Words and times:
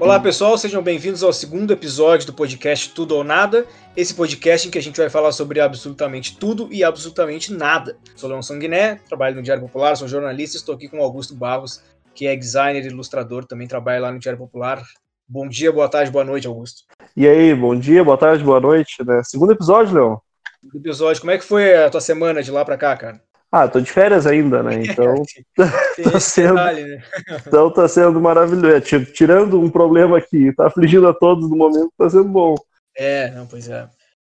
Olá 0.00 0.20
pessoal, 0.20 0.56
sejam 0.56 0.82
bem-vindos 0.82 1.22
ao 1.22 1.32
segundo 1.32 1.70
episódio 1.72 2.26
do 2.26 2.32
podcast 2.32 2.90
Tudo 2.94 3.14
ou 3.14 3.22
Nada. 3.22 3.66
Esse 3.94 4.14
podcast 4.14 4.66
em 4.66 4.70
que 4.70 4.78
a 4.78 4.82
gente 4.82 4.96
vai 4.96 5.10
falar 5.10 5.32
sobre 5.32 5.60
absolutamente 5.60 6.36
tudo 6.38 6.68
e 6.72 6.82
absolutamente 6.82 7.52
nada. 7.52 7.96
Sou 8.16 8.28
Leon 8.28 8.42
Sanguiné, 8.42 8.96
trabalho 9.08 9.36
no 9.36 9.42
Diário 9.42 9.62
Popular, 9.62 9.96
sou 9.96 10.08
jornalista 10.08 10.56
e 10.56 10.58
estou 10.58 10.74
aqui 10.74 10.88
com 10.88 11.02
Augusto 11.02 11.34
Barros, 11.34 11.82
que 12.14 12.26
é 12.26 12.34
designer 12.34 12.86
ilustrador, 12.86 13.44
também 13.44 13.68
trabalha 13.68 14.00
lá 14.00 14.10
no 14.10 14.18
Diário 14.18 14.38
Popular. 14.38 14.82
Bom 15.30 15.46
dia, 15.46 15.70
boa 15.70 15.90
tarde, 15.90 16.10
boa 16.10 16.24
noite, 16.24 16.46
Augusto. 16.46 16.84
E 17.14 17.28
aí, 17.28 17.54
bom 17.54 17.78
dia, 17.78 18.02
boa 18.02 18.16
tarde, 18.16 18.42
boa 18.42 18.58
noite. 18.58 19.04
Né? 19.04 19.20
Segundo 19.22 19.52
episódio, 19.52 19.94
Leon. 19.94 20.16
Segundo 20.58 20.76
episódio, 20.76 21.20
como 21.20 21.30
é 21.30 21.36
que 21.36 21.44
foi 21.44 21.76
a 21.76 21.90
tua 21.90 22.00
semana 22.00 22.42
de 22.42 22.50
lá 22.50 22.64
para 22.64 22.78
cá, 22.78 22.96
cara? 22.96 23.20
Ah, 23.52 23.68
tô 23.68 23.78
de 23.78 23.92
férias 23.92 24.26
ainda, 24.26 24.62
né? 24.62 24.82
Então 24.82 25.22
tá 26.02 26.18
sendo, 26.18 26.54
detalhe, 26.54 26.82
né? 26.82 27.02
então 27.46 27.70
tá 27.70 27.86
sendo 27.86 28.18
maravilhoso. 28.18 29.04
Tirando 29.12 29.60
um 29.60 29.68
problema 29.68 30.18
que 30.18 30.50
tá 30.54 30.68
afligindo 30.68 31.06
a 31.06 31.12
todos 31.12 31.50
no 31.50 31.56
momento, 31.56 31.92
tá 31.98 32.08
sendo 32.08 32.28
bom. 32.28 32.54
É, 32.96 33.30
não, 33.30 33.46
pois 33.46 33.68
é. 33.68 33.86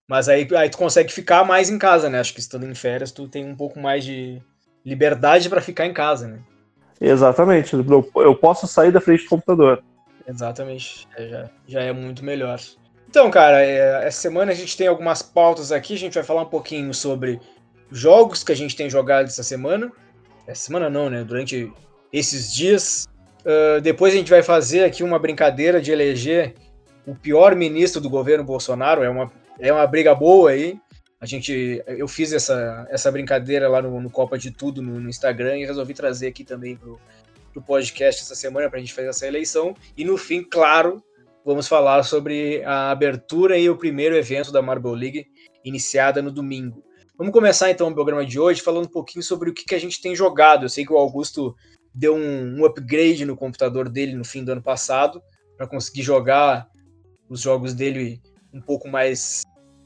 Mas 0.09 0.27
aí, 0.27 0.47
aí 0.57 0.69
tu 0.69 0.79
consegue 0.79 1.13
ficar 1.13 1.43
mais 1.43 1.69
em 1.69 1.77
casa, 1.77 2.09
né? 2.09 2.19
Acho 2.19 2.33
que 2.33 2.39
estando 2.39 2.66
em 2.66 2.73
férias, 2.73 3.11
tu 3.11 3.27
tem 3.27 3.45
um 3.45 3.55
pouco 3.55 3.79
mais 3.79 4.03
de 4.03 4.41
liberdade 4.83 5.47
para 5.47 5.61
ficar 5.61 5.85
em 5.85 5.93
casa, 5.93 6.27
né? 6.27 6.39
Exatamente. 6.99 7.75
Eu 7.75 8.35
posso 8.35 8.66
sair 8.66 8.91
da 8.91 8.99
frente 8.99 9.25
do 9.25 9.29
computador. 9.29 9.83
Exatamente. 10.27 11.08
É, 11.16 11.27
já, 11.27 11.49
já 11.67 11.81
é 11.81 11.94
muito 11.94 12.23
melhor. 12.23 12.59
Então, 13.09 13.31
cara, 13.31 13.63
é, 13.63 14.05
essa 14.05 14.22
semana 14.22 14.52
a 14.52 14.55
gente 14.55 14.75
tem 14.75 14.88
algumas 14.88 15.22
pautas 15.22 15.72
aqui. 15.72 15.94
A 15.94 15.97
gente 15.97 16.16
vai 16.16 16.23
falar 16.23 16.42
um 16.42 16.50
pouquinho 16.50 16.94
sobre 16.94 17.39
jogos 17.92 18.44
que 18.44 18.52
a 18.52 18.56
gente 18.56 18.75
tem 18.75 18.89
jogado 18.89 19.28
essa 19.28 19.44
semana. 19.44 19.92
Essa 20.45 20.64
semana 20.64 20.89
não, 20.89 21.09
né? 21.09 21.23
Durante 21.23 21.72
esses 22.11 22.53
dias. 22.53 23.08
Uh, 23.39 23.80
depois 23.81 24.14
a 24.14 24.17
gente 24.17 24.30
vai 24.30 24.44
fazer 24.44 24.84
aqui 24.84 25.03
uma 25.03 25.17
brincadeira 25.17 25.81
de 25.81 25.92
eleger 25.92 26.56
o 27.06 27.16
pior 27.16 27.56
ministro 27.56 28.02
do 28.02 28.09
governo 28.09 28.44
Bolsonaro. 28.44 29.03
É 29.03 29.09
uma, 29.09 29.31
é 29.59 29.72
uma 29.72 29.88
briga 29.88 30.14
boa 30.14 30.52
aí. 30.52 30.78
A 31.19 31.25
gente, 31.25 31.81
eu 31.88 32.08
fiz 32.08 32.31
essa, 32.31 32.86
essa 32.91 33.12
brincadeira 33.12 33.67
lá 33.67 33.81
no, 33.81 34.00
no 34.00 34.09
Copa 34.09 34.38
de 34.38 34.52
Tudo 34.52 34.84
no, 34.84 35.00
no, 35.00 35.09
Instagram 35.09 35.58
e 35.58 35.66
resolvi 35.66 35.95
trazer 35.95 36.28
aqui 36.28 36.44
também 36.44 36.78
pro 37.58 37.61
podcast 37.61 38.22
essa 38.22 38.36
semana 38.36 38.69
para 38.69 38.77
a 38.77 38.80
gente 38.80 38.94
fazer 38.94 39.08
essa 39.08 39.27
eleição. 39.27 39.75
E 39.95 40.05
no 40.05 40.17
fim, 40.17 40.44
claro, 40.44 41.03
vamos 41.44 41.67
falar 41.67 42.03
sobre 42.03 42.63
a 42.63 42.91
abertura 42.91 43.58
e 43.58 43.69
o 43.69 43.77
primeiro 43.77 44.16
evento 44.16 44.52
da 44.52 44.61
Marble 44.61 44.95
League, 44.95 45.27
iniciada 45.63 46.22
no 46.22 46.31
domingo. 46.31 46.83
Vamos 47.17 47.33
começar 47.33 47.72
então 47.72 47.88
o 47.88 47.94
programa 47.94 48.25
de 48.25 48.39
hoje 48.39 48.61
falando 48.61 48.85
um 48.85 48.91
pouquinho 48.91 49.23
sobre 49.23 49.50
o 49.50 49.53
que, 49.53 49.66
que 49.66 49.73
a 49.73 49.80
gente 49.80 50.00
tem 50.00 50.16
jogado. 50.16 50.66
Eu 50.66 50.69
sei 50.69 50.85
que 50.85 50.94
o 50.94 50.97
Augusto 50.97 51.55
deu 51.94 52.16
um, 52.16 52.59
um 52.59 52.66
upgrade 52.66 53.25
no 53.25 53.35
computador 53.35 53.89
dele 53.89 54.13
no 54.13 54.23
fim 54.23 54.44
do 54.44 54.52
ano 54.52 54.61
passado 54.61 55.22
para 55.58 55.67
conseguir 55.67 56.03
jogar 56.03 56.67
os 57.28 57.41
jogos 57.41 57.73
dele 57.73 58.22
um 58.53 58.61
pouco 58.61 58.88
mais, 58.88 59.41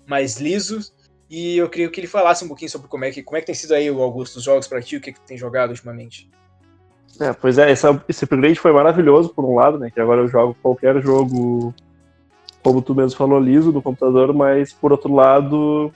mais 0.05 0.37
lisos. 0.37 0.93
E 1.29 1.55
eu 1.55 1.69
queria 1.69 1.89
que 1.89 2.01
ele 2.01 2.07
falasse 2.07 2.43
um 2.43 2.49
pouquinho 2.49 2.69
sobre 2.69 2.89
como 2.89 3.05
é 3.05 3.11
que, 3.11 3.23
como 3.23 3.37
é 3.37 3.39
que 3.39 3.45
tem 3.45 3.55
sido 3.55 3.73
aí, 3.73 3.89
o 3.89 4.01
Augusto, 4.01 4.35
os 4.35 4.43
jogos 4.43 4.67
para 4.67 4.81
ti, 4.81 4.97
o 4.97 5.01
que, 5.01 5.13
que 5.13 5.21
tem 5.21 5.37
jogado 5.37 5.69
ultimamente. 5.69 6.29
É, 7.19 7.33
pois 7.33 7.57
é, 7.57 7.71
essa, 7.71 8.03
esse 8.07 8.23
upgrade 8.23 8.59
foi 8.59 8.71
maravilhoso 8.71 9.29
por 9.29 9.45
um 9.45 9.55
lado, 9.55 9.77
né? 9.77 9.91
Que 9.91 9.99
agora 9.99 10.21
eu 10.21 10.27
jogo 10.27 10.55
qualquer 10.61 11.01
jogo, 11.01 11.73
como 12.63 12.81
tu 12.81 12.95
mesmo 12.95 13.17
falou, 13.17 13.39
liso 13.39 13.71
no 13.71 13.81
computador, 13.81 14.33
mas 14.33 14.73
por 14.73 14.91
outro 14.91 15.13
lado, 15.13 15.91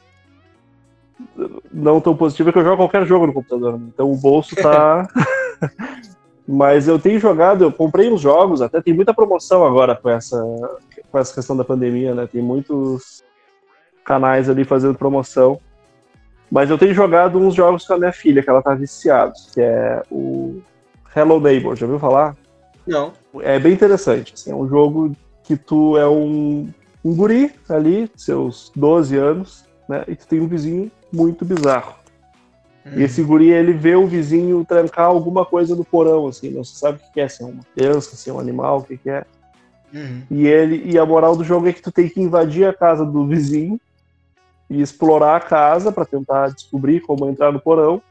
não 1.71 2.01
tão 2.01 2.15
positivo 2.15 2.49
é 2.49 2.51
que 2.51 2.59
eu 2.59 2.63
jogo 2.63 2.77
qualquer 2.77 3.05
jogo 3.05 3.27
no 3.27 3.33
computador. 3.33 3.79
Né? 3.79 3.87
Então 3.93 4.11
o 4.11 4.17
bolso 4.17 4.55
tá. 4.55 5.07
Mas 6.47 6.87
eu 6.87 6.99
tenho 6.99 7.19
jogado, 7.19 7.63
eu 7.63 7.71
comprei 7.71 8.07
uns 8.07 8.21
jogos, 8.21 8.61
até 8.61 8.79
tem 8.79 8.93
muita 8.93 9.15
promoção 9.15 9.65
agora 9.65 9.95
com 9.95 10.07
essa, 10.07 10.37
com 11.11 11.17
essa 11.17 11.33
questão 11.33 11.57
da 11.57 11.63
pandemia, 11.63 12.13
né? 12.13 12.27
Tem 12.31 12.39
muitos 12.39 13.23
canais 14.03 14.47
ali 14.47 14.63
fazendo 14.63 14.95
promoção. 14.95 15.59
Mas 16.51 16.69
eu 16.69 16.77
tenho 16.77 16.93
jogado 16.93 17.39
uns 17.39 17.55
jogos 17.55 17.87
com 17.87 17.95
a 17.95 17.97
minha 17.97 18.13
filha, 18.13 18.43
que 18.43 18.49
ela 18.49 18.61
tá 18.61 18.75
viciada, 18.75 19.33
que 19.51 19.59
é 19.59 20.03
o 20.11 20.61
Hello 21.15 21.39
Neighbor, 21.39 21.75
já 21.75 21.85
ouviu 21.85 21.99
falar? 21.99 22.35
Não. 22.85 23.13
É 23.39 23.57
bem 23.57 23.73
interessante, 23.73 24.33
assim, 24.33 24.51
é 24.51 24.55
um 24.55 24.67
jogo 24.67 25.15
que 25.43 25.55
tu 25.55 25.97
é 25.97 26.07
um, 26.07 26.69
um 27.03 27.15
guri 27.15 27.53
ali, 27.69 28.11
seus 28.15 28.71
12 28.75 29.15
anos, 29.15 29.65
né? 29.87 30.03
E 30.07 30.15
tu 30.15 30.27
tem 30.27 30.41
um 30.41 30.47
vizinho 30.47 30.91
muito 31.13 31.45
bizarro. 31.45 31.95
E 32.95 33.01
esse 33.01 33.23
guri, 33.23 33.49
ele 33.49 33.73
vê 33.73 33.95
o 33.95 34.05
vizinho 34.05 34.63
trancar 34.63 35.07
alguma 35.07 35.43
coisa 35.43 35.75
no 35.75 35.83
porão, 35.83 36.27
assim, 36.27 36.51
não 36.51 36.63
se 36.63 36.75
sabe 36.75 36.99
o 36.99 37.13
que 37.13 37.19
é, 37.19 37.27
se 37.27 37.41
é 37.41 37.45
uma 37.45 37.63
criança, 37.75 38.15
se 38.15 38.29
é 38.29 38.33
um 38.33 38.39
animal, 38.39 38.79
o 38.79 38.83
que, 38.83 38.95
que 38.95 39.09
é. 39.09 39.25
Uhum. 39.91 40.21
E 40.29 40.45
ele 40.45 40.91
e 40.91 40.99
a 40.99 41.05
moral 41.05 41.35
do 41.35 41.43
jogo 41.43 41.67
é 41.67 41.73
que 41.73 41.81
tu 41.81 41.91
tem 41.91 42.07
que 42.07 42.21
invadir 42.21 42.67
a 42.67 42.73
casa 42.73 43.03
do 43.03 43.25
vizinho 43.25 43.79
e 44.69 44.81
explorar 44.81 45.37
a 45.37 45.39
casa 45.39 45.91
para 45.91 46.05
tentar 46.05 46.49
descobrir 46.49 46.99
como 47.01 47.27
entrar 47.27 47.51
no 47.51 47.59
porão 47.59 48.01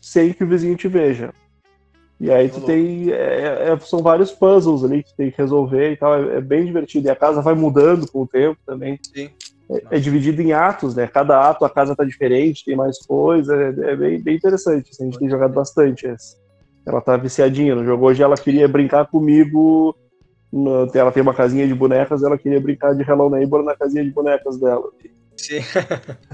sem 0.00 0.32
que 0.32 0.44
o 0.44 0.46
vizinho 0.46 0.76
te 0.76 0.88
veja. 0.88 1.32
E 2.22 2.30
aí 2.30 2.48
tu 2.48 2.60
tem. 2.60 3.10
É, 3.10 3.72
é, 3.72 3.78
são 3.80 4.00
vários 4.00 4.30
puzzles 4.30 4.84
ali 4.84 5.02
que 5.02 5.10
tu 5.10 5.16
tem 5.16 5.30
que 5.30 5.38
resolver 5.38 5.92
e 5.92 5.96
tal. 5.96 6.14
É, 6.14 6.36
é, 6.36 6.40
bem 6.40 6.64
divertido. 6.64 7.08
E 7.08 7.10
a 7.10 7.16
casa 7.16 7.42
vai 7.42 7.54
mudando 7.54 8.10
com 8.10 8.22
o 8.22 8.26
tempo 8.26 8.58
também. 8.64 8.98
Sim 9.02 9.28
é, 9.90 9.98
dividido 9.98 10.42
em 10.42 10.52
atos, 10.52 10.94
né? 10.94 11.06
Cada 11.06 11.48
ato 11.48 11.64
a 11.64 11.70
casa 11.70 11.96
tá 11.96 12.04
diferente, 12.04 12.64
tem 12.64 12.76
mais 12.76 12.98
coisa, 12.98 13.54
é, 13.54 13.92
é 13.92 13.96
bem, 13.96 14.20
bem 14.20 14.36
interessante. 14.36 14.90
Assim, 14.90 15.04
a 15.04 15.06
gente 15.06 15.18
tem 15.18 15.30
jogado 15.30 15.52
bastante 15.52 16.06
esse. 16.06 16.36
Ela 16.84 17.00
tá 17.00 17.16
viciadinha 17.16 17.74
no 17.74 17.84
jogo. 17.84 18.06
Hoje 18.06 18.22
ela 18.22 18.36
queria 18.36 18.66
brincar 18.66 19.06
comigo. 19.06 19.96
No, 20.52 20.90
ela 20.92 21.12
tem 21.12 21.22
uma 21.22 21.32
casinha 21.32 21.66
de 21.66 21.74
bonecas, 21.74 22.22
ela 22.22 22.36
queria 22.36 22.60
brincar 22.60 22.94
de 22.94 23.02
Hello 23.02 23.30
Neighbor 23.30 23.62
na 23.62 23.74
casinha 23.74 24.04
de 24.04 24.10
bonecas 24.10 24.58
dela. 24.58 24.84
Sim. 25.36 25.60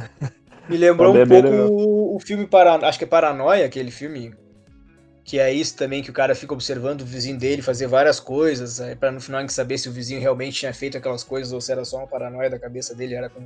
Me 0.69 0.77
lembrou 0.77 1.15
um 1.15 1.27
pouco 1.27 1.49
o, 1.49 2.17
o 2.17 2.21
filme 2.21 2.47
Paranoia, 2.47 2.89
acho 2.89 2.99
que 2.99 3.05
é 3.05 3.09
Paranoia, 3.09 3.65
aquele 3.65 3.91
filme 3.91 4.35
que 5.29 5.39
é 5.39 5.53
isso 5.53 5.77
também 5.77 6.03
que 6.03 6.09
o 6.09 6.13
cara 6.13 6.35
fica 6.35 6.55
observando 6.55 7.03
o 7.03 7.05
vizinho 7.05 7.39
dele 7.39 7.61
fazer 7.61 7.87
várias 7.87 8.19
coisas, 8.19 8.81
é, 8.81 8.95
para 8.95 9.13
no 9.13 9.21
final 9.21 9.47
saber 9.51 9.77
se 9.77 9.87
o 9.87 9.93
vizinho 9.93 10.19
realmente 10.19 10.61
tinha 10.61 10.73
feito 10.73 10.97
aquelas 10.97 11.23
coisas 11.23 11.53
ou 11.53 11.61
se 11.61 11.71
era 11.71 11.85
só 11.85 11.99
uma 11.99 12.07
paranoia 12.07 12.49
da 12.49 12.59
cabeça 12.59 12.95
dele. 12.95 13.15
Era 13.15 13.29
com 13.29 13.43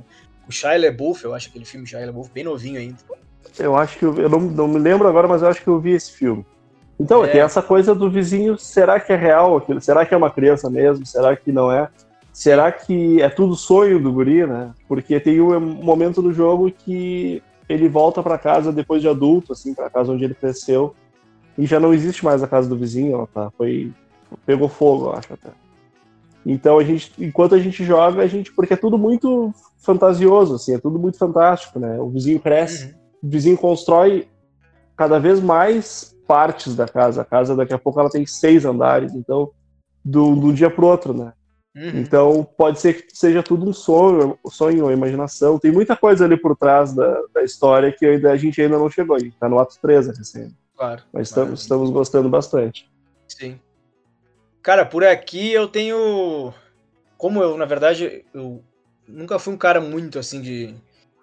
o 0.47 0.51
Shia 0.51 0.77
LaBeouf, 0.77 1.25
eu 1.25 1.35
acho 1.35 1.49
aquele 1.49 1.65
filme 1.65 1.85
Shia 1.85 2.05
LaBeouf 2.05 2.31
bem 2.33 2.45
novinho 2.45 2.79
ainda. 2.79 2.95
Eu 3.59 3.75
acho 3.75 3.99
que 3.99 4.05
eu, 4.05 4.17
eu 4.17 4.29
não, 4.29 4.39
não, 4.39 4.65
me 4.65 4.79
lembro 4.79 5.09
agora, 5.09 5.27
mas 5.27 5.41
eu 5.41 5.49
acho 5.49 5.61
que 5.61 5.67
eu 5.67 5.77
vi 5.77 5.91
esse 5.91 6.13
filme. 6.13 6.45
Então, 6.97 7.25
é. 7.25 7.27
tem 7.27 7.41
essa 7.41 7.61
coisa 7.61 7.93
do 7.93 8.09
vizinho, 8.09 8.57
será 8.57 8.97
que 8.97 9.11
é 9.11 9.17
real 9.17 9.57
aquilo? 9.57 9.81
Será 9.81 10.05
que 10.05 10.13
é 10.13 10.17
uma 10.17 10.31
criança 10.31 10.69
mesmo? 10.69 11.05
Será 11.05 11.35
que 11.35 11.51
não 11.51 11.69
é? 11.69 11.89
Será 12.31 12.71
que 12.71 13.21
é 13.21 13.27
tudo 13.27 13.57
sonho 13.57 13.99
do 13.99 14.13
guri, 14.13 14.47
né? 14.47 14.71
Porque 14.87 15.19
tem 15.19 15.41
um 15.41 15.59
momento 15.59 16.21
do 16.21 16.31
jogo 16.31 16.71
que 16.71 17.43
ele 17.67 17.89
volta 17.89 18.23
para 18.23 18.37
casa 18.37 18.71
depois 18.71 19.01
de 19.01 19.09
adulto, 19.09 19.51
assim, 19.51 19.73
para 19.73 19.89
casa 19.89 20.13
onde 20.13 20.23
ele 20.23 20.33
cresceu, 20.33 20.95
e 21.57 21.65
já 21.65 21.79
não 21.79 21.93
existe 21.93 22.23
mais 22.25 22.41
a 22.41 22.47
casa 22.47 22.67
do 22.67 22.77
vizinho, 22.77 23.15
ela 23.15 23.27
tá, 23.27 23.51
foi 23.57 23.91
pegou 24.45 24.67
fogo, 24.67 25.05
eu 25.05 25.13
acho 25.13 25.33
até. 25.33 25.49
Então 26.45 26.77
a 26.77 26.83
gente, 26.83 27.13
enquanto 27.19 27.55
a 27.55 27.59
gente 27.59 27.83
joga, 27.83 28.21
a 28.21 28.27
gente 28.27 28.51
porque 28.51 28.73
é 28.73 28.77
tudo 28.77 28.97
muito 28.97 29.53
fantasioso, 29.77 30.55
assim, 30.55 30.73
é 30.73 30.79
tudo 30.79 30.99
muito 30.99 31.17
fantástico, 31.17 31.79
né? 31.79 31.99
O 31.99 32.09
vizinho 32.09 32.39
cresce, 32.39 32.85
uhum. 32.85 32.93
o 33.23 33.29
vizinho 33.29 33.57
constrói 33.57 34.27
cada 34.95 35.19
vez 35.19 35.39
mais 35.39 36.15
partes 36.27 36.75
da 36.75 36.87
casa. 36.87 37.21
A 37.21 37.25
casa 37.25 37.55
daqui 37.55 37.73
a 37.73 37.79
pouco 37.79 37.99
ela 37.99 38.09
tem 38.09 38.25
seis 38.25 38.65
andares, 38.65 39.13
então 39.13 39.51
do, 40.03 40.35
do 40.35 40.53
dia 40.53 40.69
pro 40.69 40.87
outro, 40.87 41.13
né? 41.13 41.33
Uhum. 41.75 41.99
Então 41.99 42.47
pode 42.57 42.79
ser 42.79 42.93
que 42.93 43.17
seja 43.17 43.41
tudo 43.41 43.67
um 43.67 43.73
sonho, 43.73 44.37
sonho, 44.47 44.85
uma 44.85 44.93
imaginação. 44.93 45.57
Tem 45.57 45.71
muita 45.71 45.95
coisa 45.95 46.25
ali 46.25 46.37
por 46.37 46.55
trás 46.55 46.93
da, 46.93 47.21
da 47.33 47.43
história 47.43 47.91
que 47.91 48.05
a 48.05 48.35
gente 48.35 48.61
ainda 48.61 48.77
não 48.77 48.89
chegou. 48.89 49.15
A 49.15 49.19
gente 49.19 49.37
tá 49.37 49.49
no 49.49 49.59
ato 49.59 49.77
13 49.81 50.11
recém. 50.15 50.53
Claro. 50.75 51.03
Mas 51.11 51.29
estamos, 51.29 51.61
estamos 51.61 51.89
gostando 51.89 52.29
bastante. 52.29 52.89
Sim. 53.27 53.59
Cara, 54.61 54.85
por 54.85 55.03
aqui 55.03 55.51
eu 55.51 55.67
tenho. 55.67 56.53
Como 57.17 57.41
eu, 57.41 57.57
na 57.57 57.65
verdade, 57.65 58.25
eu 58.33 58.63
nunca 59.07 59.39
fui 59.39 59.53
um 59.53 59.57
cara 59.57 59.79
muito 59.79 60.17
assim 60.17 60.41
de, 60.41 60.73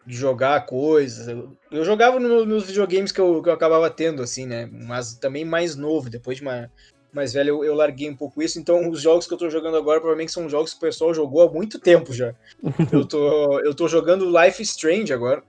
de 0.07 0.17
jogar 0.17 0.67
coisas. 0.67 1.29
Eu, 1.29 1.57
eu 1.71 1.85
jogava 1.85 2.21
no, 2.21 2.45
nos 2.45 2.67
videogames 2.67 3.13
que 3.13 3.21
eu, 3.21 3.43
que 3.43 3.49
eu 3.49 3.53
acabava 3.53 3.91
tendo, 3.91 4.23
assim, 4.23 4.47
né? 4.47 4.69
Mas 4.71 5.15
também 5.15 5.45
mais 5.45 5.77
novo, 5.77 6.11
depois 6.11 6.37
de 6.37 6.43
uma, 6.43 6.71
mais 7.13 7.33
velho, 7.33 7.49
eu, 7.49 7.65
eu, 7.65 7.75
larguei 7.75 8.09
um 8.09 8.17
pouco 8.17 8.43
isso. 8.43 8.59
Então, 8.59 8.89
os 8.89 9.01
jogos 9.01 9.27
que 9.27 9.35
eu 9.35 9.39
tô 9.39 9.51
jogando 9.51 9.77
agora 9.77 10.01
provavelmente 10.01 10.33
são 10.33 10.49
jogos 10.49 10.73
que 10.73 10.79
o 10.79 10.81
pessoal 10.81 11.13
jogou 11.13 11.43
há 11.43 11.53
muito 11.53 11.79
tempo 11.79 12.13
já. 12.13 12.35
eu, 12.93 13.07
tô, 13.07 13.61
eu 13.61 13.75
tô 13.75 13.89
jogando 13.89 14.31
Life 14.31 14.63
Strange 14.63 15.13
agora. 15.13 15.43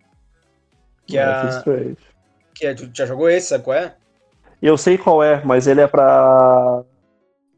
Que 1.05 1.17
é 1.17 1.25
Life 1.25 1.45
é, 1.45 1.57
Strange. 1.57 2.10
Que 2.53 2.67
é, 2.67 2.73
tu 2.73 2.89
já 2.93 3.05
jogou 3.05 3.29
esse, 3.29 3.47
sabe 3.49 3.63
qual 3.63 3.77
é? 3.77 3.95
Eu 4.61 4.77
sei 4.77 4.97
qual 4.97 5.23
é, 5.23 5.43
mas 5.43 5.67
ele 5.67 5.81
é 5.81 5.87
pra 5.87 6.83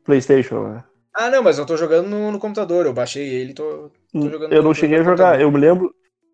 PlayStation, 0.05 0.67
né? 0.69 0.83
Ah, 1.13 1.29
não, 1.29 1.43
mas 1.43 1.57
eu 1.57 1.65
tô 1.65 1.77
jogando 1.77 2.07
no, 2.09 2.31
no 2.31 2.39
computador, 2.39 2.85
eu 2.85 2.93
baixei 2.93 3.27
ele, 3.27 3.53
tô, 3.53 3.91
tô 4.11 4.19
Hum, 4.19 4.29
jogando 4.29 4.53
Eu 4.53 4.61
no- 4.61 4.69
não 4.69 4.73
cheguei 4.73 4.99
a 4.99 5.03
jogar. 5.03 5.39
Eu 5.39 5.51
me 5.51 5.59
lembro, 5.59 5.93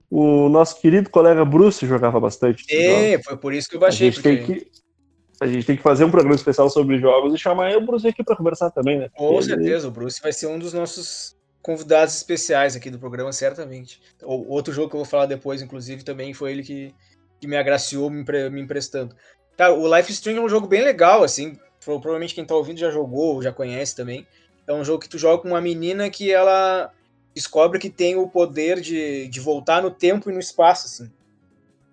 o 0.10 0.48
nosso 0.50 0.80
querido 0.80 1.10
colega 1.10 1.44
Bruce 1.44 1.86
jogava 1.86 2.20
bastante. 2.20 2.64
É, 2.72 3.22
foi 3.22 3.38
por 3.38 3.54
isso 3.54 3.70
que 3.70 3.76
eu 3.76 3.80
A 3.80 3.86
baixei, 3.86 4.12
gente, 4.12 4.22
porque... 4.22 4.36
tem 4.38 4.46
que, 4.46 4.72
a 5.42 5.48
gente 5.48 5.66
tem 5.66 5.76
que 5.78 5.84
fazer 5.84 6.04
um 6.06 6.12
programa 6.12 6.36
especial 6.36 6.70
sobre 6.70 6.98
jogos 6.98 7.34
e 7.34 7.38
chamar 7.38 7.76
o 7.76 7.86
Bruce 7.86 8.08
aqui 8.08 8.24
pra 8.24 8.36
conversar 8.36 8.72
também, 8.72 9.00
né? 9.00 9.10
Com 9.18 9.34
Ele- 9.34 9.44
certeza, 9.44 9.88
o 9.88 9.92
Bruce 9.92 10.22
vai 10.22 10.32
ser 10.34 10.48
um 10.48 10.60
dos 10.60 10.74
nossos 10.74 11.36
convidados 11.62 12.16
especiais 12.16 12.76
aqui 12.76 12.90
do 12.90 13.00
programa, 13.00 13.32
certamente. 13.34 14.02
O, 14.24 14.54
outro 14.54 14.74
jogo 14.74 14.90
que 14.90 14.96
eu 14.96 15.00
vou 15.00 15.06
falar 15.06 15.26
depois, 15.26 15.62
inclusive, 15.62 16.04
também 16.04 16.34
foi 16.34 16.52
ele 16.52 16.64
que, 16.64 16.94
que 17.40 17.48
me 17.48 17.58
agraciou 17.58 18.10
me, 18.10 18.22
empre- 18.22 18.50
me 18.50 18.62
emprestando. 18.62 19.16
Tá, 19.58 19.72
o 19.72 19.94
Life 19.96 20.12
Strange 20.12 20.40
é 20.40 20.42
um 20.42 20.50
jogo 20.50 20.68
bem 20.68 20.82
legal, 20.84 21.24
assim. 21.24 21.54
pro- 21.84 22.00
Provavelmente 22.00 22.36
quem 22.36 22.46
tá 22.46 22.56
ouvindo 22.56 22.80
já 22.80 22.90
jogou, 22.92 23.36
ou 23.36 23.42
já 23.44 23.52
conhece 23.54 23.96
também. 23.96 24.28
É 24.68 24.74
um 24.74 24.84
jogo 24.84 25.00
que 25.02 25.10
tu 25.10 25.18
joga 25.18 25.42
com 25.42 25.50
uma 25.50 25.62
menina 25.62 26.10
que 26.10 26.32
ela 26.32 26.92
descobre 27.36 27.80
que 27.80 27.90
tem 27.90 28.16
o 28.16 28.30
poder 28.30 28.82
de, 28.82 29.28
de 29.28 29.40
voltar 29.40 29.82
no 29.82 29.92
tempo 29.92 30.30
e 30.30 30.34
no 30.34 30.40
espaço, 30.40 30.88
assim. 30.88 31.12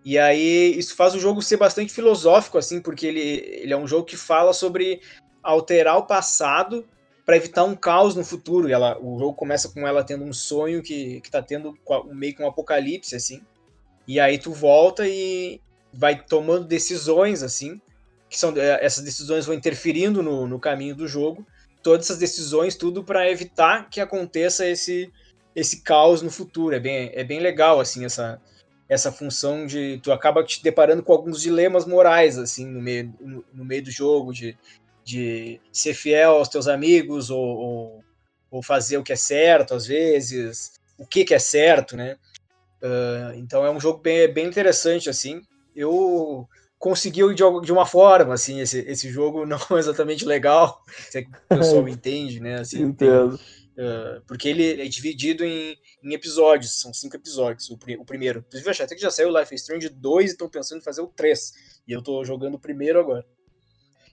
E 0.04 0.18
aí 0.18 0.78
isso 0.78 0.94
faz 0.94 1.14
o 1.14 1.18
jogo 1.20 1.42
ser 1.42 1.56
bastante 1.56 1.92
filosófico, 1.92 2.58
assim, 2.58 2.80
porque 2.80 3.06
ele, 3.06 3.20
ele 3.20 3.72
é 3.72 3.76
um 3.76 3.86
jogo 3.88 4.04
que 4.06 4.16
fala 4.16 4.52
sobre 4.52 5.00
alterar 5.42 5.96
o 5.98 6.06
passado 6.06 6.88
para 7.24 7.36
evitar 7.36 7.64
um 7.64 7.74
caos 7.74 8.14
no 8.14 8.24
futuro. 8.24 8.68
E 8.68 8.72
ela, 8.72 8.96
o 9.00 9.18
jogo 9.18 9.34
começa 9.34 9.68
com 9.72 9.86
ela 9.86 10.04
tendo 10.04 10.24
um 10.24 10.32
sonho 10.32 10.82
que, 10.82 11.20
que 11.20 11.30
tá 11.30 11.42
tendo 11.42 11.74
meio 12.12 12.34
que 12.36 12.42
um 12.42 12.46
apocalipse, 12.48 13.16
assim. 13.16 13.40
E 14.06 14.20
aí 14.20 14.38
tu 14.38 14.52
volta 14.52 15.06
e 15.06 15.60
vai 15.92 16.22
tomando 16.22 16.64
decisões, 16.64 17.42
assim, 17.42 17.80
que 18.28 18.38
são 18.38 18.54
eh, 18.56 18.78
essas 18.82 19.04
decisões 19.04 19.46
vão 19.46 19.54
interferindo 19.54 20.22
no, 20.22 20.46
no 20.46 20.60
caminho 20.60 20.94
do 20.94 21.08
jogo. 21.08 21.46
Todas 21.82 22.06
essas 22.06 22.18
decisões, 22.18 22.76
tudo 22.76 23.02
para 23.02 23.30
evitar 23.30 23.88
que 23.88 24.00
aconteça 24.00 24.66
esse, 24.66 25.10
esse 25.54 25.82
caos 25.82 26.22
no 26.22 26.30
futuro. 26.30 26.74
É 26.74 26.80
bem, 26.80 27.10
é 27.14 27.24
bem 27.24 27.40
legal, 27.40 27.80
assim, 27.80 28.04
essa, 28.04 28.40
essa 28.88 29.10
função 29.10 29.66
de. 29.66 29.98
Tu 30.02 30.12
acaba 30.12 30.44
te 30.44 30.62
deparando 30.62 31.02
com 31.02 31.12
alguns 31.12 31.40
dilemas 31.40 31.86
morais, 31.86 32.38
assim, 32.38 32.66
no 32.66 32.80
meio, 32.80 33.14
no, 33.20 33.44
no 33.52 33.64
meio 33.64 33.82
do 33.82 33.90
jogo, 33.90 34.32
de, 34.32 34.56
de 35.04 35.60
ser 35.72 35.94
fiel 35.94 36.32
aos 36.32 36.48
teus 36.48 36.68
amigos 36.68 37.30
ou, 37.30 37.40
ou, 37.40 38.04
ou 38.50 38.62
fazer 38.62 38.98
o 38.98 39.02
que 39.02 39.12
é 39.12 39.16
certo, 39.16 39.74
às 39.74 39.86
vezes, 39.86 40.72
o 40.98 41.06
que, 41.06 41.24
que 41.24 41.34
é 41.34 41.38
certo, 41.38 41.96
né? 41.96 42.16
Ah, 42.82 43.32
então 43.34 43.64
é 43.64 43.70
um 43.70 43.80
jogo 43.80 44.00
bem, 44.00 44.32
bem 44.32 44.46
interessante, 44.46 45.08
assim. 45.08 45.40
Eu 45.74 46.48
consegui 46.78 47.22
de, 47.34 47.42
de 47.62 47.72
uma 47.72 47.86
forma, 47.86 48.34
assim, 48.34 48.60
esse, 48.60 48.78
esse 48.80 49.10
jogo 49.10 49.44
não 49.46 49.58
exatamente 49.78 50.24
legal, 50.24 50.82
se 51.10 51.18
é 51.18 51.22
que 51.22 51.30
o 51.30 51.56
pessoal 51.56 51.88
entende, 51.88 52.40
né? 52.40 52.60
Assim, 52.60 52.82
Entendo. 52.82 53.38
Uh, 53.78 54.22
porque 54.26 54.48
ele 54.48 54.80
é 54.80 54.86
dividido 54.86 55.44
em, 55.44 55.76
em 56.02 56.14
episódios, 56.14 56.80
são 56.80 56.94
cinco 56.94 57.16
episódios, 57.16 57.68
o, 57.68 57.74
o 57.74 58.04
primeiro. 58.06 58.42
Inclusive, 58.46 58.70
achei 58.70 58.84
até 58.86 58.94
que 58.94 59.02
já 59.02 59.10
saiu 59.10 59.28
o 59.28 59.38
Life 59.38 59.54
is 59.54 59.60
Strange 59.60 59.90
2 59.90 60.24
e 60.24 60.32
estão 60.32 60.48
pensando 60.48 60.78
em 60.78 60.84
fazer 60.84 61.02
o 61.02 61.08
3. 61.08 61.52
E 61.86 61.92
eu 61.92 62.00
tô 62.00 62.24
jogando 62.24 62.54
o 62.54 62.58
primeiro 62.58 62.98
agora. 62.98 63.26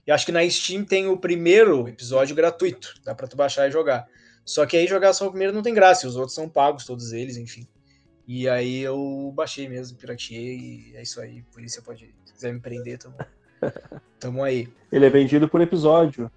E 0.06 0.12
acho 0.12 0.26
que 0.26 0.32
na 0.32 0.46
Steam 0.50 0.84
tem 0.84 1.08
o 1.08 1.16
primeiro 1.16 1.88
episódio 1.88 2.36
gratuito, 2.36 2.92
dá 3.02 3.14
pra 3.14 3.26
tu 3.26 3.38
baixar 3.38 3.66
e 3.66 3.70
jogar. 3.70 4.06
Só 4.44 4.66
que 4.66 4.76
aí 4.76 4.86
jogar 4.86 5.14
só 5.14 5.26
o 5.26 5.30
primeiro 5.30 5.54
não 5.54 5.62
tem 5.62 5.72
graça, 5.72 6.06
os 6.06 6.16
outros 6.16 6.34
são 6.34 6.46
pagos, 6.46 6.84
todos 6.84 7.14
eles, 7.14 7.38
enfim. 7.38 7.66
E 8.26 8.48
aí 8.48 8.80
eu 8.80 9.32
baixei 9.34 9.68
mesmo, 9.68 9.98
pirateei, 9.98 10.92
e 10.92 10.96
é 10.96 11.02
isso 11.02 11.20
aí. 11.20 11.42
Polícia 11.52 11.82
pode, 11.82 12.14
se 12.24 12.32
quiser 12.32 12.52
me 12.52 12.60
prender, 12.60 12.98
tamo, 12.98 13.14
tamo 14.18 14.42
aí. 14.42 14.68
Ele 14.90 15.04
é 15.06 15.10
vendido 15.10 15.48
por 15.48 15.60
episódio. 15.60 16.30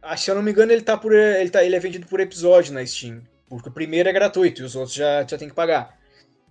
Ah, 0.00 0.16
se 0.16 0.30
eu 0.30 0.34
não 0.34 0.42
me 0.42 0.50
engano, 0.52 0.72
ele 0.72 0.82
tá 0.82 0.96
por. 0.96 1.12
Ele, 1.12 1.50
tá, 1.50 1.64
ele 1.64 1.76
é 1.76 1.80
vendido 1.80 2.06
por 2.06 2.20
episódio 2.20 2.72
na 2.72 2.84
Steam. 2.86 3.20
Porque 3.48 3.68
o 3.68 3.72
primeiro 3.72 4.08
é 4.08 4.12
gratuito 4.12 4.62
e 4.62 4.64
os 4.64 4.74
outros 4.74 4.94
já, 4.94 5.24
já 5.28 5.36
tem 5.36 5.48
que 5.48 5.54
pagar. 5.54 5.98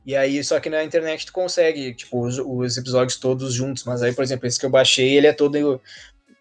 E 0.05 0.15
aí, 0.15 0.43
só 0.43 0.59
que 0.59 0.69
na 0.69 0.83
internet 0.83 1.25
tu 1.25 1.33
consegue, 1.33 1.93
tipo, 1.93 2.23
os, 2.23 2.38
os 2.38 2.77
episódios 2.77 3.17
todos 3.17 3.53
juntos. 3.53 3.83
Mas 3.85 4.03
aí, 4.03 4.13
por 4.13 4.23
exemplo, 4.23 4.45
esse 4.45 4.59
que 4.59 4.65
eu 4.65 4.69
baixei, 4.69 5.17
ele 5.17 5.27
é 5.27 5.33
todo. 5.33 5.81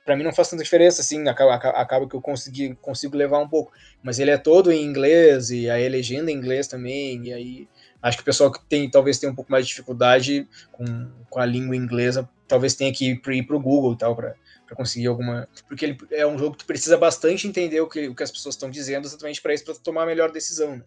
Pra 0.05 0.17
mim 0.17 0.23
não 0.23 0.35
faz 0.35 0.51
tanta 0.51 0.63
diferença, 0.63 1.01
assim, 1.01 1.27
acaba, 1.29 1.55
aca- 1.55 1.71
acaba 1.71 2.07
que 2.07 2.15
eu 2.15 2.21
consegui, 2.21 2.75
consigo 2.83 3.17
levar 3.17 3.39
um 3.39 3.49
pouco. 3.49 3.73
Mas 4.03 4.19
ele 4.19 4.31
é 4.31 4.37
todo 4.37 4.71
em 4.71 4.85
inglês, 4.85 5.51
e 5.51 5.71
aí 5.71 5.87
a 5.87 5.89
legenda 5.89 6.31
em 6.31 6.35
inglês 6.35 6.67
também, 6.67 7.27
e 7.29 7.33
aí. 7.33 7.69
Acho 8.05 8.19
que 8.19 8.23
o 8.23 8.27
pessoal 8.27 8.53
que 8.53 8.63
tem, 8.67 8.91
talvez 8.91 9.19
tenha 9.19 9.33
um 9.33 9.35
pouco 9.35 9.51
mais 9.51 9.65
de 9.65 9.71
dificuldade 9.71 10.47
com, 10.71 11.11
com 11.31 11.41
a 11.41 11.47
língua 11.47 11.75
inglesa, 11.75 12.29
talvez 12.47 12.75
tenha 12.75 12.93
que 12.93 13.13
ir 13.13 13.29
ir 13.33 13.43
pro 13.45 13.59
Google 13.59 13.95
e 13.95 13.97
tal, 13.97 14.15
para 14.15 14.37
conseguir 14.77 15.07
alguma. 15.07 15.49
Porque 15.67 15.87
ele 15.87 15.99
é 16.11 16.27
um 16.27 16.37
jogo 16.37 16.53
que 16.53 16.59
tu 16.59 16.67
precisa 16.67 16.99
bastante 16.99 17.49
entender 17.49 17.81
o 17.81 17.89
que, 17.89 18.09
o 18.09 18.15
que 18.15 18.23
as 18.23 18.31
pessoas 18.31 18.57
estão 18.57 18.69
dizendo, 18.69 19.07
exatamente 19.07 19.41
para 19.41 19.55
isso, 19.55 19.65
para 19.65 19.75
tomar 19.77 20.03
a 20.03 20.07
melhor 20.07 20.31
decisão. 20.31 20.77
Né? 20.77 20.83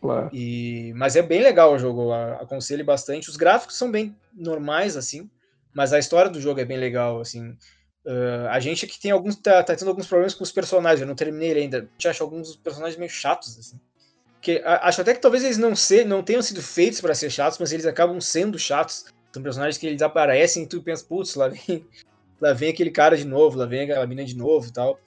Claro. 0.00 0.30
E, 0.32 0.94
mas 0.96 1.14
é 1.14 1.20
bem 1.20 1.42
legal 1.42 1.74
o 1.74 1.78
jogo, 1.78 2.10
aconselho 2.10 2.86
bastante. 2.86 3.28
Os 3.28 3.36
gráficos 3.36 3.76
são 3.76 3.90
bem 3.90 4.16
normais, 4.32 4.96
assim, 4.96 5.28
mas 5.74 5.92
a 5.92 5.98
história 5.98 6.30
do 6.30 6.40
jogo 6.40 6.58
é 6.58 6.64
bem 6.64 6.78
legal, 6.78 7.20
assim. 7.20 7.50
Uh, 8.02 8.48
a 8.48 8.58
gente 8.60 8.86
aqui 8.86 8.98
tem 8.98 9.10
alguns. 9.10 9.36
Tá, 9.36 9.62
tá 9.62 9.76
tendo 9.76 9.88
alguns 9.88 10.06
problemas 10.06 10.34
com 10.34 10.42
os 10.42 10.50
personagens, 10.50 11.02
eu 11.02 11.06
não 11.06 11.14
terminei 11.14 11.50
ele 11.50 11.60
ainda. 11.60 11.78
A 11.80 11.80
gente 11.82 12.08
acha 12.08 12.24
alguns 12.24 12.56
personagens 12.56 12.98
meio 12.98 13.10
chatos, 13.10 13.58
assim. 13.58 13.78
Que, 14.40 14.62
acho 14.64 15.00
até 15.02 15.12
que 15.12 15.20
talvez 15.20 15.44
eles 15.44 15.58
não, 15.58 15.76
se, 15.76 16.04
não 16.04 16.22
tenham 16.22 16.40
sido 16.40 16.62
feitos 16.62 17.00
para 17.00 17.14
ser 17.14 17.30
chatos, 17.30 17.58
mas 17.58 17.72
eles 17.72 17.84
acabam 17.84 18.20
sendo 18.20 18.58
chatos. 18.58 19.06
São 19.32 19.42
personagens 19.42 19.76
que 19.76 19.86
eles 19.86 20.02
aparecem 20.02 20.62
e 20.62 20.66
tu 20.66 20.82
pensa, 20.82 21.04
putz, 21.04 21.34
lá 21.34 21.48
vem, 21.48 21.86
lá 22.40 22.52
vem 22.52 22.70
aquele 22.70 22.90
cara 22.90 23.16
de 23.16 23.24
novo, 23.24 23.58
lá 23.58 23.66
vem 23.66 23.82
aquela 23.82 24.06
mina 24.06 24.24
de 24.24 24.36
novo 24.36 24.68
e 24.68 24.72
tal. 24.72 24.98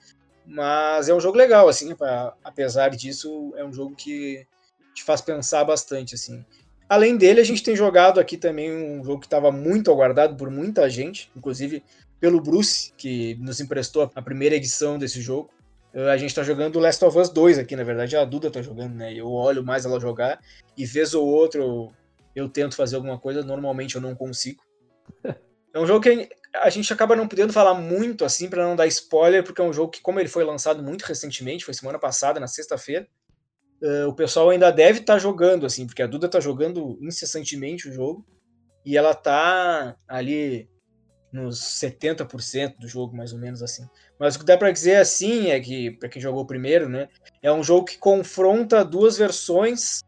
Mas 0.46 1.08
é 1.08 1.14
um 1.14 1.20
jogo 1.20 1.36
legal, 1.36 1.68
assim, 1.68 1.94
pra, 1.94 2.34
apesar 2.44 2.90
disso, 2.90 3.52
é 3.56 3.64
um 3.64 3.72
jogo 3.72 3.96
que 3.96 4.46
te 4.94 5.02
faz 5.02 5.20
pensar 5.20 5.64
bastante, 5.64 6.14
assim. 6.14 6.44
Além 6.88 7.16
dele, 7.16 7.40
a 7.40 7.44
gente 7.44 7.62
tem 7.62 7.74
jogado 7.74 8.20
aqui 8.20 8.36
também 8.36 8.70
um 8.70 9.02
jogo 9.02 9.20
que 9.20 9.26
estava 9.26 9.50
muito 9.50 9.90
aguardado 9.90 10.36
por 10.36 10.50
muita 10.50 10.88
gente, 10.88 11.30
inclusive 11.34 11.82
pelo 12.20 12.40
Bruce, 12.40 12.92
que 12.96 13.34
nos 13.40 13.60
emprestou 13.60 14.10
a 14.14 14.22
primeira 14.22 14.54
edição 14.54 14.98
desse 14.98 15.20
jogo. 15.20 15.50
Uh, 15.94 16.08
A 16.08 16.16
gente 16.16 16.30
está 16.30 16.42
jogando 16.42 16.80
Last 16.80 17.04
of 17.04 17.16
Us 17.16 17.30
2 17.30 17.58
aqui, 17.58 17.76
na 17.76 17.84
verdade, 17.84 18.16
a 18.16 18.24
Duda 18.24 18.50
tá 18.50 18.60
jogando, 18.60 18.94
né? 18.94 19.14
Eu 19.14 19.30
olho 19.30 19.64
mais 19.64 19.84
ela 19.84 20.00
jogar 20.00 20.40
e 20.76 20.84
vez 20.84 21.14
ou 21.14 21.26
outra 21.26 21.60
eu, 21.60 21.92
eu 22.34 22.48
tento 22.48 22.74
fazer 22.74 22.96
alguma 22.96 23.18
coisa, 23.18 23.42
normalmente 23.42 23.94
eu 23.94 24.02
não 24.02 24.14
consigo. 24.14 24.62
É 25.74 25.80
um 25.80 25.86
jogo 25.88 26.02
que 26.02 26.28
a 26.54 26.70
gente 26.70 26.92
acaba 26.92 27.16
não 27.16 27.26
podendo 27.26 27.52
falar 27.52 27.74
muito 27.74 28.24
assim 28.24 28.48
para 28.48 28.64
não 28.64 28.76
dar 28.76 28.86
spoiler, 28.86 29.42
porque 29.42 29.60
é 29.60 29.64
um 29.64 29.72
jogo 29.72 29.90
que, 29.90 30.00
como 30.00 30.20
ele 30.20 30.28
foi 30.28 30.44
lançado 30.44 30.80
muito 30.80 31.02
recentemente, 31.02 31.64
foi 31.64 31.74
semana 31.74 31.98
passada, 31.98 32.38
na 32.38 32.46
sexta-feira, 32.46 33.08
uh, 33.82 34.06
o 34.08 34.14
pessoal 34.14 34.50
ainda 34.50 34.70
deve 34.70 35.00
estar 35.00 35.14
tá 35.14 35.18
jogando, 35.18 35.66
assim, 35.66 35.84
porque 35.84 36.00
a 36.00 36.06
Duda 36.06 36.28
tá 36.28 36.38
jogando 36.38 36.96
incessantemente 37.02 37.88
o 37.88 37.92
jogo 37.92 38.24
e 38.86 38.96
ela 38.96 39.14
tá 39.14 39.96
ali 40.06 40.68
nos 41.34 41.58
70% 41.58 42.76
do 42.78 42.86
jogo, 42.86 43.16
mais 43.16 43.32
ou 43.32 43.40
menos 43.40 43.60
assim. 43.60 43.84
Mas 44.20 44.36
o 44.36 44.38
que 44.38 44.44
dá 44.44 44.56
para 44.56 44.70
dizer 44.70 44.96
assim 44.96 45.50
é 45.50 45.58
que, 45.58 45.90
para 45.90 46.08
quem 46.08 46.22
jogou 46.22 46.46
primeiro, 46.46 46.88
né, 46.88 47.08
é 47.42 47.52
um 47.52 47.60
jogo 47.60 47.86
que 47.86 47.98
confronta 47.98 48.84
duas 48.84 49.18
versões 49.18 50.04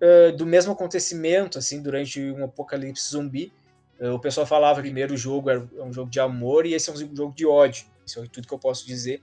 uh, 0.00 0.34
do 0.34 0.46
mesmo 0.46 0.72
acontecimento, 0.72 1.58
assim, 1.58 1.82
durante 1.82 2.18
um 2.30 2.44
apocalipse 2.44 3.10
zumbi. 3.10 3.52
Uh, 4.00 4.14
o 4.14 4.18
pessoal 4.18 4.46
falava 4.46 4.76
que 4.76 4.80
o 4.80 4.84
primeiro 4.84 5.14
jogo 5.18 5.50
era 5.50 5.68
um 5.84 5.92
jogo 5.92 6.10
de 6.10 6.18
amor 6.18 6.64
e 6.64 6.72
esse 6.72 6.88
é 6.88 6.94
um 6.94 6.96
jogo 6.96 7.34
de 7.34 7.44
ódio. 7.44 7.84
Isso 8.06 8.18
é 8.18 8.26
tudo 8.26 8.48
que 8.48 8.54
eu 8.54 8.58
posso 8.58 8.86
dizer. 8.86 9.20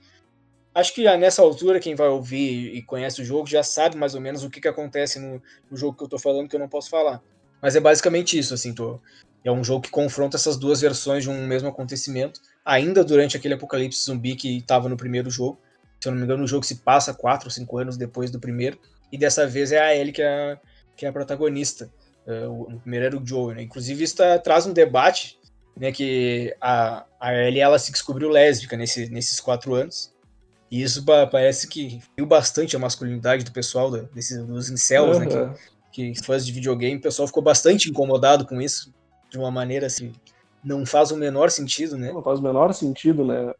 Acho 0.72 0.94
que 0.94 1.02
nessa 1.16 1.42
altura, 1.42 1.80
quem 1.80 1.96
vai 1.96 2.06
ouvir 2.06 2.72
e 2.72 2.82
conhece 2.82 3.20
o 3.20 3.24
jogo 3.24 3.48
já 3.48 3.64
sabe 3.64 3.96
mais 3.96 4.14
ou 4.14 4.20
menos 4.20 4.44
o 4.44 4.50
que, 4.50 4.60
que 4.60 4.68
acontece 4.68 5.18
no, 5.18 5.42
no 5.68 5.76
jogo 5.76 5.98
que 5.98 6.04
eu 6.04 6.08
tô 6.08 6.20
falando, 6.20 6.48
que 6.48 6.54
eu 6.54 6.60
não 6.60 6.68
posso 6.68 6.88
falar. 6.88 7.20
Mas 7.60 7.74
é 7.74 7.80
basicamente 7.80 8.38
isso, 8.38 8.54
assim, 8.54 8.72
tô, 8.72 9.00
é 9.44 9.52
um 9.52 9.62
jogo 9.64 9.82
que 9.82 9.90
confronta 9.90 10.36
essas 10.36 10.56
duas 10.56 10.80
versões 10.80 11.24
de 11.24 11.30
um 11.30 11.46
mesmo 11.46 11.68
acontecimento, 11.68 12.40
ainda 12.64 13.04
durante 13.04 13.36
aquele 13.36 13.54
apocalipse 13.54 14.04
zumbi 14.04 14.36
que 14.36 14.58
estava 14.58 14.88
no 14.88 14.96
primeiro 14.96 15.30
jogo. 15.30 15.58
Se 16.00 16.08
eu 16.08 16.12
não 16.12 16.18
me 16.18 16.24
engano, 16.24 16.44
o 16.44 16.46
jogo 16.46 16.64
se 16.64 16.76
passa 16.76 17.14
4 17.14 17.46
ou 17.46 17.50
5 17.50 17.78
anos 17.78 17.96
depois 17.96 18.30
do 18.30 18.38
primeiro, 18.38 18.78
e 19.10 19.18
dessa 19.18 19.46
vez 19.46 19.72
é 19.72 19.80
a 19.80 19.94
Ellie 19.96 20.12
que 20.12 20.22
é 20.22 20.52
a, 20.52 20.58
que 20.96 21.06
é 21.06 21.08
a 21.08 21.12
protagonista. 21.12 21.90
Uh, 22.26 22.74
o 22.74 22.80
primeiro 22.80 23.06
era 23.06 23.16
o 23.16 23.26
Joe, 23.26 23.54
né? 23.54 23.62
Inclusive, 23.62 24.04
isso 24.04 24.16
tá, 24.16 24.38
traz 24.38 24.66
um 24.66 24.72
debate, 24.72 25.38
né? 25.74 25.90
Que 25.90 26.54
a, 26.60 27.06
a 27.18 27.34
Ellie 27.34 27.60
ela 27.60 27.78
se 27.78 27.90
descobriu 27.90 28.28
lésbica 28.28 28.76
nesse, 28.76 29.08
nesses 29.08 29.40
quatro 29.40 29.74
anos. 29.74 30.14
E 30.70 30.82
isso 30.82 31.02
parece 31.30 31.66
que 31.66 32.00
viu 32.14 32.26
bastante 32.26 32.76
a 32.76 32.78
masculinidade 32.78 33.44
do 33.44 33.52
pessoal, 33.52 33.90
da, 33.90 34.02
desses, 34.14 34.44
dos 34.44 34.68
incels, 34.68 35.16
uhum. 35.16 35.24
né? 35.24 35.54
Que, 35.90 36.12
que 36.12 36.24
fãs 36.24 36.44
de 36.44 36.52
videogame, 36.52 36.96
o 36.96 37.00
pessoal 37.00 37.26
ficou 37.26 37.42
bastante 37.42 37.88
incomodado 37.88 38.46
com 38.46 38.60
isso, 38.60 38.92
de 39.28 39.38
uma 39.38 39.50
maneira 39.50 39.86
assim, 39.86 40.12
não 40.64 40.84
faz 40.84 41.10
o 41.10 41.16
menor 41.16 41.50
sentido, 41.50 41.96
né? 41.96 42.12
Não 42.12 42.22
faz 42.22 42.40
o 42.40 42.42
menor 42.42 42.72
sentido, 42.72 43.24
né? 43.24 43.52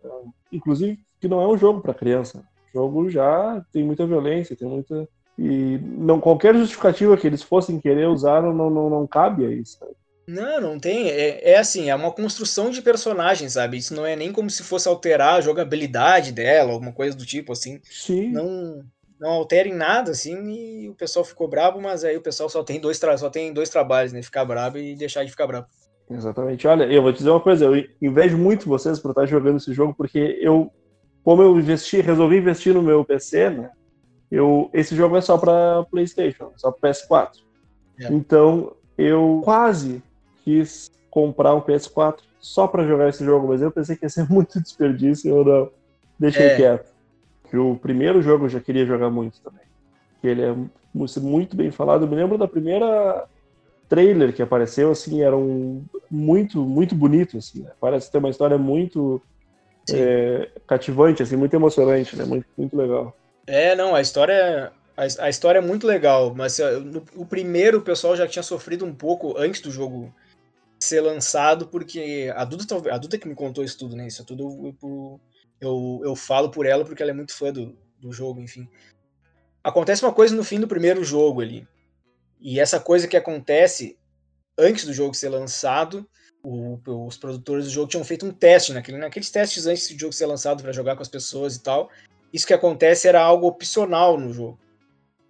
Inclusive 0.52 0.98
que 1.20 1.28
não 1.28 1.40
é 1.40 1.48
um 1.48 1.58
jogo 1.58 1.80
para 1.80 1.94
criança. 1.94 2.44
O 2.72 2.78
jogo 2.78 3.10
já 3.10 3.64
tem 3.72 3.84
muita 3.84 4.06
violência, 4.06 4.56
tem 4.56 4.68
muita 4.68 5.08
e 5.38 5.78
não 5.78 6.20
qualquer 6.20 6.54
justificativa 6.56 7.16
que 7.16 7.26
eles 7.26 7.42
fossem 7.42 7.78
querer 7.78 8.08
usar 8.08 8.42
não, 8.42 8.68
não, 8.68 8.90
não 8.90 9.06
cabe 9.06 9.46
a 9.46 9.50
isso. 9.50 9.78
Não, 10.26 10.60
não 10.60 10.78
tem. 10.78 11.08
É, 11.08 11.52
é, 11.52 11.58
assim, 11.58 11.88
é 11.88 11.94
uma 11.94 12.10
construção 12.10 12.70
de 12.70 12.82
personagem, 12.82 13.48
sabe? 13.48 13.78
Isso 13.78 13.94
não 13.94 14.04
é 14.04 14.16
nem 14.16 14.32
como 14.32 14.50
se 14.50 14.62
fosse 14.62 14.88
alterar 14.88 15.36
a 15.36 15.40
jogabilidade 15.40 16.32
dela, 16.32 16.72
alguma 16.72 16.92
coisa 16.92 17.16
do 17.16 17.24
tipo, 17.24 17.52
assim. 17.52 17.80
Sim. 17.84 18.30
Não, 18.32 18.84
não 19.20 19.30
altera 19.30 19.68
em 19.68 19.74
nada, 19.74 20.12
assim, 20.12 20.36
e 20.50 20.88
o 20.88 20.94
pessoal 20.94 21.24
ficou 21.24 21.48
bravo, 21.48 21.80
mas 21.80 22.04
aí 22.04 22.16
o 22.16 22.22
pessoal 22.22 22.48
só 22.48 22.62
tem 22.62 22.80
dois, 22.80 22.98
só 22.98 23.28
tem 23.30 23.52
dois 23.52 23.68
trabalhos, 23.68 24.12
né? 24.12 24.22
Ficar 24.22 24.44
bravo 24.44 24.78
e 24.78 24.94
deixar 24.94 25.24
de 25.24 25.30
ficar 25.30 25.46
bravo. 25.46 25.66
Exatamente. 26.10 26.66
Olha, 26.66 26.84
eu 26.84 27.02
vou 27.02 27.12
te 27.12 27.18
dizer 27.18 27.30
uma 27.30 27.40
coisa, 27.40 27.66
eu 27.66 27.84
invejo 28.00 28.38
muito 28.38 28.68
vocês 28.68 28.98
por 28.98 29.10
estar 29.10 29.26
jogando 29.26 29.58
esse 29.58 29.72
jogo, 29.74 29.94
porque 29.94 30.38
eu, 30.40 30.70
como 31.22 31.42
eu 31.42 31.58
investi, 31.58 32.00
resolvi 32.00 32.38
investir 32.38 32.72
no 32.72 32.82
meu 32.82 33.04
PC, 33.04 33.50
né? 33.50 33.70
Eu, 34.30 34.70
esse 34.72 34.94
jogo 34.94 35.16
é 35.16 35.20
só 35.20 35.36
para 35.36 35.84
PlayStation, 35.90 36.52
só 36.56 36.70
para 36.70 36.90
PS4. 36.90 37.30
É. 38.00 38.12
Então, 38.12 38.74
eu 38.96 39.40
quase 39.44 40.02
quis 40.44 40.90
comprar 41.10 41.54
um 41.54 41.60
PS4 41.60 42.20
só 42.38 42.66
para 42.66 42.86
jogar 42.86 43.08
esse 43.08 43.24
jogo, 43.24 43.48
mas 43.48 43.60
eu 43.60 43.70
pensei 43.70 43.96
que 43.96 44.04
ia 44.04 44.08
ser 44.08 44.28
muito 44.30 44.60
desperdício, 44.60 45.30
eu 45.30 45.44
não. 45.44 45.70
Deixei 46.18 46.46
é. 46.46 46.56
quieto. 46.56 46.97
Que 47.50 47.56
o 47.56 47.76
primeiro 47.76 48.22
jogo 48.22 48.44
eu 48.44 48.48
já 48.48 48.60
queria 48.60 48.86
jogar 48.86 49.10
muito 49.10 49.40
também. 49.40 49.62
Que 50.20 50.28
ele 50.28 50.42
é 50.42 50.54
muito 51.20 51.56
bem 51.56 51.70
falado. 51.70 52.04
Eu 52.04 52.08
me 52.08 52.16
lembro 52.16 52.36
da 52.36 52.48
primeira 52.48 53.26
trailer 53.88 54.34
que 54.34 54.42
apareceu, 54.42 54.90
assim, 54.90 55.22
era 55.22 55.36
um 55.36 55.84
muito, 56.10 56.60
muito 56.60 56.94
bonito, 56.94 57.38
assim, 57.38 57.62
né? 57.62 57.70
Parece 57.80 58.10
ter 58.10 58.18
uma 58.18 58.28
história 58.28 58.58
muito 58.58 59.22
é, 59.90 60.50
cativante, 60.66 61.22
assim, 61.22 61.36
muito 61.36 61.54
emocionante, 61.54 62.14
né? 62.14 62.24
Muito, 62.24 62.46
muito 62.56 62.76
legal. 62.76 63.16
É, 63.46 63.74
não, 63.74 63.94
a 63.94 64.00
história 64.00 64.72
a, 64.98 65.26
a 65.26 65.30
história 65.30 65.60
é 65.60 65.62
muito 65.62 65.86
legal, 65.86 66.34
mas 66.34 66.58
no, 66.58 67.04
o 67.14 67.24
primeiro 67.24 67.78
o 67.78 67.82
pessoal 67.82 68.16
já 68.16 68.26
tinha 68.26 68.42
sofrido 68.42 68.84
um 68.84 68.92
pouco 68.92 69.38
antes 69.38 69.60
do 69.60 69.70
jogo 69.70 70.12
ser 70.80 71.00
lançado, 71.00 71.68
porque 71.68 72.32
a 72.34 72.44
Duda, 72.44 72.64
a 72.92 72.98
Duda 72.98 73.16
que 73.16 73.28
me 73.28 73.34
contou 73.34 73.62
isso 73.62 73.78
tudo, 73.78 73.94
né? 73.94 74.08
Isso 74.08 74.22
é 74.22 74.24
tudo 74.24 74.42
eu, 74.42 74.74
eu, 74.82 75.20
eu 75.60 76.16
falo 76.16 76.50
por 76.50 76.66
ela 76.66 76.84
porque 76.84 77.02
ela 77.02 77.10
é 77.12 77.14
muito 77.14 77.34
fã 77.34 77.52
do, 77.52 77.76
do 77.98 78.12
jogo, 78.12 78.40
enfim. 78.40 78.68
Acontece 79.62 80.04
uma 80.04 80.12
coisa 80.12 80.34
no 80.34 80.44
fim 80.44 80.60
do 80.60 80.68
primeiro 80.68 81.02
jogo 81.04 81.40
ali. 81.40 81.66
E 82.40 82.60
essa 82.60 82.78
coisa 82.78 83.08
que 83.08 83.16
acontece 83.16 83.98
antes 84.56 84.84
do 84.84 84.92
jogo 84.92 85.14
ser 85.14 85.28
lançado, 85.28 86.08
o, 86.42 86.78
os 87.06 87.16
produtores 87.16 87.66
do 87.66 87.70
jogo 87.70 87.90
tinham 87.90 88.04
feito 88.04 88.24
um 88.24 88.32
teste 88.32 88.72
naquele, 88.72 88.98
naqueles 88.98 89.30
testes 89.30 89.66
antes 89.66 89.92
do 89.92 89.98
jogo 89.98 90.12
ser 90.12 90.26
lançado 90.26 90.62
para 90.62 90.72
jogar 90.72 90.96
com 90.96 91.02
as 91.02 91.08
pessoas 91.08 91.56
e 91.56 91.62
tal. 91.62 91.90
Isso 92.32 92.46
que 92.46 92.54
acontece 92.54 93.08
era 93.08 93.20
algo 93.20 93.46
opcional 93.46 94.18
no 94.18 94.32
jogo. 94.32 94.58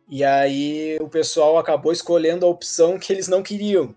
E 0.09 0.25
aí 0.25 0.97
o 1.01 1.09
pessoal 1.09 1.59
acabou 1.59 1.93
escolhendo 1.93 2.47
a 2.47 2.49
opção 2.49 2.99
que 2.99 3.13
eles 3.13 3.29
não 3.29 3.43
queriam, 3.43 3.95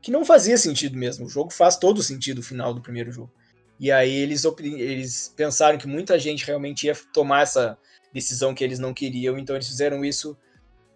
que 0.00 0.10
não 0.10 0.24
fazia 0.24 0.56
sentido 0.56 0.96
mesmo. 0.96 1.26
O 1.26 1.28
jogo 1.28 1.52
faz 1.52 1.76
todo 1.76 2.02
sentido 2.02 2.38
o 2.38 2.42
final 2.42 2.72
do 2.72 2.80
primeiro 2.80 3.12
jogo. 3.12 3.30
E 3.78 3.90
aí 3.90 4.14
eles, 4.14 4.44
eles 4.60 5.32
pensaram 5.36 5.78
que 5.78 5.86
muita 5.86 6.18
gente 6.18 6.46
realmente 6.46 6.86
ia 6.86 6.94
tomar 7.12 7.42
essa 7.42 7.76
decisão 8.12 8.54
que 8.54 8.62
eles 8.62 8.78
não 8.78 8.94
queriam, 8.94 9.36
então 9.36 9.56
eles 9.56 9.66
fizeram 9.66 10.04
isso 10.04 10.36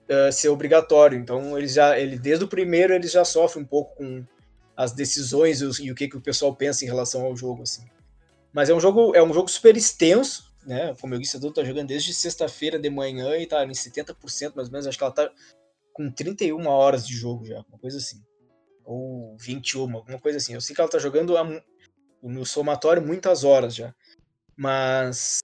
uh, 0.09 0.33
ser 0.33 0.49
obrigatório. 0.49 1.19
Então 1.19 1.59
eles 1.59 1.75
já, 1.75 1.99
ele, 1.99 2.19
desde 2.19 2.45
o 2.45 2.49
primeiro 2.49 2.95
eles 2.95 3.11
já 3.11 3.25
sofrem 3.25 3.65
um 3.65 3.67
pouco 3.67 3.97
com 3.97 4.25
as 4.77 4.93
decisões 4.93 5.61
e, 5.61 5.65
os, 5.65 5.79
e 5.81 5.91
o 5.91 5.95
que, 5.95 6.09
que 6.09 6.17
o 6.17 6.21
pessoal 6.21 6.55
pensa 6.55 6.85
em 6.85 6.89
relação 6.89 7.25
ao 7.25 7.37
jogo, 7.37 7.63
assim. 7.63 7.85
Mas 8.53 8.71
é 8.71 8.75
um 8.75 8.81
jogo, 8.81 9.15
é 9.15 9.23
um 9.23 9.33
jogo 9.33 9.49
super 9.49 9.77
extenso, 9.77 10.55
né? 10.65 10.95
Como 11.01 11.15
eu 11.15 11.19
disse, 11.19 11.37
a 11.37 11.41
Duda 11.41 11.55
tá 11.55 11.65
jogando 11.65 11.89
desde 11.89 12.15
sexta-feira 12.15 12.79
de 12.79 12.89
manhã 12.89 13.37
e 13.37 13.47
tá 13.47 13.65
em 13.65 13.71
70% 13.71 14.55
mais 14.55 14.69
ou 14.69 14.73
menos. 14.73 14.87
Acho 14.87 14.97
que 14.97 15.05
ela 15.05 15.13
tá 15.13 15.31
com 15.93 16.11
31 16.11 16.65
horas 16.67 17.07
de 17.07 17.15
jogo 17.15 17.45
já, 17.45 17.65
uma 17.69 17.79
coisa 17.79 17.99
assim 17.99 18.23
ou 18.89 19.37
21, 19.37 19.95
alguma 19.95 20.19
coisa 20.19 20.39
assim. 20.39 20.55
Eu 20.55 20.63
sei 20.63 20.75
que 20.75 20.81
ela 20.81 20.91
tá 20.91 20.99
jogando 20.99 21.37
no 22.23 22.45
somatório 22.45 23.03
muitas 23.03 23.45
horas 23.45 23.75
já. 23.75 23.95
Mas 24.57 25.39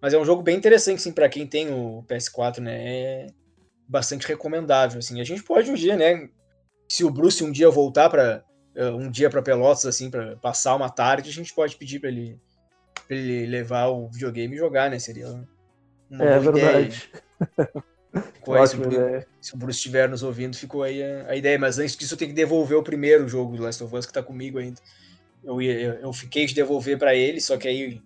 mas 0.00 0.14
é 0.14 0.18
um 0.18 0.24
jogo 0.24 0.42
bem 0.42 0.56
interessante 0.56 1.02
sim 1.02 1.12
para 1.12 1.28
quem 1.28 1.46
tem 1.46 1.72
o 1.72 2.04
PS4, 2.08 2.58
né? 2.58 2.76
É 2.78 3.26
bastante 3.88 4.26
recomendável 4.26 4.98
assim. 4.98 5.20
A 5.20 5.24
gente 5.24 5.42
pode 5.42 5.70
um 5.70 5.74
dia, 5.74 5.96
né, 5.96 6.28
se 6.88 7.04
o 7.04 7.10
Bruce 7.10 7.42
um 7.42 7.50
dia 7.50 7.70
voltar 7.70 8.08
para 8.08 8.44
uh, 8.76 8.96
um 8.96 9.10
dia 9.10 9.28
para 9.28 9.42
Pelotas 9.42 9.86
assim 9.86 10.10
para 10.10 10.36
passar 10.36 10.74
uma 10.74 10.90
tarde, 10.90 11.30
a 11.30 11.32
gente 11.32 11.54
pode 11.54 11.76
pedir 11.76 12.00
para 12.00 12.08
ele 12.08 12.38
pra 13.06 13.16
ele 13.16 13.46
levar 13.46 13.86
o 13.86 14.08
videogame 14.08 14.54
e 14.54 14.58
jogar, 14.58 14.90
né? 14.90 14.98
Seria 14.98 15.28
uma 16.10 16.24
é, 16.24 16.40
boa 16.40 16.52
verdade. 16.52 17.10
ideia. 17.56 17.84
Ficou 18.34 18.66
se, 18.66 18.76
o 18.76 18.78
Bruce, 18.78 19.26
se, 19.40 19.54
o 19.54 19.58
Bruce, 19.58 19.78
estiver 19.78 20.08
nos 20.08 20.22
ouvindo, 20.22 20.56
ficou 20.56 20.82
aí 20.82 21.02
a, 21.02 21.30
a, 21.30 21.36
ideia. 21.36 21.58
Mas 21.58 21.78
antes 21.78 21.96
disso, 21.96 22.14
eu 22.14 22.18
tenho 22.18 22.30
que 22.30 22.36
devolver 22.36 22.76
o 22.76 22.82
primeiro 22.82 23.28
jogo 23.28 23.56
do 23.56 23.62
Last 23.62 23.82
of 23.84 23.94
Us 23.94 24.06
que 24.06 24.12
tá 24.12 24.22
comigo 24.22 24.58
ainda. 24.58 24.80
Eu, 25.42 25.60
eu, 25.60 26.12
fiquei 26.12 26.46
de 26.46 26.54
devolver 26.54 26.98
para 26.98 27.14
ele, 27.14 27.40
só 27.40 27.56
que 27.56 27.68
aí 27.68 28.02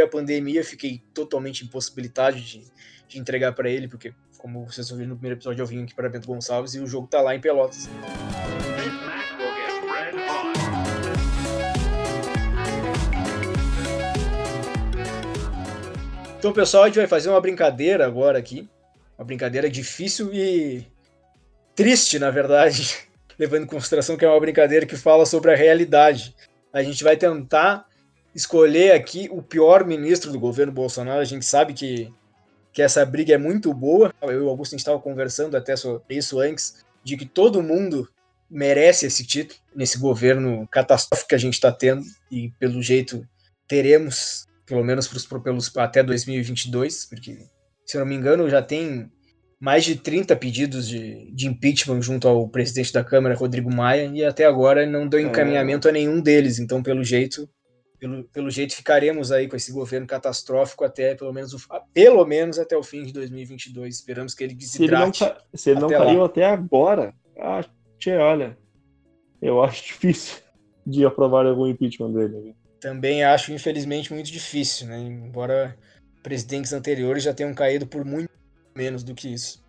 a 0.00 0.06
pandemia 0.06 0.60
eu 0.60 0.64
fiquei 0.64 1.02
totalmente 1.12 1.64
impossibilitado 1.64 2.36
de, 2.38 2.64
de 3.08 3.18
entregar 3.18 3.52
para 3.52 3.70
ele, 3.70 3.88
porque, 3.88 4.12
como 4.38 4.64
vocês 4.64 4.90
ouviram 4.90 5.10
no 5.10 5.16
primeiro 5.16 5.38
episódio, 5.38 5.62
eu 5.62 5.66
vim 5.66 5.82
aqui 5.82 5.94
para 5.94 6.08
Bento 6.08 6.26
Gonçalves 6.26 6.74
e 6.74 6.80
o 6.80 6.86
jogo 6.86 7.06
tá 7.06 7.20
lá 7.20 7.34
em 7.34 7.40
Pelotas. 7.40 7.88
Então, 16.44 16.52
pessoal, 16.52 16.82
a 16.82 16.86
gente 16.88 16.98
vai 16.98 17.06
fazer 17.06 17.30
uma 17.30 17.40
brincadeira 17.40 18.04
agora 18.04 18.38
aqui. 18.38 18.68
Uma 19.16 19.24
brincadeira 19.24 19.70
difícil 19.70 20.28
e 20.30 20.86
triste, 21.74 22.18
na 22.18 22.30
verdade, 22.30 23.08
levando 23.38 23.62
em 23.62 23.66
consideração 23.66 24.14
que 24.14 24.26
é 24.26 24.28
uma 24.28 24.38
brincadeira 24.38 24.84
que 24.84 24.94
fala 24.94 25.24
sobre 25.24 25.52
a 25.52 25.56
realidade. 25.56 26.36
A 26.74 26.82
gente 26.82 27.02
vai 27.04 27.16
tentar 27.16 27.86
escolher 28.34 28.92
aqui 28.92 29.28
o 29.30 29.40
pior 29.40 29.86
ministro 29.86 30.32
do 30.32 30.40
governo 30.40 30.72
Bolsonaro. 30.72 31.20
A 31.20 31.24
gente 31.24 31.46
sabe 31.46 31.72
que, 31.72 32.12
que 32.72 32.82
essa 32.82 33.06
briga 33.06 33.34
é 33.34 33.38
muito 33.38 33.72
boa. 33.72 34.12
Eu 34.20 34.32
e 34.32 34.40
o 34.40 34.48
Augusto 34.48 34.74
estava 34.74 34.98
conversando 34.98 35.56
até 35.56 35.76
sobre 35.76 36.16
isso 36.16 36.40
antes, 36.40 36.84
de 37.02 37.16
que 37.16 37.24
todo 37.24 37.62
mundo 37.62 38.08
merece 38.50 39.06
esse 39.06 39.24
título 39.24 39.60
nesse 39.74 39.98
governo 39.98 40.66
catastrófico 40.68 41.28
que 41.28 41.34
a 41.34 41.38
gente 41.38 41.54
está 41.54 41.72
tendo 41.72 42.04
e 42.30 42.50
pelo 42.58 42.82
jeito 42.82 43.26
teremos 43.66 44.46
pelo 44.66 44.82
menos 44.82 45.08
pelos, 45.42 45.76
até 45.76 46.02
2022, 46.02 47.06
porque 47.06 47.46
se 47.84 47.96
eu 47.96 48.00
não 48.00 48.06
me 48.06 48.14
engano, 48.14 48.48
já 48.48 48.62
tem 48.62 49.10
mais 49.64 49.82
de 49.82 49.96
30 49.96 50.36
pedidos 50.36 50.86
de, 50.86 51.32
de 51.32 51.48
impeachment 51.48 52.02
junto 52.02 52.28
ao 52.28 52.46
presidente 52.46 52.92
da 52.92 53.02
Câmara, 53.02 53.34
Rodrigo 53.34 53.74
Maia, 53.74 54.04
e 54.12 54.22
até 54.22 54.44
agora 54.44 54.84
não 54.84 55.08
deu 55.08 55.18
é. 55.18 55.22
encaminhamento 55.22 55.88
a 55.88 55.92
nenhum 55.92 56.20
deles. 56.20 56.58
Então, 56.58 56.82
pelo 56.82 57.02
jeito, 57.02 57.48
pelo, 57.98 58.24
pelo 58.24 58.50
jeito 58.50 58.76
ficaremos 58.76 59.32
aí 59.32 59.48
com 59.48 59.56
esse 59.56 59.72
governo 59.72 60.06
catastrófico 60.06 60.84
até 60.84 61.14
pelo 61.14 61.32
menos, 61.32 61.66
pelo 61.94 62.26
menos 62.26 62.58
até 62.58 62.76
o 62.76 62.82
fim 62.82 63.04
de 63.04 63.12
2022. 63.14 63.94
Esperamos 63.94 64.34
que 64.34 64.44
ele 64.44 64.54
desidrate. 64.54 65.20
Se 65.20 65.24
ele 65.24 65.32
não, 65.32 65.40
se 65.54 65.70
ele 65.70 65.80
não 65.80 65.88
caiu 65.88 66.20
lá. 66.20 66.26
até 66.26 66.44
agora, 66.44 67.14
ah, 67.40 67.64
tchê, 67.98 68.18
olha, 68.18 68.58
eu 69.40 69.62
acho 69.62 69.82
difícil 69.88 70.42
de 70.86 71.06
aprovar 71.06 71.46
algum 71.46 71.66
impeachment 71.66 72.12
dele. 72.12 72.54
Também 72.78 73.24
acho, 73.24 73.50
infelizmente, 73.50 74.12
muito 74.12 74.30
difícil, 74.30 74.88
né? 74.88 74.98
Embora 74.98 75.74
presidentes 76.22 76.74
anteriores 76.74 77.22
já 77.22 77.32
tenham 77.32 77.54
caído 77.54 77.86
por 77.86 78.04
muito 78.04 78.33
menos 78.74 79.02
do 79.02 79.14
que 79.14 79.32
isso. 79.32 79.62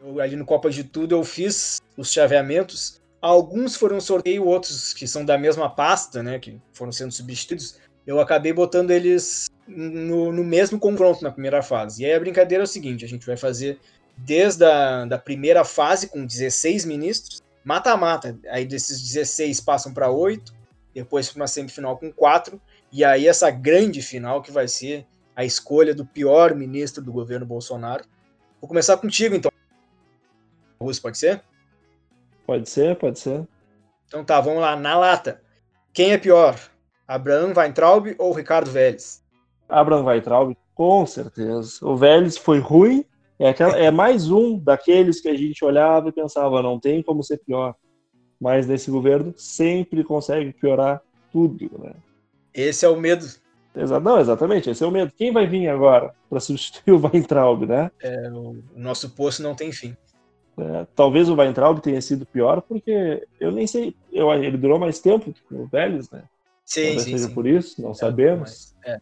Eu, 0.00 0.20
ali 0.20 0.36
no 0.36 0.44
Copa 0.44 0.70
de 0.70 0.84
Tudo 0.84 1.14
eu 1.14 1.24
fiz 1.24 1.80
os 1.96 2.12
chaveamentos. 2.12 3.00
Alguns 3.20 3.76
foram 3.76 4.00
sorteio, 4.00 4.46
outros 4.46 4.94
que 4.94 5.06
são 5.06 5.24
da 5.24 5.36
mesma 5.36 5.68
pasta, 5.68 6.22
né, 6.22 6.38
que 6.38 6.60
foram 6.72 6.90
sendo 6.90 7.12
substituídos. 7.12 7.78
Eu 8.06 8.18
acabei 8.18 8.52
botando 8.52 8.90
eles 8.90 9.50
no, 9.66 10.32
no 10.32 10.42
mesmo 10.42 10.78
confronto 10.78 11.22
na 11.22 11.30
primeira 11.30 11.62
fase. 11.62 12.02
E 12.02 12.06
aí 12.06 12.14
a 12.14 12.20
brincadeira 12.20 12.62
é 12.62 12.66
o 12.66 12.68
seguinte: 12.68 13.04
a 13.04 13.08
gente 13.08 13.26
vai 13.26 13.36
fazer 13.36 13.78
desde 14.16 14.64
a 14.64 15.04
da 15.04 15.18
primeira 15.18 15.64
fase 15.64 16.08
com 16.08 16.24
16 16.24 16.84
ministros, 16.84 17.42
mata-mata. 17.64 18.38
Aí 18.48 18.64
desses 18.64 19.00
16 19.00 19.60
passam 19.60 19.92
para 19.92 20.10
8, 20.10 20.52
depois 20.94 21.28
para 21.28 21.40
uma 21.40 21.46
semifinal 21.46 21.98
com 21.98 22.10
4, 22.10 22.60
e 22.92 23.04
aí 23.04 23.28
essa 23.28 23.50
grande 23.50 24.02
final 24.02 24.42
que 24.42 24.50
vai 24.50 24.66
ser 24.66 25.06
a 25.36 25.44
escolha 25.44 25.94
do 25.94 26.04
pior 26.04 26.54
ministro 26.54 27.02
do 27.02 27.12
governo 27.12 27.46
Bolsonaro. 27.46 28.04
Vou 28.60 28.68
começar 28.68 28.96
contigo, 28.98 29.34
então. 29.34 29.50
Augusto, 30.78 31.02
pode 31.02 31.18
ser? 31.18 31.42
Pode 32.46 32.68
ser, 32.68 32.96
pode 32.96 33.18
ser. 33.18 33.46
Então 34.06 34.24
tá, 34.24 34.40
vamos 34.40 34.60
lá, 34.60 34.76
na 34.76 34.98
lata. 34.98 35.40
Quem 35.92 36.12
é 36.12 36.18
pior? 36.18 36.58
Abraham 37.06 37.52
Weintraub 37.56 38.14
ou 38.18 38.32
Ricardo 38.32 38.70
Vélez? 38.70 39.22
Abraham 39.68 40.04
Weintraub, 40.04 40.56
com 40.74 41.06
certeza. 41.06 41.78
O 41.82 41.96
Vélez 41.96 42.36
foi 42.36 42.58
ruim, 42.58 43.04
é, 43.38 43.48
aquela, 43.48 43.78
é 43.78 43.90
mais 43.90 44.30
um 44.30 44.58
daqueles 44.58 45.20
que 45.20 45.28
a 45.28 45.36
gente 45.36 45.64
olhava 45.64 46.08
e 46.08 46.12
pensava, 46.12 46.62
não 46.62 46.78
tem 46.78 47.02
como 47.02 47.22
ser 47.22 47.38
pior. 47.38 47.74
Mas 48.40 48.66
nesse 48.66 48.90
governo 48.90 49.32
sempre 49.36 50.04
consegue 50.04 50.52
piorar 50.52 51.02
tudo, 51.32 51.70
né? 51.78 51.92
Esse 52.52 52.84
é 52.84 52.88
o 52.88 52.96
medo 52.96 53.24
não, 53.74 54.18
exatamente, 54.20 54.68
esse 54.70 54.82
é 54.82 54.86
o 54.86 54.90
medo. 54.90 55.12
Quem 55.16 55.32
vai 55.32 55.46
vir 55.46 55.68
agora 55.68 56.12
para 56.28 56.40
substituir 56.40 56.92
o 56.92 57.00
Weintraub, 57.06 57.66
né? 57.66 57.90
É, 58.02 58.28
o 58.30 58.62
nosso 58.74 59.10
poço 59.10 59.42
não 59.42 59.54
tem 59.54 59.72
fim. 59.72 59.96
É, 60.58 60.86
talvez 60.94 61.28
o 61.28 61.34
Weintraub 61.36 61.80
tenha 61.80 62.00
sido 62.02 62.26
pior, 62.26 62.60
porque 62.60 63.26
eu 63.38 63.50
nem 63.52 63.66
sei. 63.66 63.94
Eu, 64.12 64.32
ele 64.32 64.56
durou 64.58 64.78
mais 64.78 64.98
tempo 64.98 65.32
que 65.32 65.54
o 65.54 65.66
Vélez, 65.66 66.10
né? 66.10 66.24
Sim, 66.64 66.82
talvez 66.82 67.02
sim, 67.02 67.10
seja 67.12 67.28
sim. 67.28 67.34
por 67.34 67.46
isso, 67.46 67.80
não 67.80 67.92
É, 67.92 67.94
sabemos. 67.94 68.40
mas- 68.40 68.76
é. 68.84 69.00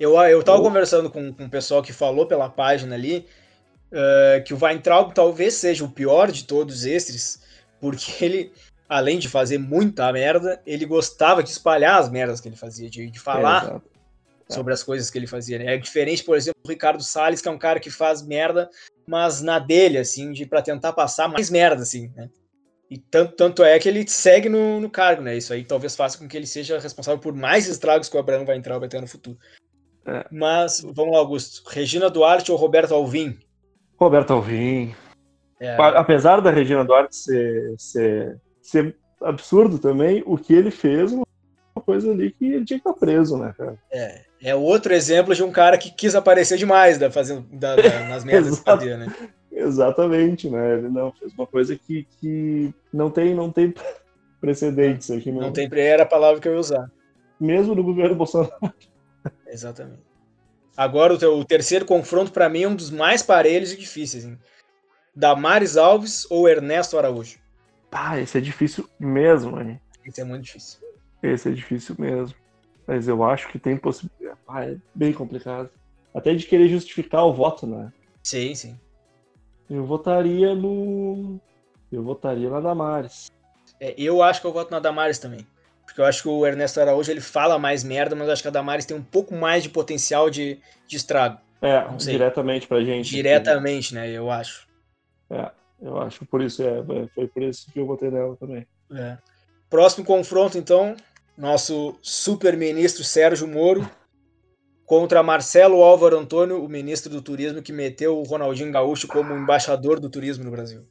Eu, 0.00 0.20
eu 0.22 0.42
tava 0.42 0.60
conversando 0.60 1.08
com, 1.10 1.32
com 1.32 1.44
o 1.44 1.50
pessoal 1.50 1.82
que 1.82 1.92
falou 1.92 2.26
pela 2.26 2.48
página 2.48 2.96
ali 2.96 3.24
eh, 3.92 4.42
que 4.44 4.52
o 4.54 4.58
Weintraub 4.60 5.12
talvez 5.12 5.54
seja 5.54 5.84
o 5.84 5.90
pior 5.90 6.32
de 6.32 6.44
todos 6.44 6.84
esses, 6.84 7.40
porque 7.80 8.24
ele, 8.24 8.52
além 8.92 9.18
de 9.18 9.26
fazer 9.26 9.56
muita 9.56 10.12
merda, 10.12 10.60
ele 10.66 10.84
gostava 10.84 11.42
de 11.42 11.48
espalhar 11.48 11.98
as 11.98 12.10
merdas 12.10 12.42
que 12.42 12.48
ele 12.48 12.56
fazia, 12.56 12.90
de, 12.90 13.10
de 13.10 13.18
falar 13.18 13.64
Exato. 13.64 13.90
sobre 14.50 14.74
as 14.74 14.82
coisas 14.82 15.08
que 15.08 15.18
ele 15.18 15.26
fazia. 15.26 15.58
Né? 15.58 15.74
É 15.74 15.78
diferente, 15.78 16.22
por 16.22 16.36
exemplo, 16.36 16.60
do 16.62 16.68
Ricardo 16.68 17.02
Salles, 17.02 17.40
que 17.40 17.48
é 17.48 17.50
um 17.50 17.58
cara 17.58 17.80
que 17.80 17.90
faz 17.90 18.20
merda, 18.20 18.68
mas 19.06 19.40
na 19.40 19.58
dele, 19.58 19.96
assim, 19.96 20.30
de 20.30 20.44
para 20.44 20.60
tentar 20.60 20.92
passar 20.92 21.26
mais 21.26 21.48
merda, 21.48 21.82
assim, 21.82 22.12
né? 22.14 22.28
E 22.90 22.98
tanto, 22.98 23.34
tanto 23.34 23.64
é 23.64 23.78
que 23.78 23.88
ele 23.88 24.06
segue 24.06 24.50
no, 24.50 24.78
no 24.78 24.90
cargo, 24.90 25.22
né? 25.22 25.34
Isso 25.34 25.54
aí 25.54 25.64
talvez 25.64 25.96
faça 25.96 26.18
com 26.18 26.28
que 26.28 26.36
ele 26.36 26.46
seja 26.46 26.78
responsável 26.78 27.18
por 27.18 27.32
mais 27.32 27.66
estragos 27.66 28.06
que 28.06 28.16
o 28.18 28.20
Abraham 28.20 28.44
vai 28.44 28.58
entrar 28.58 28.78
vai 28.78 28.88
ter 28.88 29.00
no 29.00 29.06
futuro. 29.06 29.38
É. 30.04 30.26
Mas, 30.30 30.84
vamos 30.92 31.14
lá, 31.14 31.18
Augusto. 31.18 31.62
Regina 31.70 32.10
Duarte 32.10 32.52
ou 32.52 32.58
Roberto 32.58 32.92
Alvim? 32.92 33.38
Roberto 33.98 34.34
Alvim. 34.34 34.94
É, 35.58 35.74
Apesar 35.78 36.42
da 36.42 36.50
Regina 36.50 36.84
Duarte 36.84 37.16
ser, 37.16 37.74
ser, 37.78 38.38
ser 38.62 38.96
absurdo 39.20 39.78
também, 39.78 40.22
o 40.26 40.38
que 40.38 40.52
ele 40.54 40.70
fez 40.70 41.12
uma 41.12 41.24
coisa 41.84 42.10
ali 42.12 42.30
que 42.32 42.44
ele 42.46 42.64
tinha 42.64 42.78
que 42.80 42.88
estar 42.88 42.98
preso, 42.98 43.36
né, 43.36 43.52
cara? 43.56 43.76
é, 43.90 44.22
é 44.42 44.54
outro 44.54 44.92
exemplo 44.94 45.34
de 45.34 45.42
um 45.42 45.50
cara 45.52 45.76
que 45.78 45.90
quis 45.90 46.14
aparecer 46.14 46.56
demais 46.58 46.96
da, 46.98 47.10
fazendo, 47.10 47.46
da- 47.52 47.76
da- 47.76 47.82
nas 48.08 48.24
merdas 48.24 48.58
que 48.58 48.64
fazia, 48.64 48.96
né? 48.96 49.06
Exatamente, 49.50 50.48
né? 50.48 50.78
Ele 50.78 50.88
não 50.88 51.12
fez 51.12 51.32
uma 51.34 51.46
coisa 51.46 51.76
que, 51.76 52.06
que 52.20 52.72
não 52.92 53.10
tem 53.10 53.34
não 53.34 53.50
tem 53.50 53.74
precedentes 54.40 55.10
aqui, 55.10 55.30
Não 55.30 55.40
mesmo. 55.40 55.52
tem 55.52 55.68
era 55.74 56.02
a 56.02 56.06
palavra 56.06 56.40
que 56.40 56.48
eu 56.48 56.54
ia 56.54 56.58
usar. 56.58 56.90
mesmo 57.38 57.74
no 57.74 57.82
governo 57.84 58.16
Bolsonaro. 58.16 58.52
Exatamente. 59.46 60.02
Agora, 60.76 61.12
o, 61.14 61.18
teu- 61.18 61.36
o 61.38 61.44
terceiro 61.44 61.84
confronto, 61.84 62.32
pra 62.32 62.48
mim, 62.48 62.62
é 62.62 62.68
um 62.68 62.74
dos 62.74 62.90
mais 62.90 63.22
parelhos 63.22 63.72
e 63.72 63.76
difíceis. 63.76 64.24
Hein? 64.24 64.38
Damares 65.14 65.76
Alves 65.76 66.26
ou 66.30 66.48
Ernesto 66.48 66.96
Araújo? 66.98 67.38
Pá, 67.92 68.18
esse 68.18 68.38
é 68.38 68.40
difícil 68.40 68.88
mesmo, 68.98 69.60
hein? 69.60 69.78
Isso 70.02 70.18
é 70.18 70.24
muito 70.24 70.44
difícil. 70.44 70.80
Esse 71.22 71.50
é 71.50 71.52
difícil 71.52 71.94
mesmo. 71.98 72.34
Mas 72.86 73.06
eu 73.06 73.22
acho 73.22 73.48
que 73.50 73.58
tem 73.58 73.76
possibilidade. 73.76 74.40
Ah, 74.48 74.64
é 74.64 74.78
bem 74.94 75.12
complicado. 75.12 75.68
Até 76.14 76.34
de 76.34 76.46
querer 76.46 76.68
justificar 76.68 77.26
o 77.26 77.34
voto, 77.34 77.66
né? 77.66 77.92
Sim, 78.22 78.54
sim. 78.54 78.80
Eu 79.68 79.84
votaria 79.84 80.54
no. 80.54 81.38
Eu 81.92 82.02
votaria 82.02 82.48
na 82.48 82.60
Damares. 82.60 83.26
É, 83.78 83.94
eu 83.98 84.22
acho 84.22 84.40
que 84.40 84.46
eu 84.46 84.52
voto 84.54 84.70
na 84.70 84.80
Damares 84.80 85.18
também. 85.18 85.46
Porque 85.84 86.00
eu 86.00 86.06
acho 86.06 86.22
que 86.22 86.28
o 86.30 86.46
Ernesto 86.46 86.80
Araújo 86.80 87.10
ele 87.10 87.20
fala 87.20 87.58
mais 87.58 87.84
merda, 87.84 88.16
mas 88.16 88.26
eu 88.26 88.32
acho 88.32 88.40
que 88.40 88.48
a 88.48 88.52
Damares 88.52 88.86
tem 88.86 88.96
um 88.96 89.02
pouco 89.02 89.34
mais 89.34 89.62
de 89.62 89.68
potencial 89.68 90.30
de, 90.30 90.58
de 90.88 90.96
estrago. 90.96 91.38
É, 91.60 91.86
diretamente 91.96 92.66
pra 92.66 92.82
gente. 92.82 93.10
Diretamente, 93.10 93.94
né? 93.94 94.10
Eu 94.10 94.30
acho. 94.30 94.66
É, 95.30 95.50
eu 95.82 96.00
acho 96.00 96.24
por 96.26 96.40
isso, 96.40 96.62
é, 96.62 96.82
foi 97.14 97.26
por 97.26 97.42
isso 97.42 97.70
que 97.72 97.80
eu 97.80 97.86
votei 97.86 98.10
nela 98.10 98.36
também. 98.36 98.66
É. 98.92 99.18
Próximo 99.68 100.04
confronto, 100.04 100.56
então, 100.56 100.94
nosso 101.36 101.96
super-ministro 102.00 103.02
Sérgio 103.02 103.48
Moro 103.48 103.88
contra 104.86 105.22
Marcelo 105.22 105.82
Álvaro 105.82 106.18
Antônio, 106.18 106.62
o 106.62 106.68
ministro 106.68 107.10
do 107.10 107.22
Turismo 107.22 107.62
que 107.62 107.72
meteu 107.72 108.18
o 108.18 108.22
Ronaldinho 108.22 108.70
Gaúcho 108.70 109.08
como 109.08 109.34
embaixador 109.34 109.98
do 109.98 110.10
turismo 110.10 110.44
no 110.44 110.50
Brasil. 110.50 110.86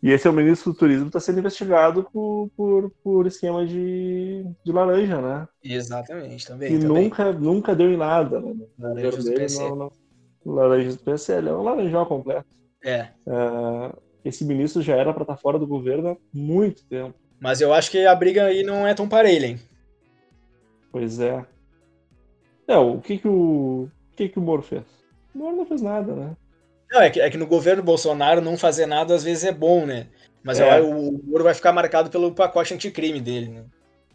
E 0.00 0.10
esse 0.10 0.28
é 0.28 0.30
o 0.30 0.34
ministro 0.34 0.72
do 0.72 0.78
turismo 0.78 1.08
está 1.08 1.18
sendo 1.18 1.40
investigado 1.40 2.08
por, 2.12 2.50
por, 2.56 2.90
por 3.02 3.26
esquema 3.26 3.66
de, 3.66 4.44
de 4.64 4.72
laranja, 4.72 5.20
né? 5.20 5.48
Exatamente, 5.64 6.46
também. 6.46 6.72
E 6.72 6.78
também. 6.78 7.04
nunca, 7.04 7.32
nunca 7.32 7.74
deu 7.74 7.90
em 7.90 7.96
nada, 7.96 8.40
né? 8.40 8.54
Laranjas 8.78 9.24
do 9.24 9.24
dele, 9.24 9.36
PC. 9.40 9.68
não, 9.68 9.74
não. 9.76 9.92
Laranjas 10.46 10.96
do 10.96 11.02
PC, 11.02 11.32
ele 11.32 11.48
é 11.48 11.52
um 11.52 11.62
laranjal 11.62 12.06
completo. 12.06 12.46
É. 12.84 13.08
É, 13.26 13.92
esse 14.24 14.44
ministro 14.44 14.82
já 14.82 14.96
era 14.96 15.12
para 15.12 15.22
estar 15.22 15.36
fora 15.36 15.58
do 15.58 15.66
governo 15.66 16.10
há 16.10 16.16
muito 16.32 16.84
tempo. 16.86 17.14
Mas 17.40 17.60
eu 17.60 17.72
acho 17.72 17.90
que 17.90 18.04
a 18.04 18.14
briga 18.14 18.44
aí 18.44 18.62
não 18.62 18.86
é 18.86 18.94
tão 18.94 19.08
parelha, 19.08 19.46
hein? 19.46 19.60
Pois 20.90 21.20
é. 21.20 21.44
É, 22.66 22.76
o 22.76 23.00
que 23.00 23.18
que 23.18 23.28
o, 23.28 23.84
o 23.84 23.90
que 24.16 24.28
que 24.28 24.38
o 24.38 24.42
Moro 24.42 24.62
fez? 24.62 24.82
O 25.34 25.38
Moro 25.38 25.56
não 25.56 25.66
fez 25.66 25.80
nada, 25.80 26.14
né? 26.14 26.36
Não, 26.90 27.00
é 27.02 27.10
que, 27.10 27.20
é 27.20 27.30
que 27.30 27.36
no 27.36 27.46
governo 27.46 27.82
Bolsonaro 27.82 28.40
não 28.40 28.56
fazer 28.56 28.86
nada 28.86 29.14
às 29.14 29.22
vezes 29.22 29.44
é 29.44 29.52
bom, 29.52 29.86
né? 29.86 30.06
Mas 30.42 30.58
É. 30.58 30.80
eu- 30.80 30.90
o 30.90 31.20
Moro 31.24 31.44
vai 31.44 31.54
ficar 31.54 31.72
marcado 31.72 32.10
pelo 32.10 32.32
pacote 32.34 32.74
anticrime 32.74 33.20
dele, 33.20 33.48
né? 33.48 33.64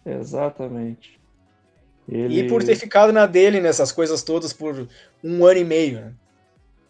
Exatamente. 0.05 1.19
Ele... 2.09 2.39
E 2.41 2.47
por 2.49 2.63
ter 2.63 2.75
ficado 2.75 3.13
na 3.13 3.25
dele 3.25 3.61
nessas 3.61 3.91
coisas 3.91 4.23
todas 4.23 4.51
por 4.51 4.88
um 5.23 5.45
ano 5.45 5.59
e 5.59 5.63
meio, 5.63 6.01
né? 6.01 6.13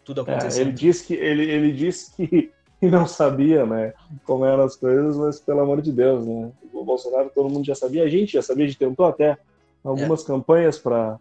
Tudo 0.04 0.20
É, 0.26 0.26
acontecendo. 0.26 0.60
ele 0.60 0.72
disse 0.72 1.06
que 1.06 1.14
ele, 1.14 1.50
ele 1.50 1.72
disse 1.72 2.12
que 2.80 2.90
não 2.90 3.06
sabia, 3.06 3.66
né, 3.66 3.92
como 4.24 4.44
eram 4.44 4.64
as 4.64 4.76
coisas, 4.76 5.16
mas 5.16 5.40
pelo 5.40 5.60
amor 5.60 5.80
de 5.82 5.92
Deus, 5.92 6.26
né? 6.26 6.52
O 6.72 6.84
Bolsonaro 6.84 7.30
todo 7.34 7.48
mundo 7.48 7.64
já 7.64 7.74
sabia, 7.74 8.04
a 8.04 8.08
gente 8.08 8.32
já 8.32 8.42
sabia, 8.42 8.64
a 8.64 8.68
gente 8.68 8.78
tentou 8.78 9.06
até 9.06 9.38
algumas 9.82 10.22
É. 10.22 10.26
campanhas 10.26 10.78
para 10.78 11.18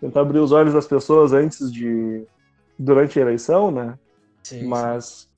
tentar 0.00 0.20
abrir 0.22 0.38
os 0.38 0.52
olhos 0.52 0.74
das 0.74 0.86
pessoas 0.86 1.32
antes 1.32 1.72
de 1.72 2.26
durante 2.78 3.18
a 3.18 3.22
eleição, 3.22 3.70
né? 3.70 3.98
Sim, 4.42 4.60
sim, 4.60 4.68
Mas 4.68 5.28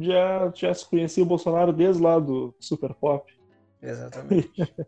já 0.00 0.50
já 0.54 0.74
se 0.74 0.88
conhecia 0.88 1.22
o 1.22 1.26
Bolsonaro 1.26 1.72
desde 1.72 2.02
lá 2.02 2.18
do 2.18 2.54
Super 2.60 2.94
Pop. 2.94 3.24
exatamente. 3.82 4.48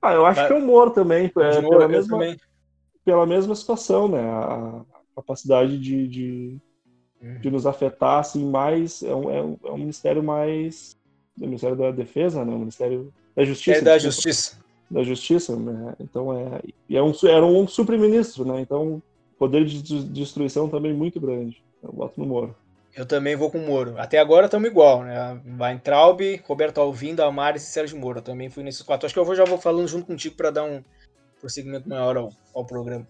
Ah, 0.00 0.12
eu 0.14 0.24
acho 0.26 0.46
que 0.46 0.52
é 0.52 0.56
o 0.56 0.60
Moro 0.60 0.92
também, 0.92 1.28
é, 1.40 1.62
pela 1.68 1.86
eu 1.86 1.88
mesma 1.88 2.18
também. 2.18 2.36
pela 3.04 3.26
mesma 3.26 3.54
situação, 3.54 4.08
né? 4.08 4.20
A 4.20 4.84
capacidade 5.18 5.78
de, 5.78 6.08
de 6.08 6.58
Uhum. 7.20 7.40
de 7.40 7.50
nos 7.50 7.66
afetar 7.66 8.20
assim 8.20 8.44
mais 8.48 9.02
é 9.02 9.12
um, 9.12 9.28
é 9.28 9.42
um, 9.42 9.58
é 9.64 9.70
um 9.72 9.76
ministério 9.78 10.22
mais 10.22 10.96
do 11.36 11.46
Ministério 11.46 11.76
da 11.76 11.90
Defesa 11.90 12.44
né 12.44 12.54
o 12.54 12.58
Ministério 12.60 13.12
da 13.34 13.44
Justiça 13.44 13.78
É 13.78 13.82
da 13.82 13.98
justiça. 13.98 14.56
da 14.88 15.02
Justiça 15.02 15.56
né? 15.56 15.96
então 15.98 16.32
é 16.32 16.60
e 16.88 16.96
é 16.96 17.02
um 17.02 17.12
era 17.24 17.44
um 17.44 17.66
super-ministro 17.66 18.44
né 18.44 18.60
então 18.60 19.02
poder 19.36 19.64
de 19.64 19.82
de 19.82 20.04
destruição 20.04 20.68
também 20.68 20.94
muito 20.94 21.18
grande 21.20 21.60
eu 21.82 21.92
boto 21.92 22.20
no 22.20 22.24
Moro 22.26 22.54
Eu 22.94 23.04
também 23.04 23.34
vou 23.36 23.50
com 23.50 23.58
o 23.58 23.66
Moro. 23.66 23.94
Até 23.98 24.18
agora 24.18 24.46
estamos 24.46 24.68
igual, 24.70 25.02
né? 25.04 25.40
Weintraub, 25.60 26.20
Roberto 26.46 26.80
Alvim, 26.80 27.14
Damares 27.16 27.62
e 27.62 27.66
Sérgio 27.66 27.98
Moro. 27.98 28.18
Eu 28.18 28.22
também 28.22 28.48
fui 28.48 28.62
nesses 28.64 28.82
quatro. 28.82 29.06
Acho 29.06 29.14
que 29.14 29.20
eu 29.20 29.24
vou, 29.24 29.36
já 29.36 29.44
vou 29.44 29.58
falando 29.58 29.86
junto 29.86 30.06
contigo 30.06 30.34
para 30.36 30.50
dar 30.50 30.64
um 30.64 30.82
prosseguimento 31.40 31.88
maior 31.88 32.16
ao, 32.16 32.32
ao 32.54 32.64
programa. 32.64 33.06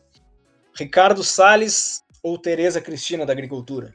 Ricardo 0.78 1.24
Salles 1.24 2.02
ou 2.22 2.38
Tereza 2.38 2.80
Cristina 2.80 3.26
da 3.26 3.32
Agricultura? 3.32 3.92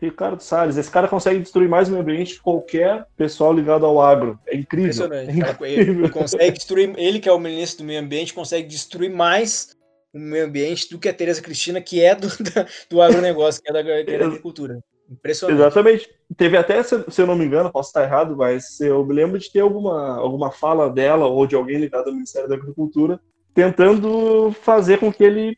Ricardo 0.00 0.40
Salles 0.42 0.76
esse 0.76 0.90
cara 0.90 1.08
consegue 1.08 1.38
destruir 1.38 1.68
mais 1.68 1.88
o 1.88 1.92
meio 1.92 2.02
ambiente 2.02 2.34
que 2.34 2.40
qualquer 2.40 3.06
pessoal 3.16 3.52
ligado 3.52 3.86
ao 3.86 4.00
agro 4.00 4.38
é 4.46 4.56
incrível 4.56 5.06
Impressionante. 5.06 5.40
é 5.40 5.44
Cara, 5.44 5.68
ele, 5.68 6.10
consegue 6.10 6.52
destruir, 6.52 6.92
ele 6.98 7.20
que 7.20 7.28
é 7.28 7.32
o 7.32 7.38
ministro 7.38 7.84
do 7.84 7.86
meio 7.86 8.00
ambiente, 8.00 8.34
consegue 8.34 8.66
destruir 8.66 9.10
mais 9.10 9.76
o 10.12 10.18
meio 10.18 10.44
ambiente 10.46 10.90
do 10.90 10.98
que 10.98 11.08
a 11.08 11.14
Tereza 11.14 11.40
Cristina, 11.40 11.80
que 11.80 12.02
é 12.02 12.14
do, 12.14 12.28
da- 12.28 12.66
do 12.90 13.00
agronegócio, 13.00 13.62
que 13.62 13.70
é 13.70 13.72
da, 13.72 13.82
que 13.82 13.90
é 13.90 14.18
da 14.18 14.26
agricultura. 14.26 14.78
Impressionante. 15.10 15.58
Exatamente. 15.60 16.08
Teve 16.36 16.56
até, 16.56 16.82
se, 16.82 17.04
se 17.10 17.20
eu 17.20 17.26
não 17.26 17.36
me 17.36 17.44
engano, 17.44 17.70
posso 17.70 17.90
estar 17.90 18.02
errado, 18.04 18.36
mas 18.36 18.80
eu 18.80 19.04
me 19.04 19.14
lembro 19.14 19.38
de 19.38 19.50
ter 19.50 19.60
alguma, 19.60 20.16
alguma 20.16 20.50
fala 20.50 20.90
dela 20.90 21.26
ou 21.26 21.46
de 21.46 21.54
alguém 21.54 21.78
ligado 21.78 22.08
ao 22.08 22.14
Ministério 22.14 22.48
da 22.48 22.54
Agricultura 22.56 23.20
tentando 23.54 24.50
fazer 24.62 24.98
com 24.98 25.12
que 25.12 25.22
ele 25.22 25.56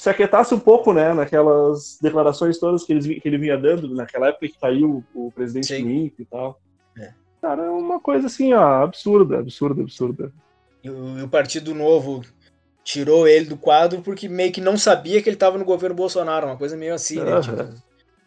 se 0.00 0.08
aquietasse 0.08 0.54
um 0.54 0.58
pouco, 0.58 0.94
né, 0.94 1.12
naquelas 1.12 1.98
declarações 2.00 2.58
todas 2.58 2.84
que 2.84 2.92
ele, 2.94 3.20
que 3.20 3.28
ele 3.28 3.36
vinha 3.36 3.58
dando 3.58 3.94
naquela 3.94 4.28
época 4.28 4.48
que 4.48 4.58
caiu 4.58 5.04
o 5.14 5.30
presidente 5.30 5.66
Sim. 5.66 5.84
do 5.84 6.22
e 6.22 6.24
tal. 6.24 6.58
É. 6.98 7.12
Cara, 7.42 7.66
é 7.66 7.68
uma 7.68 8.00
coisa 8.00 8.26
assim, 8.26 8.54
ó, 8.54 8.82
absurda, 8.82 9.40
absurda, 9.40 9.82
absurda. 9.82 10.32
E 10.82 10.88
o, 10.88 11.22
o 11.22 11.28
Partido 11.28 11.74
Novo 11.74 12.22
tirou 12.82 13.28
ele 13.28 13.44
do 13.44 13.58
quadro 13.58 14.00
porque 14.00 14.26
meio 14.26 14.50
que 14.50 14.62
não 14.62 14.78
sabia 14.78 15.20
que 15.20 15.28
ele 15.28 15.36
estava 15.36 15.58
no 15.58 15.66
governo 15.66 15.96
Bolsonaro, 15.96 16.46
uma 16.46 16.56
coisa 16.56 16.78
meio 16.78 16.94
assim, 16.94 17.20
né? 17.20 17.32
Aham. 17.32 17.74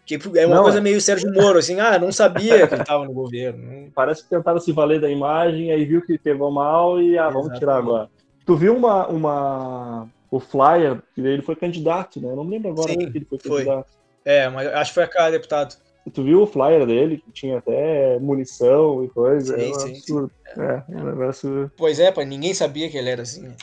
Tipo, 0.05 0.29
que 0.29 0.37
é 0.37 0.45
uma 0.45 0.57
Não, 0.57 0.63
coisa 0.63 0.77
é. 0.77 0.81
meio 0.81 1.01
Sérgio 1.01 1.33
Moro, 1.33 1.57
assim, 1.57 1.79
ah, 1.79 1.97
não 1.97 2.11
sabia 2.11 2.67
que 2.67 2.75
ele 2.75 2.81
estava 2.83 3.03
no 3.03 3.13
governo. 3.13 3.89
Parece 3.95 4.21
que 4.21 4.29
tentaram 4.29 4.59
se 4.59 4.71
valer 4.71 5.01
da 5.01 5.09
imagem, 5.09 5.71
aí 5.71 5.85
viu 5.85 6.05
que 6.05 6.19
pegou 6.19 6.51
mal 6.51 7.01
e 7.01 7.17
ah, 7.17 7.29
vamos 7.29 7.57
tirar 7.57 7.79
Exatamente. 7.79 7.89
agora. 7.89 8.09
Tu 8.45 8.55
viu 8.55 8.75
uma, 8.75 9.07
uma 9.07 10.07
o 10.35 10.39
flyer, 10.39 11.01
ele 11.17 11.41
foi 11.41 11.55
candidato, 11.55 12.19
né? 12.19 12.29
Eu 12.29 12.35
não 12.35 12.43
lembro 12.43 12.69
agora 12.71 12.93
Sim, 12.93 13.11
que 13.11 13.17
ele 13.17 13.25
foi 13.25 13.37
foi. 13.39 13.65
candidato. 13.65 13.87
É, 14.25 14.49
mas 14.49 14.67
acho 14.67 14.91
que 14.91 14.95
foi 14.95 15.03
a 15.03 15.07
cara 15.07 15.31
deputado. 15.31 15.75
Tu 16.13 16.23
viu 16.23 16.41
o 16.41 16.47
flyer 16.47 16.85
dele, 16.85 17.17
que 17.17 17.31
tinha 17.31 17.59
até 17.59 18.19
munição 18.19 19.03
e 19.03 19.09
coisa? 19.09 19.55
Sim, 19.55 19.61
é 19.61 19.73
sim, 19.73 19.91
absurdo. 19.91 20.31
É, 20.57 20.83
é 20.91 20.97
um 20.97 21.05
negócio. 21.05 21.71
Pois 21.77 21.99
é, 21.99 22.11
pá, 22.11 22.25
ninguém 22.25 22.53
sabia 22.53 22.89
que 22.89 22.97
ele 22.97 23.09
era 23.09 23.21
assim. 23.21 23.41
né? 23.41 23.55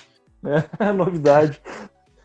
É 0.80 0.92
novidade. 0.92 1.60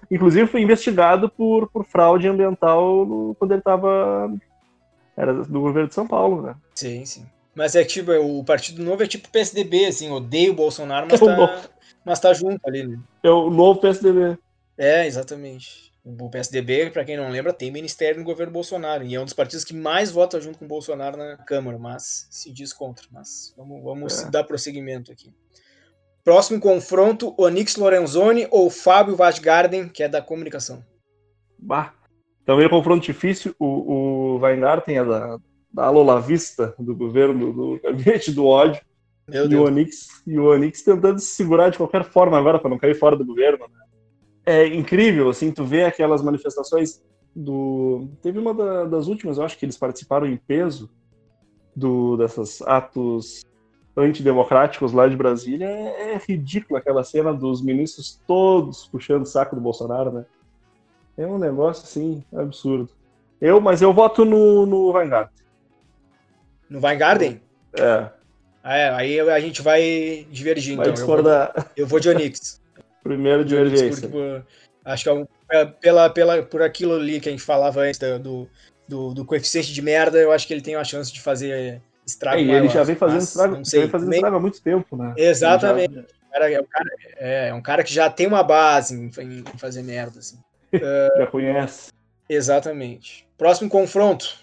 Inclusive 0.09 0.47
foi 0.47 0.61
investigado 0.61 1.29
por, 1.29 1.69
por 1.71 1.83
fraude 1.85 2.27
ambiental 2.27 3.05
no- 3.05 3.35
quando 3.37 3.51
ele 3.51 3.59
estava 3.59 4.29
Era 5.17 5.33
do 5.33 5.59
governo 5.61 5.87
de 5.89 5.95
São 5.95 6.07
Paulo, 6.07 6.41
né? 6.41 6.55
Sim, 6.75 7.05
sim. 7.05 7.25
Mas 7.55 7.73
é 7.75 7.83
tipo, 7.85 8.11
é, 8.11 8.19
o 8.19 8.43
Partido 8.43 8.83
Novo 8.83 9.01
é 9.01 9.07
tipo 9.07 9.29
PSDB, 9.29 9.85
assim, 9.85 10.11
odeio 10.11 10.51
o 10.51 10.55
Bolsonaro, 10.55 11.07
mas, 11.07 11.19
tá, 11.23 11.69
mas 12.05 12.19
tá 12.19 12.33
junto 12.33 12.59
ali, 12.67 12.87
né? 12.87 12.99
É 13.23 13.29
o 13.29 13.49
novo 13.49 13.81
PSDB. 13.81 14.37
É, 14.77 15.07
exatamente. 15.07 15.91
O 16.03 16.29
PSDB, 16.29 16.91
para 16.91 17.03
quem 17.03 17.17
não 17.17 17.29
lembra, 17.29 17.51
tem 17.51 17.71
ministério 17.71 18.19
no 18.19 18.25
governo 18.25 18.53
Bolsonaro 18.53 19.03
e 19.03 19.15
é 19.15 19.19
um 19.19 19.25
dos 19.25 19.33
partidos 19.33 19.65
que 19.65 19.73
mais 19.73 20.11
vota 20.11 20.39
junto 20.39 20.59
com 20.59 20.65
o 20.65 20.67
Bolsonaro 20.67 21.17
na 21.17 21.35
Câmara, 21.37 21.79
mas 21.79 22.27
se 22.29 22.51
diz 22.51 22.71
contra. 22.71 23.07
Mas 23.11 23.55
vamos, 23.57 23.83
vamos 23.83 24.23
é. 24.23 24.29
dar 24.29 24.43
prosseguimento 24.43 25.11
aqui. 25.11 25.33
Próximo 26.23 26.59
confronto: 26.59 27.33
Onix 27.37 27.75
Lorenzoni 27.75 28.47
ou 28.51 28.69
Fábio 28.69 29.15
Vazgarden, 29.15 29.89
que 29.89 30.03
é 30.03 30.07
da 30.07 30.21
comunicação. 30.21 30.85
Bah. 31.57 31.93
Também 32.45 32.65
é 32.65 32.67
um 32.67 32.71
confronto 32.71 33.03
difícil. 33.03 33.55
O, 33.57 34.35
o 34.35 34.37
Weingarten 34.37 34.99
é 34.99 35.03
da, 35.03 35.39
da 35.73 35.89
Lola 35.89 36.21
Vista, 36.21 36.75
do 36.77 36.95
governo, 36.95 37.51
do 37.51 37.79
gabinete 37.81 38.31
do 38.31 38.45
ódio. 38.45 38.79
Meu 39.27 39.45
e 39.45 39.47
Deus. 39.49 39.61
o 39.61 39.65
Onix 39.65 40.23
e 40.27 40.39
o 40.39 40.45
Onix 40.45 40.81
tentando 40.83 41.19
se 41.19 41.27
segurar 41.27 41.69
de 41.69 41.77
qualquer 41.77 42.03
forma 42.03 42.37
agora 42.37 42.59
para 42.59 42.69
não 42.69 42.77
cair 42.77 42.95
fora 42.95 43.15
do 43.15 43.25
governo. 43.25 43.65
Né? 43.67 43.85
é 44.45 44.67
incrível, 44.67 45.29
assim, 45.29 45.51
tu 45.51 45.65
vê 45.65 45.83
aquelas 45.83 46.21
manifestações 46.21 47.01
do... 47.35 48.07
Teve 48.21 48.37
uma 48.37 48.53
da, 48.53 48.85
das 48.85 49.07
últimas, 49.07 49.37
eu 49.37 49.43
acho 49.43 49.57
que 49.57 49.65
eles 49.65 49.77
participaram 49.77 50.27
em 50.27 50.37
peso 50.37 50.89
do, 51.75 52.15
dessas 52.15 52.61
atos 52.61 53.43
antidemocráticos 53.97 54.93
lá 54.93 55.07
de 55.07 55.17
Brasília. 55.17 55.65
É, 55.65 56.13
é 56.13 56.17
ridículo 56.17 56.77
aquela 56.77 57.03
cena 57.03 57.33
dos 57.33 57.61
ministros 57.61 58.21
todos 58.27 58.87
puxando 58.87 59.23
o 59.23 59.27
saco 59.27 59.55
do 59.55 59.61
Bolsonaro, 59.61 60.11
né? 60.11 60.25
É 61.17 61.25
um 61.25 61.39
negócio, 61.39 61.83
assim, 61.83 62.23
absurdo. 62.33 62.89
Eu, 63.41 63.59
mas 63.59 63.81
eu 63.81 63.93
voto 63.93 64.23
no, 64.23 64.65
no 64.65 64.91
Weingarten. 64.91 65.45
No 66.69 66.79
Weingarten? 66.79 67.41
É. 67.77 68.09
Ah, 68.65 68.77
é. 68.77 68.89
Aí 68.89 69.19
a 69.19 69.39
gente 69.39 69.61
vai 69.61 70.25
divergir, 70.31 70.75
vai 70.75 70.85
então. 70.85 70.95
Discordar. 70.95 71.53
Eu 71.55 71.61
vou, 71.61 71.71
eu 71.77 71.87
vou 71.87 71.99
de 71.99 72.09
Onix. 72.09 72.59
Primeiro 73.03 73.45
de 73.45 73.55
emergência. 73.55 74.09
acho 74.83 75.03
que 75.03 75.09
é, 75.11 75.27
é 75.51 75.65
pela, 75.65 76.09
pela, 76.09 76.41
por 76.41 76.63
aquilo 76.63 76.95
ali 76.95 77.19
que 77.19 77.29
a 77.29 77.31
gente 77.31 77.43
falava 77.43 77.81
antes 77.81 77.99
do, 77.99 78.49
do, 78.87 79.13
do, 79.13 79.23
coeficiente 79.23 79.71
de 79.71 79.81
merda, 79.83 80.17
eu 80.17 80.31
acho 80.31 80.47
que 80.47 80.53
ele 80.55 80.63
tem 80.63 80.75
uma 80.75 80.83
chance 80.83 81.13
de 81.13 81.21
fazer 81.21 81.79
estrago. 82.07 82.39
É, 82.39 82.41
ele 82.41 82.67
já 82.67 82.81
vem 82.81 82.95
fazendo 82.95 83.21
estrago, 83.21 83.63
sei, 83.63 83.81
vem 83.81 83.89
fazendo 83.89 84.11
estrago 84.11 84.35
há 84.35 84.39
muito 84.39 84.59
tempo, 84.59 84.97
né? 84.97 85.13
Exatamente. 85.15 85.93
Já... 85.93 86.49
É, 86.49 86.59
um 86.59 86.65
cara, 86.65 86.89
é, 87.17 87.47
é, 87.49 87.53
um 87.53 87.61
cara 87.61 87.83
que 87.83 87.93
já 87.93 88.09
tem 88.09 88.25
uma 88.25 88.41
base 88.41 88.95
em, 88.95 89.11
em 89.21 89.57
fazer 89.59 89.83
merda. 89.83 90.17
Assim. 90.17 90.37
uh, 90.73 90.79
já 91.19 91.27
conhece. 91.27 91.91
Exatamente. 92.27 93.27
Próximo 93.37 93.69
confronto: 93.69 94.35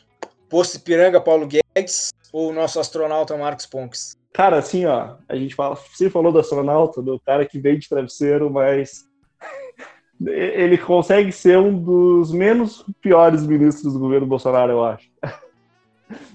Posto 0.48 0.78
Piranga, 0.78 1.20
Paulo 1.20 1.48
Guedes 1.48 2.11
ou 2.32 2.50
o 2.50 2.52
nosso 2.52 2.80
astronauta 2.80 3.36
Marcos 3.36 3.66
Ponks? 3.66 4.16
Cara, 4.32 4.56
assim, 4.58 4.86
ó, 4.86 5.16
a 5.28 5.36
gente 5.36 5.54
fala, 5.54 5.76
você 5.76 6.08
falou 6.08 6.32
do 6.32 6.38
astronauta, 6.38 7.02
do 7.02 7.20
cara 7.20 7.44
que 7.44 7.60
vem 7.60 7.78
de 7.78 7.88
travesseiro, 7.88 8.50
mas 8.50 9.04
ele 10.26 10.78
consegue 10.78 11.30
ser 11.30 11.58
um 11.58 11.78
dos 11.78 12.32
menos 12.32 12.84
piores 13.00 13.46
ministros 13.46 13.92
do 13.92 13.98
governo 13.98 14.26
Bolsonaro, 14.26 14.72
eu 14.72 14.84
acho. 14.84 15.10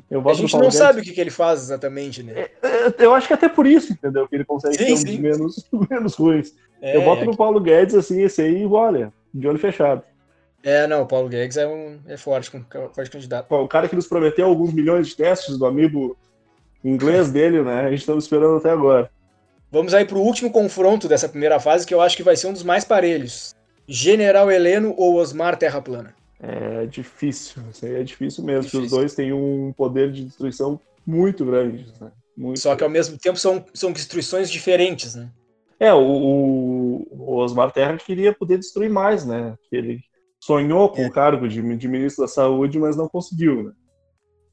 Eu 0.10 0.28
a 0.28 0.34
gente 0.34 0.54
não 0.54 0.62
Guedes. 0.62 0.78
sabe 0.78 1.02
o 1.02 1.04
que, 1.04 1.12
que, 1.12 1.20
ele 1.20 1.30
faz 1.30 1.64
exatamente, 1.64 2.24
né? 2.24 2.34
É, 2.34 2.52
é, 2.64 2.94
eu 3.00 3.14
acho 3.14 3.28
que 3.28 3.34
até 3.34 3.50
por 3.50 3.68
isso, 3.68 3.92
entendeu? 3.92 4.26
Que 4.26 4.36
ele 4.36 4.46
consegue 4.46 4.78
sim, 4.78 4.86
ser 4.86 4.94
um 4.94 4.96
sim. 4.96 5.06
dos 5.06 5.20
menos, 5.20 5.70
menos 5.92 6.16
ruins. 6.16 6.56
É, 6.82 6.96
eu 6.96 7.02
boto 7.02 7.24
é 7.24 7.26
no. 7.26 7.36
Paulo 7.36 7.60
Guedes, 7.60 7.94
assim, 7.94 8.22
esse 8.22 8.42
aí, 8.42 8.66
olha, 8.66 9.12
de 9.34 9.48
olho 9.48 9.60
fechado. 9.60 10.04
É, 10.64 10.88
não, 10.88 11.04
o 11.04 11.06
Paulo 11.06 11.30
Guedes 11.30 11.58
é, 11.58 11.68
um, 11.68 12.00
é 12.08 12.18
forte, 12.18 12.52
forte 12.94 13.12
candidato. 13.12 13.54
O 13.54 13.68
cara 13.68 13.88
que 13.88 13.96
nos 13.96 14.08
prometeu 14.08 14.46
alguns 14.46 14.74
milhões 14.74 15.08
de 15.08 15.16
testes 15.16 15.58
do 15.58 15.66
amigo 15.66 16.18
inglês 16.84 17.32
dele, 17.32 17.62
né? 17.62 17.82
A 17.82 17.90
gente 17.90 18.00
estava 18.00 18.20
esperando 18.20 18.58
até 18.58 18.72
agora. 18.72 19.10
Vamos 19.72 19.94
aí 19.94 20.06
para 20.06 20.18
o 20.18 20.22
último 20.22 20.52
confronto 20.52 21.08
dessa 21.08 21.28
primeira 21.28 21.60
fase, 21.60 21.86
que 21.86 21.94
eu 21.94 22.02
acho 22.02 22.16
que 22.16 22.24
vai 22.24 22.36
ser 22.36 22.48
um 22.48 22.54
dos 22.54 22.64
mais 22.64 22.86
parelhos. 22.86 23.56
General 23.88 24.52
Heleno 24.52 24.94
ou 24.98 25.16
Osmar 25.16 25.58
Terra 25.58 25.82
Plana? 25.82 26.16
É 26.40 26.86
difícil, 26.86 27.64
isso 27.72 27.86
aí 27.86 27.96
é 27.96 28.04
difícil 28.04 28.44
mesmo, 28.44 28.62
difícil. 28.62 28.82
porque 28.82 28.94
os 28.94 29.00
dois 29.00 29.16
têm 29.16 29.34
um 29.34 29.74
poder 29.76 30.12
de 30.12 30.26
destruição 30.26 30.80
muito 31.06 31.44
grande. 31.46 31.88
Né? 32.00 32.12
Muito 32.36 32.60
Só 32.60 32.76
que 32.76 32.84
ao 32.84 32.90
mesmo 32.90 33.18
tempo 33.18 33.38
são, 33.40 33.66
são 33.74 33.92
destruições 33.92 34.50
diferentes, 34.50 35.16
né? 35.16 35.30
É, 35.80 35.94
o, 35.94 37.08
o 37.12 37.36
Osmar 37.36 37.72
Terra 37.72 37.98
queria 37.98 38.34
poder 38.34 38.58
destruir 38.58 38.90
mais, 38.90 39.26
né? 39.26 39.56
Ele 39.72 40.00
sonhou 40.48 40.88
com 40.88 41.02
é. 41.02 41.08
o 41.08 41.12
cargo 41.12 41.46
de, 41.46 41.62
de 41.76 41.88
ministro 41.90 42.24
da 42.24 42.28
Saúde, 42.28 42.80
mas 42.80 42.96
não 42.96 43.10
conseguiu, 43.10 43.64
né? 43.64 43.72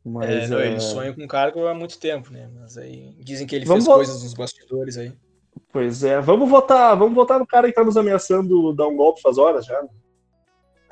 Mas, 0.04 0.28
é, 0.28 0.48
não, 0.48 0.58
é... 0.58 0.66
ele 0.66 0.80
sonha 0.80 1.12
com 1.14 1.26
cargo 1.26 1.66
há 1.66 1.72
muito 1.72 1.98
tempo, 2.00 2.32
né? 2.32 2.50
Mas 2.52 2.76
aí 2.76 3.14
dizem 3.20 3.46
que 3.46 3.54
ele 3.54 3.64
vamos 3.64 3.84
fez 3.84 3.96
coisas 3.96 4.22
nos 4.22 4.34
bastidores 4.34 4.98
aí. 4.98 5.12
Pois 5.72 6.02
é, 6.02 6.20
vamos 6.20 6.50
votar, 6.50 6.96
vamos 6.96 7.14
votar 7.14 7.38
no 7.38 7.46
cara 7.46 7.68
que 7.68 7.74
tá 7.74 7.84
nos 7.84 7.96
ameaçando 7.96 8.74
dar 8.74 8.88
um 8.88 8.96
golpe 8.96 9.22
faz 9.22 9.38
horas 9.38 9.64
já. 9.64 9.80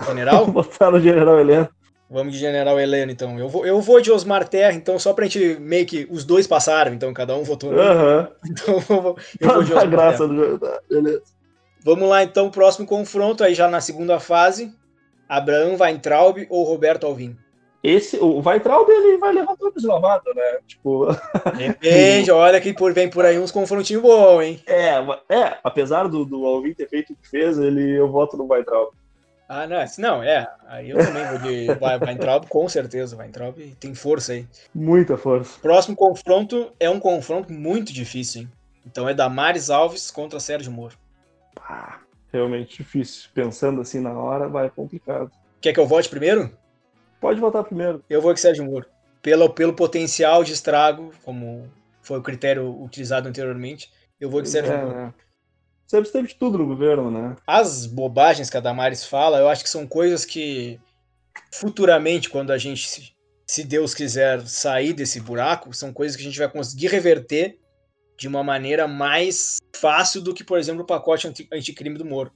General? 0.07 0.47
vamos 0.47 0.67
votar 0.67 0.93
no 0.93 1.01
General 1.01 1.39
Heleno. 1.39 1.69
Vamos 2.09 2.33
de 2.33 2.39
General 2.39 2.79
Heleno, 2.79 3.11
então. 3.11 3.39
Eu 3.39 3.49
vou, 3.49 3.67
eu 3.67 3.81
vou 3.81 4.01
de 4.01 4.13
Osmar 4.13 4.47
Terra, 4.47 4.75
então, 4.75 4.99
só 4.99 5.13
pra 5.13 5.25
gente 5.25 5.59
meio 5.59 5.85
que. 5.85 6.07
Os 6.11 6.25
dois 6.25 6.47
passaram, 6.47 6.95
então 6.95 7.13
cada 7.13 7.35
um 7.37 7.43
votou. 7.43 7.71
Uhum. 7.71 8.29
Então 8.49 8.75
eu 8.75 8.81
vou, 8.81 9.19
eu 9.41 9.49
vou 9.49 9.63
de 9.65 9.73
Osmar 9.73 9.91
graça 9.91 10.29
do 10.29 10.61
Beleza. 10.89 11.23
Vamos 11.85 12.09
lá, 12.09 12.23
então, 12.23 12.51
próximo 12.51 12.87
confronto, 12.87 13.43
aí 13.43 13.55
já 13.55 13.69
na 13.69 13.81
segunda 13.81 14.21
fase. 14.21 14.73
Abraão 15.37 15.77
Weintraub 15.79 16.47
ou 16.49 16.65
Roberto 16.65 17.07
Alvim? 17.07 17.37
esse, 17.83 18.17
o 18.19 18.41
Weitraub, 18.41 18.89
ele 18.89 19.19
vai 19.19 19.33
levar 19.33 19.57
tudo 19.57 19.81
de 19.81 19.87
lavada, 19.87 20.33
né? 20.35 20.59
Tipo. 20.67 21.09
Depende, 21.57 22.31
olha 22.31 22.61
que 22.61 22.73
por, 22.73 22.93
vem 22.93 23.11
por 23.11 23.25
aí 23.25 23.39
uns 23.39 23.51
confrontinhos 23.51 24.03
bons, 24.03 24.41
hein? 24.41 24.63
É, 24.67 24.95
é, 25.29 25.59
apesar 25.65 26.07
do, 26.07 26.25
do 26.25 26.47
Alvin 26.47 26.75
ter 26.75 26.89
feito 26.89 27.13
o 27.13 27.17
que 27.17 27.29
fez, 27.29 27.59
ele, 27.59 27.99
eu 27.99 28.09
voto 28.09 28.37
no 28.37 28.47
Weitraub. 28.47 28.91
Ah, 29.49 29.67
não, 29.67 29.79
não, 29.99 30.23
é. 30.23 30.49
Aí 30.69 30.91
eu 30.91 30.97
também 30.97 31.27
vou 31.27 31.39
de 31.39 31.67
Weintraub, 32.07 32.47
com 32.47 32.69
certeza. 32.69 33.17
Weintraub 33.17 33.59
tem 33.81 33.95
força 33.95 34.33
aí. 34.33 34.47
Muita 34.73 35.17
força. 35.17 35.59
Próximo 35.61 35.97
confronto 35.97 36.73
é 36.79 36.89
um 36.89 37.01
confronto 37.01 37.53
muito 37.53 37.93
difícil, 37.93 38.43
hein? 38.43 38.53
Então 38.87 39.09
é 39.09 39.15
Damares 39.15 39.71
Alves 39.71 40.11
contra 40.11 40.39
Sérgio 40.41 40.71
Moro. 40.71 40.97
Ah, 41.61 41.99
realmente 42.33 42.79
difícil. 42.79 43.29
Pensando 43.35 43.81
assim 43.81 44.01
na 44.01 44.13
hora, 44.13 44.49
vai 44.49 44.71
complicado. 44.71 45.31
Quer 45.61 45.73
que 45.73 45.81
eu 45.81 45.87
vote 45.87 46.09
primeiro? 46.09 46.57
Pode 47.21 47.41
votar 47.41 47.63
primeiro. 47.63 48.03
Eu 48.09 48.21
vou 48.21 48.33
com 48.33 48.37
Sérgio 48.37 48.65
Moro. 48.65 48.87
Pelo, 49.21 49.51
pelo 49.51 49.75
potencial 49.75 50.43
de 50.43 50.53
estrago, 50.53 51.13
como 51.23 51.71
foi 52.01 52.19
o 52.19 52.23
critério 52.23 52.83
utilizado 52.83 53.29
anteriormente, 53.29 53.93
eu 54.21 54.29
vou 54.29 54.41
com 54.41 54.47
Sérgio 54.47 54.73
é, 54.73 54.85
Moro. 54.85 54.97
Né? 54.97 55.15
Sempre 55.87 56.11
teve 56.11 56.29
de 56.29 56.35
tudo 56.35 56.59
no 56.59 56.67
governo, 56.67 57.11
né? 57.11 57.37
As 57.47 57.87
bobagens 57.87 58.49
que 58.49 58.57
a 58.57 58.61
Damares 58.61 59.05
fala, 59.05 59.39
eu 59.39 59.49
acho 59.49 59.63
que 59.63 59.71
são 59.71 59.87
coisas 59.87 60.25
que 60.25 60.81
futuramente, 61.53 62.31
quando 62.31 62.51
a 62.51 62.59
gente, 62.59 63.15
se 63.47 63.65
Deus 63.65 63.95
quiser, 63.95 64.41
sair 64.47 64.93
desse 64.95 65.21
buraco, 65.21 65.73
são 65.75 65.93
coisas 65.93 66.17
que 66.17 66.23
a 66.23 66.25
gente 66.25 66.39
vai 66.39 66.49
conseguir 66.49 66.89
reverter 66.89 67.59
de 68.23 68.29
uma 68.29 68.45
maneira 68.45 68.87
mais 68.87 69.59
fácil 69.75 70.23
do 70.23 70.33
que, 70.33 70.45
por 70.45 70.57
exemplo, 70.57 70.83
o 70.83 70.87
pacote 70.87 71.27
anticrime 71.53 71.99
do 71.99 72.05
Moro. 72.05 72.31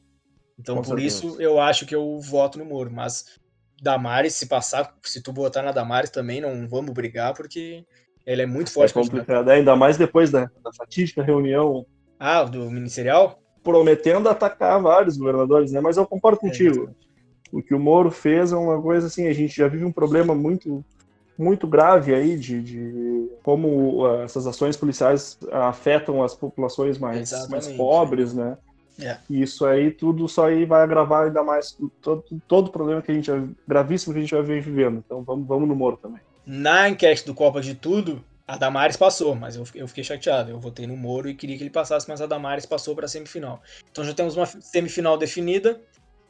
Então, 0.59 0.75
Com 0.75 0.83
por 0.83 0.99
certeza. 0.99 1.27
isso, 1.27 1.41
eu 1.41 1.61
acho 1.61 1.87
que 1.87 1.95
eu 1.95 2.19
voto 2.19 2.59
no 2.59 2.65
Moro. 2.65 2.91
Mas 2.91 3.39
Damares, 3.81 4.35
se 4.35 4.47
passar, 4.49 4.93
se 5.05 5.23
tu 5.23 5.33
botar 5.33 5.63
na 5.63 5.71
Damares 5.71 6.11
também, 6.11 6.41
não 6.41 6.69
vamos 6.69 6.93
brigar, 6.93 7.35
porque 7.35 7.85
ele 8.27 8.43
é 8.43 8.47
muito 8.47 8.73
forte. 8.73 8.91
É 8.91 8.95
complicado, 8.95 9.49
é, 9.49 9.55
ainda 9.55 9.77
mais 9.77 9.97
depois 9.97 10.29
da, 10.33 10.51
da 10.65 10.73
fatídica 10.77 11.23
reunião. 11.23 11.87
Ah, 12.19 12.43
do 12.43 12.69
ministerial? 12.69 13.41
Prometendo 13.63 14.29
atacar 14.29 14.83
vários 14.83 15.17
governadores, 15.17 15.71
né? 15.71 15.81
Mas 15.81 15.97
eu 15.97 16.05
concordo 16.05 16.39
é, 16.39 16.49
contigo. 16.49 16.91
É, 16.91 16.95
o 17.53 17.63
que 17.63 17.77
o 17.77 17.79
Moro 17.79 18.11
fez 18.11 18.51
é 18.51 18.57
uma 18.57 18.83
coisa 18.83 19.07
assim, 19.07 19.29
a 19.29 19.33
gente 19.33 19.55
já 19.55 19.69
vive 19.69 19.85
um 19.85 19.93
problema 19.93 20.35
muito 20.35 20.85
muito 21.39 21.67
grave 21.67 22.15
aí 22.15 22.37
de, 22.37 22.63
de 22.63 23.31
como 23.43 24.03
uh, 24.03 24.23
essas 24.23 24.47
ações 24.47 24.77
policiais 24.77 25.39
afetam 25.53 26.23
as 26.23 26.35
populações 26.35 26.99
mais, 26.99 27.49
mais 27.49 27.69
pobres, 27.69 28.33
né? 28.35 28.57
É. 28.99 29.19
E 29.29 29.43
isso 29.43 29.67
aí, 29.67 29.91
tudo 29.91 30.27
só 30.27 30.47
aí 30.47 30.65
vai 30.65 30.83
agravar 30.83 31.27
ainda 31.27 31.43
mais 31.43 31.77
todo, 32.01 32.25
todo 32.49 32.69
o 32.69 32.73
problema 32.73 33.03
que 33.03 33.11
a 33.11 33.15
gente, 33.15 33.31
gravíssimo 33.69 34.15
que 34.15 34.19
a 34.19 34.23
gente 34.23 34.35
vai 34.35 34.43
vivendo. 34.43 35.03
Então 35.05 35.23
vamos, 35.23 35.47
vamos 35.47 35.69
no 35.69 35.77
Moro 35.77 35.99
também. 35.99 36.21
Na 36.47 36.89
enquete 36.89 37.27
do 37.27 37.35
Copa 37.35 37.61
de 37.61 37.75
Tudo, 37.75 38.25
a 38.49 38.57
Damares 38.57 38.97
passou, 38.97 39.35
mas 39.35 39.57
eu, 39.57 39.65
eu 39.75 39.89
fiquei 39.89 40.05
chateado. 40.05 40.51
Eu 40.51 40.59
votei 40.59 40.87
no 40.87 40.97
Moro 40.97 41.29
e 41.29 41.35
queria 41.35 41.57
que 41.59 41.63
ele 41.63 41.71
passasse, 41.71 42.09
mas 42.09 42.23
a 42.23 42.27
Damares 42.27 42.65
passou 42.65 42.95
para 42.95 43.05
a 43.05 43.09
semifinal. 43.09 43.61
Então 43.91 44.05
já 44.05 44.15
temos 44.15 44.37
uma 44.37 44.47
semifinal 44.47 45.19
definida. 45.19 45.81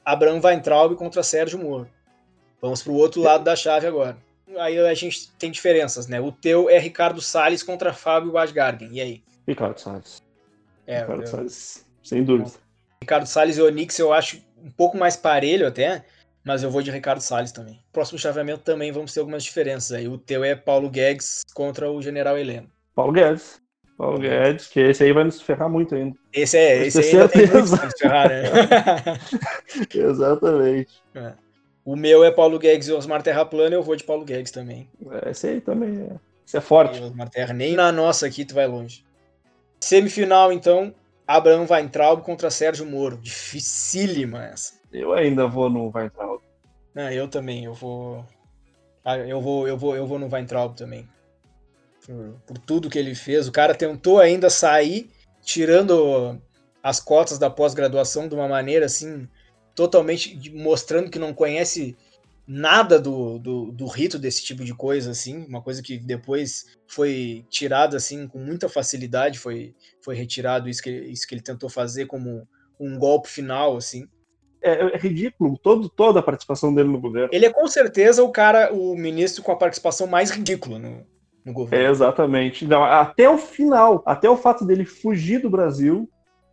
Abraham 0.05 0.40
Weintraub 0.42 0.97
contra 0.97 1.23
Sérgio 1.23 1.59
Moro. 1.59 1.88
Vamos 2.61 2.83
para 2.83 2.92
o 2.92 2.97
outro 2.97 3.21
lado 3.21 3.45
da 3.45 3.55
chave 3.55 3.87
agora. 3.87 4.16
Aí 4.59 4.78
a 4.78 4.94
gente 4.94 5.30
tem 5.32 5.50
diferenças, 5.50 6.06
né? 6.06 6.20
O 6.20 6.30
teu 6.30 6.70
é 6.70 6.78
Ricardo 6.78 7.20
Salles 7.20 7.62
contra 7.62 7.92
Fábio 7.92 8.32
Wasgarden. 8.32 8.90
E 8.92 9.00
aí? 9.00 9.22
Ricardo 9.46 9.78
Salles. 9.78 10.22
É, 10.87 11.00
Ricardo 11.00 11.22
eu... 11.22 11.26
Salles 11.26 11.87
sem 12.02 12.22
dúvida. 12.22 12.50
Ricardo 13.00 13.26
Salles 13.26 13.59
e 13.59 13.62
Onix 13.62 13.98
eu 13.98 14.12
acho 14.12 14.40
um 14.62 14.70
pouco 14.70 14.96
mais 14.96 15.16
parelho 15.16 15.66
até, 15.66 16.04
mas 16.44 16.62
eu 16.62 16.70
vou 16.70 16.82
de 16.82 16.90
Ricardo 16.90 17.20
Salles 17.20 17.52
também. 17.52 17.80
Próximo 17.92 18.18
chaveamento 18.18 18.61
também 18.61 18.92
vamos 18.92 19.12
ter 19.12 19.20
algumas 19.20 19.42
diferenças 19.42 19.92
aí. 19.92 20.09
O 20.09 20.16
teu 20.16 20.44
é 20.44 20.54
Paulo 20.54 20.88
Guedes 20.88 21.42
contra 21.54 21.90
o 21.90 22.00
General 22.00 22.38
Heleno. 22.38 22.70
Paulo 22.94 23.12
Guedes. 23.12 23.61
Paulo 23.96 24.18
Guedes, 24.18 24.68
que 24.68 24.80
esse 24.80 25.02
aí 25.02 25.12
vai 25.12 25.24
nos 25.24 25.40
ferrar 25.40 25.70
muito 25.70 25.94
ainda. 25.94 26.14
Esse 26.32 26.59
é, 26.59 26.87
esse 26.87 27.00
aí 27.00 27.11
ainda 27.12 27.28
tem 27.28 27.46
muito 27.46 27.70
nos 27.70 27.98
ferrar, 27.98 28.28
né? 28.28 28.42
Exatamente. 29.94 31.02
É. 31.14 31.32
O 31.87 31.96
meu 31.96 32.22
é 32.22 32.31
Paulo 32.31 32.59
Guedes 32.59 32.88
e 32.88 32.92
Osmar 32.92 33.22
Terra 33.22 33.46
Plana, 33.46 33.75
eu 33.75 33.83
vou 33.83 33.96
de 33.96 34.05
Paulo 34.05 34.25
Guedes 34.25 34.53
também. 34.53 34.90
É, 35.11 35.31
esse 35.31 35.46
aí 35.46 35.61
também 35.61 35.99
é. 35.99 36.16
Esse 36.44 36.59
é 36.59 36.61
forte. 36.61 36.99
E 36.99 37.03
Osmar 37.03 37.31
Terra, 37.31 37.55
nem 37.55 37.75
na 37.75 37.90
nossa 37.90 38.27
aqui 38.27 38.44
tu 38.44 38.55
vai 38.55 38.66
longe. 38.66 39.05
Semifinal, 39.81 40.53
então, 40.53 40.94
Abraão 41.27 41.66
Weintraub 41.70 42.22
contra 42.22 42.51
Sérgio 42.51 42.85
Moro. 42.85 43.16
Dificílima 43.16 44.44
essa. 44.44 44.75
Eu 44.92 45.14
ainda 45.14 45.46
vou 45.46 45.70
no 45.70 45.90
Weintraub. 45.94 46.42
Não, 46.94 47.11
eu 47.11 47.29
também, 47.29 47.64
eu 47.64 47.72
vou. 47.72 48.25
Ah, 49.05 49.16
eu 49.18 49.40
vou, 49.40 49.68
eu 49.68 49.79
vou, 49.79 49.96
eu 49.96 50.07
vou 50.07 50.18
no 50.18 50.29
Weintraub 50.29 50.75
também 50.75 51.09
por, 52.07 52.40
por 52.46 52.59
tudo 52.59 52.88
que 52.88 52.99
ele 52.99 53.14
fez. 53.14 53.49
O 53.49 53.53
cara 53.53 53.75
tentou 53.75 54.20
ainda 54.20 54.49
sair, 54.49 55.11
tirando 55.42 56.40
as 56.83 57.01
cotas 57.01 57.38
da 57.38 57.51
pós-graduação 57.51 58.29
de 58.29 58.35
uma 58.35 58.46
maneira 58.46 58.87
assim, 58.87 59.29
totalmente 59.77 60.51
mostrando 60.53 61.11
que 61.11 61.19
não 61.19 61.33
conhece 61.35 61.95
nada 62.49 62.99
do, 62.99 63.39
do, 63.39 63.73
do, 63.73 63.87
rito 63.87 64.19
desse 64.19 64.43
tipo 64.43 64.65
de 64.65 64.73
coisa, 64.73 65.11
assim, 65.11 65.45
uma 65.47 65.61
coisa 65.61 65.83
que 65.83 65.99
depois 65.99 66.65
foi 66.87 67.45
tirada 67.51 67.97
assim 67.97 68.27
com 68.27 68.39
muita 68.39 68.69
facilidade, 68.69 69.39
foi, 69.39 69.75
foi 70.01 70.15
retirado 70.15 70.69
isso 70.69 70.83
que, 70.83 70.91
isso 70.91 71.27
que 71.27 71.35
ele 71.35 71.43
tentou 71.43 71.69
fazer 71.69 72.07
como 72.07 72.49
um 72.81 72.99
golpe 72.99 73.29
final, 73.29 73.77
assim. 73.77 74.09
É, 74.62 74.95
é, 74.95 74.97
ridículo 74.97 75.59
todo, 75.59 75.89
toda 75.89 76.21
a 76.21 76.23
participação 76.23 76.75
dele 76.75 76.89
no 76.89 77.01
governo. 77.01 77.29
Ele 77.33 77.47
é 77.47 77.53
com 77.53 77.67
certeza 77.67 78.23
o 78.23 78.31
cara, 78.31 78.73
o 78.73 78.97
ministro 78.97 79.43
com 79.43 79.53
a 79.53 79.57
participação 79.57 80.07
mais 80.07 80.31
ridícula 80.31 80.79
no, 80.79 81.05
no 81.45 81.53
governo. 81.53 81.85
É, 81.85 81.91
exatamente. 81.91 82.65
Não, 82.65 82.83
até 82.83 83.29
o 83.29 83.39
final, 83.39 84.03
até 84.07 84.31
o 84.31 84.37
fato 84.37 84.65
dele 84.65 84.85
fugir 84.85 85.41
do 85.41 85.51
Brasil, 85.51 86.09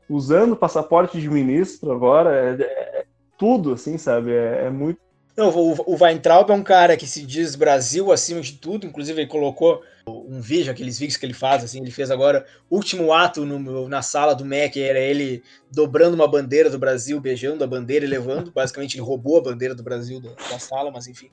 usando 0.10 0.56
passaporte 0.56 1.20
de 1.20 1.30
ministro 1.30 1.92
agora, 1.92 2.36
é, 2.36 2.62
é 2.62 3.06
tudo, 3.44 3.74
assim, 3.74 3.98
sabe? 3.98 4.32
É, 4.32 4.68
é 4.68 4.70
muito. 4.70 4.98
Não, 5.36 5.50
o, 5.50 5.74
o 5.86 5.98
Weintraub 6.02 6.50
é 6.50 6.54
um 6.54 6.64
cara 6.64 6.96
que 6.96 7.06
se 7.06 7.26
diz 7.26 7.56
Brasil 7.56 8.10
acima 8.10 8.40
de 8.40 8.54
tudo, 8.54 8.88
inclusive 8.88 9.20
ele 9.20 9.30
colocou 9.30 9.84
um 10.08 10.40
vídeo, 10.40 10.72
aqueles 10.72 10.98
vídeos 10.98 11.18
que 11.18 11.26
ele 11.26 11.34
faz, 11.34 11.62
assim, 11.62 11.82
ele 11.82 11.92
fez 11.92 12.10
agora, 12.10 12.46
último 12.70 13.12
ato 13.12 13.46
no, 13.46 13.90
na 13.90 14.02
sala 14.02 14.34
do 14.34 14.46
MEC, 14.46 14.82
era 14.82 15.00
ele 15.00 15.44
dobrando 15.70 16.16
uma 16.16 16.28
bandeira 16.28 16.70
do 16.70 16.80
Brasil, 16.80 17.20
beijando 17.20 17.66
a 17.66 17.68
bandeira 17.68 18.06
e 18.06 18.08
levando, 18.08 18.50
basicamente 18.50 18.96
ele 18.96 19.04
roubou 19.04 19.40
a 19.40 19.44
bandeira 19.44 19.76
do 19.76 19.84
Brasil 19.84 20.22
da, 20.22 20.30
da 20.50 20.60
sala, 20.60 20.90
mas 20.90 21.08
enfim. 21.08 21.30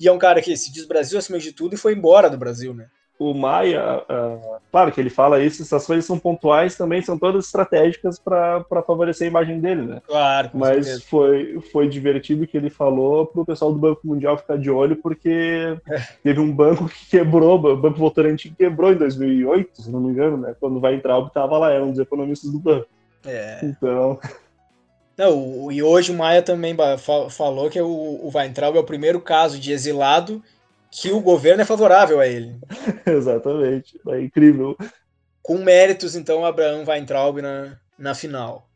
E 0.00 0.08
é 0.08 0.12
um 0.12 0.18
cara 0.18 0.42
que 0.42 0.56
se 0.56 0.72
diz 0.72 0.84
Brasil 0.84 1.16
acima 1.16 1.38
de 1.38 1.52
tudo 1.52 1.74
e 1.74 1.78
foi 1.78 1.92
embora 1.92 2.28
do 2.28 2.38
Brasil, 2.38 2.74
né? 2.74 2.88
O 3.30 3.34
Maia, 3.34 3.98
uh, 3.98 4.56
claro 4.70 4.90
que 4.90 5.00
ele 5.00 5.10
fala 5.10 5.42
isso, 5.42 5.62
essas 5.62 5.86
coisas 5.86 6.04
são 6.04 6.18
pontuais 6.18 6.76
também, 6.76 7.00
são 7.02 7.18
todas 7.18 7.46
estratégicas 7.46 8.18
para 8.18 8.82
favorecer 8.86 9.26
a 9.26 9.30
imagem 9.30 9.60
dele, 9.60 9.82
né? 9.82 10.02
Claro. 10.06 10.50
Mas 10.54 11.02
foi, 11.04 11.60
foi 11.72 11.88
divertido 11.88 12.46
que 12.46 12.56
ele 12.56 12.70
falou 12.70 13.26
para 13.26 13.42
o 13.42 13.46
pessoal 13.46 13.72
do 13.72 13.78
Banco 13.78 14.00
Mundial 14.04 14.36
ficar 14.36 14.58
de 14.58 14.70
olho, 14.70 14.96
porque 14.96 15.78
teve 16.22 16.40
um 16.40 16.50
banco 16.52 16.88
que 16.88 17.10
quebrou, 17.10 17.56
o 17.56 17.76
Banco 17.76 17.98
Votorantim 17.98 18.54
quebrou 18.58 18.92
em 18.92 18.96
2008, 18.96 19.82
se 19.82 19.90
não 19.90 20.00
me 20.00 20.10
engano, 20.10 20.36
né? 20.36 20.54
Quando 20.58 20.80
vai 20.80 20.94
entrar, 20.94 21.18
o 21.18 21.26
estava 21.26 21.58
lá, 21.58 21.70
era 21.70 21.84
um 21.84 21.90
dos 21.90 22.00
economistas 22.00 22.50
do 22.50 22.58
banco. 22.58 22.86
É. 23.24 23.60
Então. 23.62 24.18
Não, 25.16 25.70
e 25.70 25.82
hoje 25.82 26.10
o 26.10 26.16
Maia 26.16 26.42
também 26.42 26.74
falou 27.30 27.70
que 27.70 27.80
o, 27.80 27.86
o 27.86 28.30
Weintraub 28.34 28.76
é 28.76 28.80
o 28.80 28.84
primeiro 28.84 29.20
caso 29.20 29.58
de 29.58 29.70
exilado 29.70 30.42
que 30.92 31.10
o 31.10 31.20
governo 31.20 31.62
é 31.62 31.64
favorável 31.64 32.20
a 32.20 32.28
ele. 32.28 32.60
Exatamente. 33.06 33.98
É 34.08 34.20
incrível. 34.20 34.76
Com 35.42 35.56
méritos, 35.58 36.14
então, 36.14 36.44
Abraão 36.44 36.84
Weintraub 36.86 37.40
na, 37.40 37.80
na 37.98 38.14
final. 38.14 38.68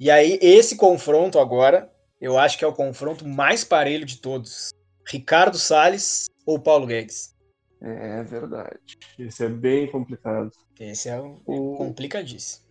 E 0.00 0.10
aí, 0.10 0.36
esse 0.42 0.76
confronto 0.76 1.38
agora, 1.38 1.88
eu 2.20 2.36
acho 2.36 2.58
que 2.58 2.64
é 2.64 2.68
o 2.68 2.72
confronto 2.72 3.26
mais 3.26 3.62
parelho 3.62 4.04
de 4.04 4.20
todos. 4.20 4.70
Ricardo 5.06 5.56
Salles 5.56 6.26
ou 6.44 6.58
Paulo 6.58 6.86
Guedes? 6.86 7.32
É 7.80 8.22
verdade. 8.24 8.98
Esse 9.16 9.44
é 9.44 9.48
bem 9.48 9.86
complicado. 9.86 10.50
Esse 10.80 11.08
é 11.08 11.20
o... 11.20 11.76
complicadíssimo. 11.76 12.64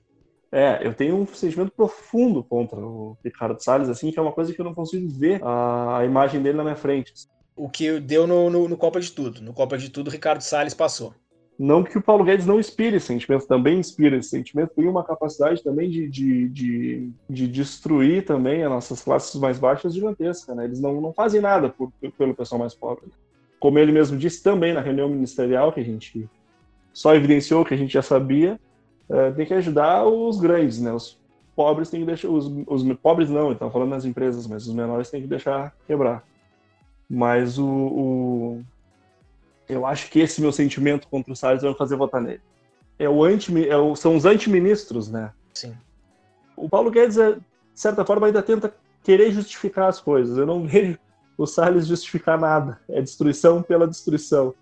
É, 0.52 0.86
eu 0.86 0.94
tenho 0.94 1.16
um 1.16 1.26
sentimento 1.26 1.72
profundo 1.72 2.44
contra 2.44 2.78
o 2.78 3.18
Ricardo 3.24 3.64
Salles, 3.64 3.90
assim, 3.90 4.12
que 4.12 4.20
é 4.20 4.22
uma 4.22 4.34
coisa 4.34 4.54
que 4.54 4.60
eu 4.60 4.66
não 4.66 4.76
consigo 4.76 5.08
ver 5.10 5.42
a, 5.44 6.02
imagem 6.06 6.44
dele 6.44 6.58
na 6.58 6.64
minha 6.64 6.76
frente 6.76 7.14
o 7.56 7.70
que 7.70 8.00
deu 8.00 8.26
no, 8.26 8.50
no, 8.50 8.68
no, 8.68 8.78
Copa 8.78 9.00
de 9.00 9.12
Tudo. 9.12 9.42
No 9.42 9.54
Copa 9.54 9.78
de 9.78 9.90
Tudo, 9.90 10.10
Ricardo 10.10 10.42
Salles 10.42 10.74
passou. 10.74 11.14
Não 11.58 11.84
que 11.84 11.98
o 11.98 12.02
Paulo 12.02 12.24
Guedes 12.24 12.48
não 12.48 12.60
inspire 12.60 12.98
esse 12.98 13.06
sentimento, 13.06 13.46
também 13.46 13.80
inspira 13.80 14.18
esse 14.18 14.30
sentimento, 14.30 14.74
tem 14.76 14.88
uma 14.88 15.04
capacidade 15.04 15.64
também 15.64 15.88
de, 15.88 16.10
de, 16.10 16.50
de, 16.50 17.12
de, 17.30 17.48
destruir 17.48 18.26
também 18.26 18.64
as 18.64 18.70
nossas 18.72 19.04
classes 19.04 19.40
mais 19.40 19.60
baixas 19.60 19.94
gigantesca, 19.94 20.56
né? 20.56 20.66
Eles 20.66 20.82
não, 20.82 21.00
não 21.00 21.14
fazem 21.14 21.40
nada 21.40 21.70
por, 21.70 21.92
pelo 22.18 22.34
pessoal 22.34 22.58
mais 22.58 22.74
pobre. 22.74 23.06
Como 23.60 23.78
ele 23.78 23.92
mesmo 23.92 24.18
disse 24.18 24.42
também 24.42 24.74
na 24.74 24.82
reunião 24.82 25.08
ministerial, 25.08 25.72
que 25.72 25.80
a 25.80 25.86
gente 25.86 26.28
só 26.92 27.16
evidenciou 27.16 27.64
que 27.64 27.74
a 27.74 27.78
gente 27.78 27.94
já 27.94 28.02
sabia, 28.02 28.60
é, 29.10 29.32
tem 29.32 29.46
que 29.46 29.54
ajudar 29.54 30.06
os 30.06 30.40
grandes, 30.40 30.82
né? 30.82 30.92
Os 30.92 31.20
pobres 31.56 31.90
tem 31.90 32.00
que 32.00 32.06
deixar. 32.06 32.30
Os, 32.30 32.52
os 32.68 32.84
pobres 32.98 33.30
não, 33.30 33.52
estão 33.52 33.70
falando 33.72 33.92
nas 33.92 34.06
empresas, 34.06 34.48
mas 34.48 34.68
os 34.68 34.74
menores 34.74 35.10
tem 35.10 35.22
que 35.22 35.28
deixar 35.28 35.74
quebrar. 35.86 36.24
Mas 37.10 37.58
o, 37.58 37.66
o, 37.66 38.64
eu 39.68 39.86
acho 39.86 40.10
que 40.10 40.20
esse 40.20 40.42
meu 40.42 40.52
sentimento 40.52 41.08
contra 41.08 41.32
o 41.32 41.36
Salles 41.36 41.62
vai 41.62 41.72
me 41.72 41.78
fazer 41.78 41.96
votar 41.96 42.22
nele. 42.22 42.42
É 42.98 43.10
o 43.10 43.24
anti, 43.24 43.68
é 43.68 43.78
o, 43.78 43.96
são 43.96 44.16
os 44.16 44.26
antiministros, 44.26 45.10
né? 45.10 45.32
Sim. 45.54 45.76
O 46.56 46.70
Paulo 46.70 46.92
Guedes, 46.92 47.18
é, 47.18 47.34
de 47.34 47.42
certa 47.74 48.06
forma, 48.06 48.28
ainda 48.28 48.42
tenta 48.42 48.74
querer 49.04 49.32
justificar 49.32 49.90
as 49.90 50.00
coisas. 50.00 50.38
Eu 50.38 50.46
não 50.46 50.66
vejo 50.66 50.98
o 51.38 51.46
Salles 51.46 51.88
justificar 51.88 52.40
nada. 52.40 52.80
É 52.90 53.02
destruição 53.02 53.62
pela 53.62 53.88
destruição. 53.88 54.54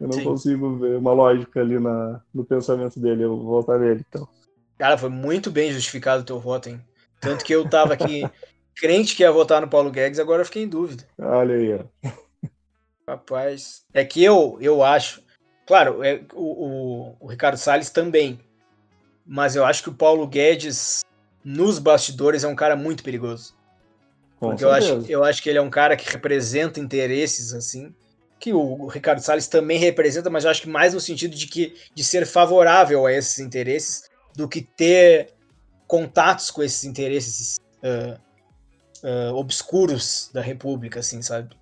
Eu 0.00 0.06
não 0.06 0.12
Sim. 0.12 0.24
consigo 0.24 0.76
ver 0.76 0.96
uma 0.96 1.12
lógica 1.12 1.60
ali 1.60 1.78
na, 1.78 2.20
no 2.32 2.44
pensamento 2.44 3.00
dele. 3.00 3.24
Eu 3.24 3.36
vou 3.36 3.62
votar 3.62 3.78
nele, 3.78 4.04
então. 4.08 4.28
Cara, 4.78 4.96
foi 4.96 5.08
muito 5.08 5.50
bem 5.50 5.72
justificado 5.72 6.22
o 6.22 6.26
teu 6.26 6.38
voto, 6.38 6.68
hein? 6.68 6.80
Tanto 7.20 7.44
que 7.44 7.52
eu 7.52 7.68
tava 7.68 7.94
aqui 7.94 8.22
crente 8.78 9.16
que 9.16 9.22
ia 9.22 9.32
votar 9.32 9.60
no 9.60 9.68
Paulo 9.68 9.90
Guedes, 9.90 10.20
agora 10.20 10.42
eu 10.42 10.46
fiquei 10.46 10.62
em 10.62 10.68
dúvida. 10.68 11.04
Olha 11.18 11.54
aí, 11.54 11.74
ó. 11.74 12.10
Rapaz, 13.08 13.82
é 13.92 14.04
que 14.04 14.22
eu, 14.22 14.58
eu 14.60 14.82
acho. 14.82 15.22
Claro, 15.66 16.04
é, 16.04 16.22
o, 16.32 16.66
o, 16.66 17.16
o 17.20 17.26
Ricardo 17.26 17.56
Salles 17.56 17.90
também. 17.90 18.38
Mas 19.26 19.56
eu 19.56 19.64
acho 19.64 19.82
que 19.82 19.90
o 19.90 19.94
Paulo 19.94 20.26
Guedes, 20.26 21.04
nos 21.44 21.78
bastidores, 21.78 22.44
é 22.44 22.48
um 22.48 22.54
cara 22.54 22.76
muito 22.76 23.02
perigoso. 23.02 23.54
Com 24.38 24.50
Porque 24.50 24.64
eu 24.64 24.70
acho, 24.70 25.04
eu 25.08 25.24
acho 25.24 25.42
que 25.42 25.48
ele 25.48 25.58
é 25.58 25.62
um 25.62 25.70
cara 25.70 25.96
que 25.96 26.10
representa 26.10 26.80
interesses, 26.80 27.52
assim, 27.52 27.94
que 28.38 28.52
o, 28.52 28.60
o 28.60 28.86
Ricardo 28.86 29.20
Salles 29.20 29.48
também 29.48 29.78
representa, 29.78 30.30
mas 30.30 30.44
eu 30.44 30.50
acho 30.50 30.62
que 30.62 30.68
mais 30.68 30.94
no 30.94 31.00
sentido 31.00 31.34
de 31.34 31.46
que 31.46 31.74
de 31.92 32.04
ser 32.04 32.24
favorável 32.26 33.04
a 33.04 33.12
esses 33.12 33.38
interesses 33.38 34.08
do 34.34 34.48
que 34.48 34.62
ter 34.62 35.34
contatos 35.86 36.50
com 36.50 36.62
esses 36.62 36.84
interesses 36.84 37.58
uh, 37.82 38.18
uh, 39.02 39.34
obscuros 39.34 40.30
da 40.32 40.40
República, 40.40 41.00
assim, 41.00 41.22
sabe? 41.22 41.56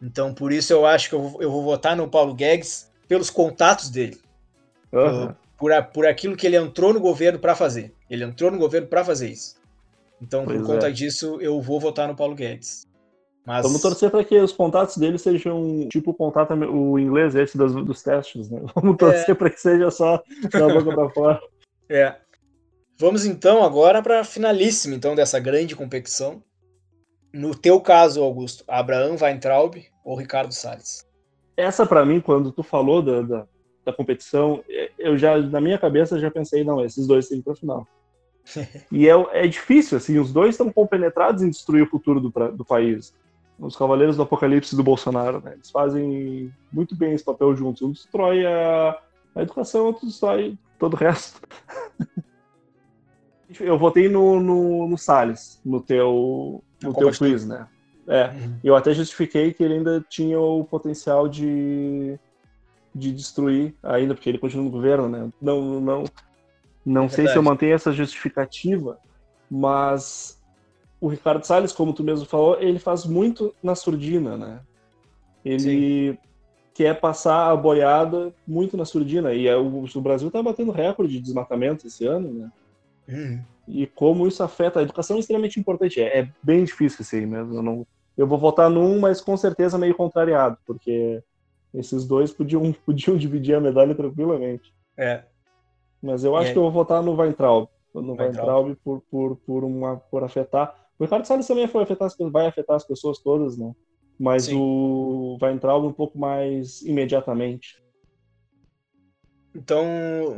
Então, 0.00 0.34
por 0.34 0.52
isso 0.52 0.72
eu 0.72 0.84
acho 0.84 1.08
que 1.08 1.14
eu, 1.14 1.38
eu 1.40 1.50
vou 1.50 1.62
votar 1.62 1.96
no 1.96 2.08
Paulo 2.08 2.34
Guedes 2.34 2.90
pelos 3.06 3.30
contatos 3.30 3.88
dele. 3.88 4.20
Uhum. 4.92 5.26
Uh, 5.26 5.36
por, 5.56 5.72
a, 5.72 5.82
por 5.82 6.06
aquilo 6.06 6.36
que 6.36 6.46
ele 6.46 6.56
entrou 6.56 6.92
no 6.92 7.00
governo 7.00 7.38
para 7.38 7.54
fazer. 7.54 7.94
Ele 8.10 8.24
entrou 8.24 8.50
no 8.50 8.58
governo 8.58 8.88
para 8.88 9.04
fazer 9.04 9.28
isso. 9.28 9.56
Então, 10.20 10.44
pois 10.44 10.60
por 10.60 10.66
conta 10.66 10.88
é. 10.88 10.90
disso, 10.90 11.38
eu 11.40 11.60
vou 11.60 11.78
votar 11.78 12.08
no 12.08 12.16
Paulo 12.16 12.34
Guedes. 12.34 12.86
Mas... 13.44 13.64
Vamos 13.64 13.80
torcer 13.80 14.10
para 14.10 14.24
que 14.24 14.38
os 14.38 14.52
contatos 14.52 14.96
dele 14.96 15.18
sejam 15.18 15.88
tipo 15.88 16.12
o 16.12 16.14
contato 16.14 16.52
o 16.54 16.98
inglês 16.98 17.34
esse 17.34 17.58
dos, 17.58 17.74
dos 17.74 18.02
testes, 18.02 18.48
né? 18.48 18.60
Vamos 18.74 18.96
torcer 18.96 19.30
é. 19.30 19.34
para 19.34 19.50
que 19.50 19.60
seja 19.60 19.90
só 19.90 20.22
da 20.50 20.68
boca 20.68 20.94
para 20.94 21.10
fora. 21.14 21.40
É. 21.88 22.16
Vamos 22.98 23.26
então 23.26 23.64
agora 23.64 24.00
para 24.00 24.20
a 24.20 24.24
finalíssima 24.24 24.94
então 24.94 25.14
dessa 25.16 25.40
grande 25.40 25.74
competição, 25.74 26.42
no 27.32 27.54
teu 27.54 27.80
caso, 27.80 28.22
Augusto, 28.22 28.64
Abraão 28.68 29.16
Weintraub 29.20 29.76
ou 30.04 30.16
Ricardo 30.16 30.52
Salles? 30.52 31.06
Essa, 31.56 31.86
para 31.86 32.04
mim, 32.04 32.20
quando 32.20 32.52
tu 32.52 32.62
falou 32.62 33.02
da, 33.02 33.22
da, 33.22 33.46
da, 33.84 33.92
competição, 33.92 34.62
é, 34.68 34.90
eu 34.98 35.16
já, 35.16 35.38
na 35.38 35.60
minha 35.60 35.78
cabeça, 35.78 36.18
já 36.18 36.30
pensei, 36.30 36.64
não, 36.64 36.84
esses 36.84 37.06
dois 37.06 37.28
têm 37.28 37.40
para 37.40 37.54
final. 37.54 37.86
e 38.90 39.08
é, 39.08 39.12
é 39.32 39.46
difícil, 39.46 39.96
assim, 39.96 40.18
os 40.18 40.32
dois 40.32 40.50
estão 40.50 40.70
compenetrados 40.70 41.42
em 41.42 41.50
destruir 41.50 41.82
o 41.82 41.90
futuro 41.90 42.20
do, 42.20 42.30
do 42.30 42.64
país. 42.64 43.14
Os 43.58 43.76
Cavaleiros 43.76 44.16
do 44.16 44.22
Apocalipse 44.22 44.74
do 44.74 44.82
Bolsonaro, 44.82 45.40
né? 45.40 45.52
Eles 45.54 45.70
fazem 45.70 46.52
muito 46.72 46.96
bem 46.96 47.12
esse 47.12 47.24
papel 47.24 47.54
juntos. 47.54 47.82
Um 47.82 47.92
destrói 47.92 48.44
a, 48.44 48.98
a 49.36 49.42
educação, 49.42 49.86
outro 49.86 50.06
destrói 50.06 50.58
todo 50.78 50.94
o 50.94 50.96
resto. 50.96 51.40
eu 53.60 53.78
votei 53.78 54.08
no, 54.08 54.40
no, 54.40 54.88
no 54.88 54.98
Salles, 54.98 55.60
no 55.64 55.80
teu, 55.80 56.62
no 56.82 56.94
teu 56.94 57.10
quiz, 57.10 57.46
né? 57.46 57.66
É, 58.06 58.28
uhum. 58.28 58.58
eu 58.64 58.74
até 58.74 58.92
justifiquei 58.92 59.52
que 59.52 59.62
ele 59.62 59.74
ainda 59.74 60.04
tinha 60.08 60.38
o 60.38 60.64
potencial 60.64 61.28
de, 61.28 62.18
de 62.94 63.12
destruir 63.12 63.74
ainda, 63.82 64.14
porque 64.14 64.28
ele 64.28 64.38
continua 64.38 64.64
no 64.64 64.70
governo, 64.70 65.08
né? 65.08 65.30
Não, 65.40 65.80
não, 65.80 66.04
não 66.84 67.04
é 67.04 67.08
sei 67.08 67.28
se 67.28 67.36
eu 67.36 67.42
mantenho 67.42 67.74
essa 67.74 67.92
justificativa, 67.92 68.98
mas 69.50 70.40
o 71.00 71.08
Ricardo 71.08 71.44
Salles, 71.44 71.72
como 71.72 71.92
tu 71.92 72.02
mesmo 72.02 72.26
falou, 72.26 72.60
ele 72.60 72.78
faz 72.78 73.04
muito 73.04 73.54
na 73.62 73.74
surdina, 73.74 74.36
né? 74.36 74.60
Ele 75.44 76.12
Sim. 76.12 76.18
quer 76.74 77.00
passar 77.00 77.50
a 77.50 77.56
boiada 77.56 78.32
muito 78.46 78.76
na 78.76 78.84
surdina. 78.84 79.32
E 79.32 79.46
é 79.48 79.56
o, 79.56 79.84
Brasil 80.00 80.28
está 80.28 80.42
batendo 80.42 80.70
recorde 80.70 81.14
de 81.14 81.20
desmatamento 81.20 81.86
esse 81.86 82.06
ano, 82.06 82.32
né? 82.32 82.52
Uhum. 83.08 83.42
E 83.68 83.86
como 83.86 84.26
isso 84.26 84.42
afeta 84.42 84.80
a 84.80 84.82
educação 84.82 85.16
é 85.16 85.20
extremamente 85.20 85.58
importante. 85.58 86.00
É, 86.00 86.20
é 86.20 86.28
bem 86.42 86.64
difícil 86.64 87.02
esse 87.02 87.16
aí 87.16 87.26
mesmo. 87.26 87.54
Eu, 87.54 87.62
não, 87.62 87.86
eu 88.16 88.26
vou 88.26 88.38
votar 88.38 88.68
num, 88.68 88.98
mas 89.00 89.20
com 89.20 89.36
certeza 89.36 89.78
meio 89.78 89.94
contrariado, 89.94 90.58
porque 90.66 91.22
esses 91.74 92.06
dois 92.06 92.32
podiam, 92.32 92.72
podiam 92.84 93.16
dividir 93.16 93.54
a 93.54 93.60
medalha 93.60 93.94
tranquilamente. 93.94 94.74
É. 94.96 95.22
Mas 96.02 96.24
eu 96.24 96.36
acho 96.36 96.52
que 96.52 96.58
eu 96.58 96.62
vou 96.62 96.72
votar 96.72 97.02
no 97.02 97.14
Weintraub. 97.14 97.68
No 97.94 98.14
Weintraub, 98.14 98.66
Weintraub 98.66 98.76
por, 98.82 99.02
por, 99.10 99.36
por, 99.36 99.64
uma, 99.64 99.96
por 99.96 100.24
afetar 100.24 100.82
o 101.02 101.04
Ricardo 101.04 101.24
Salles 101.24 101.48
também 101.48 101.66
foi 101.66 101.82
afetar 101.82 102.06
as, 102.06 102.16
vai 102.30 102.46
afetar 102.46 102.76
as 102.76 102.84
pessoas 102.86 103.18
todas, 103.18 103.58
né? 103.58 103.74
Mas 104.16 104.44
Sim. 104.44 104.56
o 104.56 105.36
entrar 105.52 105.76
um 105.76 105.92
pouco 105.92 106.16
mais 106.16 106.80
imediatamente. 106.82 107.82
Então, 109.52 109.84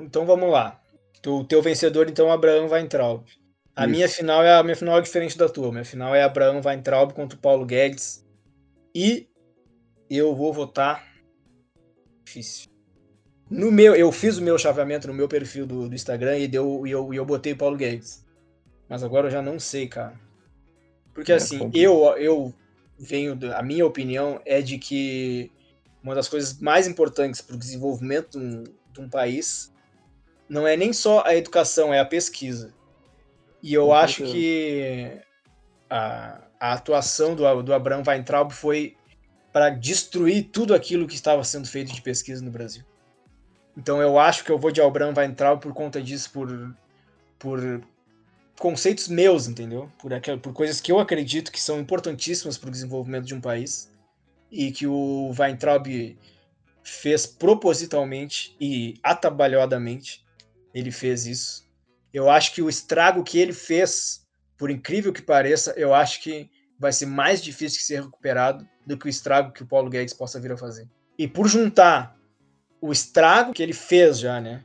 então 0.03 0.25
vamos 0.25 0.51
lá. 0.51 0.81
O 1.27 1.45
teu 1.45 1.63
vencedor, 1.63 2.09
então, 2.09 2.31
Abraão 2.31 2.69
Weintraub. 2.69 3.25
A 3.77 3.83
Isso. 3.83 3.91
minha 3.91 4.09
final 4.09 4.43
é 4.43 4.55
a 4.55 4.63
minha 4.63 4.77
final 4.77 4.99
é 4.99 5.01
diferente 5.01 5.37
da 5.37 5.49
tua. 5.49 5.73
Minha 5.73 5.85
final 5.85 6.15
é 6.15 6.23
Abraão 6.23 6.61
Weintraub 6.65 7.13
contra 7.13 7.37
o 7.37 7.41
Paulo 7.41 7.65
Guedes. 7.65 8.25
E 8.95 9.29
eu 10.09 10.35
vou 10.35 10.53
votar. 10.53 11.05
Difícil. 12.25 12.71
No 13.51 13.71
meu, 13.71 13.95
eu 13.95 14.11
fiz 14.11 14.39
o 14.39 14.43
meu 14.43 14.59
chaveamento 14.59 15.07
no 15.07 15.15
meu 15.15 15.29
perfil 15.29 15.67
do, 15.67 15.89
do 15.89 15.95
Instagram 15.95 16.39
e 16.39 16.49
deu, 16.49 16.87
e 16.87 16.91
eu, 16.91 17.13
e 17.13 17.17
eu 17.17 17.25
botei 17.25 17.53
o 17.53 17.57
Paulo 17.57 17.77
Guedes. 17.77 18.25
Mas 18.89 19.03
agora 19.03 19.27
eu 19.27 19.31
já 19.31 19.43
não 19.43 19.59
sei, 19.59 19.89
cara. 19.89 20.19
Porque 21.13 21.33
é, 21.33 21.37
assim, 21.37 21.71
eu, 21.75 22.05
eu 22.17 22.55
venho. 22.99 23.39
A 23.55 23.63
minha 23.63 23.87
opinião 23.87 24.41
é 24.45 24.61
de 24.61 24.79
que 24.79 25.51
uma 26.03 26.15
das 26.15 26.29
coisas 26.29 26.59
mais 26.61 26.87
importantes 26.87 27.41
para 27.41 27.57
o 27.57 27.59
desenvolvimento 27.59 28.39
de 28.39 28.45
um, 28.45 28.65
de 28.93 29.01
um, 29.01 29.09
país 29.09 29.73
não 30.49 30.67
é 30.67 30.77
nem 30.77 30.93
só 30.93 31.23
a 31.25 31.35
educação, 31.35 31.93
é 31.93 32.01
a 32.01 32.05
pesquisa. 32.05 32.73
E 33.63 33.73
eu 33.73 33.87
Com 33.87 33.95
acho 33.95 34.27
certeza. 34.27 34.33
que 34.33 35.21
a, 35.89 36.41
a 36.61 36.73
atuação 36.73 37.35
do, 37.35 37.63
do 37.63 37.73
Abraham 37.73 38.03
Weintraub 38.07 38.51
foi 38.51 38.97
para 39.53 39.71
destruir 39.71 40.51
tudo 40.51 40.75
aquilo 40.75 41.07
que 41.07 41.15
estava 41.15 41.45
sendo 41.45 41.69
feito 41.69 41.93
de 41.93 42.03
pesquisa 42.03 42.45
no 42.45 42.51
Brasil. 42.51 42.85
Então 43.77 44.01
eu 44.01 44.19
acho 44.19 44.45
que 44.45 44.51
eu 44.51 44.59
vou 44.59 44.71
de 44.71 44.81
Abraham 44.81 45.15
Weintraub 45.17 45.61
por 45.61 45.73
conta 45.73 46.03
disso, 46.03 46.31
por, 46.33 46.77
por 47.39 47.83
conceitos 48.59 49.09
meus, 49.09 49.47
entendeu? 49.47 49.91
Por, 49.99 50.13
aquel, 50.13 50.39
por 50.39 50.53
coisas 50.53 50.81
que 50.81 50.91
eu 50.91 50.99
acredito 50.99 51.53
que 51.53 51.61
são 51.61 51.79
importantíssimas 51.79 52.59
para 52.59 52.69
o 52.69 52.73
desenvolvimento 52.73 53.27
de 53.27 53.35
um 53.35 53.41
país 53.41 53.93
e 54.51 54.71
que 54.71 54.87
o 54.87 55.33
Weintraub 55.39 56.17
fez 56.83 57.27
propositalmente 57.27 58.57
e 58.61 58.99
atabalhadamente. 59.03 60.24
Ele 60.75 60.91
fez 60.91 61.27
isso. 61.27 61.65
Eu 62.13 62.29
acho 62.29 62.53
que 62.53 62.61
o 62.61 62.69
estrago 62.69 63.23
que 63.23 63.39
ele 63.39 63.53
fez, 63.53 64.27
por 64.59 64.71
incrível 64.71 65.13
que 65.13 65.23
pareça, 65.23 65.73
eu 65.77 65.95
acho 65.95 66.21
que 66.21 66.51
vai 66.79 66.93
ser 66.93 67.07
mais 67.07 67.43
difícil 67.43 67.79
de 67.79 67.85
ser 67.85 68.03
recuperado 68.03 68.69
do 68.87 68.99
que 68.99 69.07
o 69.07 69.09
estrago 69.09 69.53
que 69.53 69.63
o 69.63 69.67
Paulo 69.67 69.89
Guedes 69.89 70.13
possa 70.13 70.41
vir 70.41 70.53
a 70.53 70.57
fazer. 70.57 70.89
E 71.17 71.27
por 71.29 71.49
juntar 71.49 72.17
o 72.81 72.93
estrago 72.93 73.53
que 73.53 73.63
ele 73.63 73.73
fez 73.73 74.19
já, 74.19 74.41
né, 74.41 74.63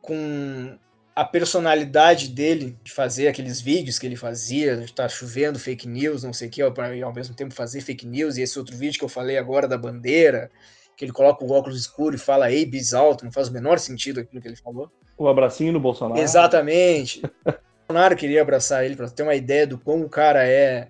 com 0.00 0.78
a 1.14 1.24
personalidade 1.24 2.28
dele 2.28 2.78
de 2.82 2.92
fazer 2.92 3.28
aqueles 3.28 3.60
vídeos 3.60 3.98
que 3.98 4.06
ele 4.06 4.16
fazia, 4.16 4.76
de 4.76 4.84
estar 4.84 5.08
chovendo 5.08 5.58
fake 5.58 5.88
news, 5.88 6.22
não 6.22 6.32
sei 6.32 6.48
o 6.48 6.50
que, 6.50 6.70
para 6.72 7.04
ao 7.04 7.14
mesmo 7.14 7.34
tempo 7.34 7.54
fazer 7.54 7.80
fake 7.80 8.06
news, 8.06 8.36
e 8.36 8.42
esse 8.42 8.58
outro 8.58 8.76
vídeo 8.76 8.98
que 8.98 9.04
eu 9.04 9.08
falei 9.08 9.38
agora 9.38 9.66
da 9.66 9.78
bandeira, 9.78 10.50
que 10.96 11.04
ele 11.04 11.12
coloca 11.12 11.44
o 11.44 11.50
óculos 11.50 11.80
escuro 11.80 12.14
e 12.14 12.18
fala 12.18 12.50
ei, 12.50 12.66
bis 12.66 12.92
alto, 12.92 13.24
não 13.24 13.32
faz 13.32 13.48
o 13.48 13.52
menor 13.52 13.78
sentido 13.78 14.20
aquilo 14.20 14.42
que 14.42 14.48
ele 14.48 14.56
falou. 14.56 14.90
O 15.16 15.28
abracinho 15.28 15.72
no 15.72 15.80
Bolsonaro. 15.80 16.20
Exatamente. 16.20 17.22
o 17.44 17.52
Bolsonaro 17.88 18.16
queria 18.16 18.42
abraçar 18.42 18.84
ele 18.84 18.96
para 18.96 19.08
ter 19.08 19.22
uma 19.22 19.34
ideia 19.34 19.66
do 19.66 19.78
como 19.78 20.04
o 20.04 20.10
cara 20.10 20.46
é 20.46 20.88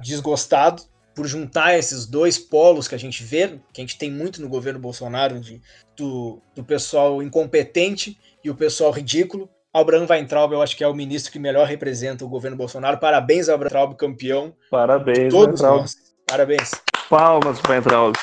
desgostado 0.00 0.82
por 1.14 1.26
juntar 1.26 1.78
esses 1.78 2.06
dois 2.06 2.38
polos 2.38 2.88
que 2.88 2.94
a 2.94 2.98
gente 2.98 3.22
vê, 3.22 3.58
que 3.72 3.80
a 3.80 3.84
gente 3.84 3.96
tem 3.96 4.10
muito 4.10 4.42
no 4.42 4.48
governo 4.48 4.80
Bolsonaro, 4.80 5.38
de, 5.38 5.62
do, 5.96 6.42
do 6.54 6.64
pessoal 6.64 7.22
incompetente 7.22 8.18
e 8.42 8.50
o 8.50 8.54
pessoal 8.54 8.90
ridículo. 8.90 9.48
Abraham 9.72 10.06
Weintraub, 10.08 10.52
eu 10.52 10.62
acho 10.62 10.76
que 10.76 10.84
é 10.84 10.88
o 10.88 10.94
ministro 10.94 11.32
que 11.32 11.38
melhor 11.38 11.66
representa 11.66 12.24
o 12.24 12.28
governo 12.28 12.56
Bolsonaro. 12.56 12.98
Parabéns, 12.98 13.48
Abraham 13.48 13.72
Weintraub, 13.72 13.96
campeão. 13.96 14.54
Parabéns, 14.70 15.32
todos 15.32 15.60
Weintraub. 15.60 15.80
nós. 15.80 15.96
Parabéns. 16.26 16.70
Palmas, 17.08 17.60
Weintraub. 17.68 18.14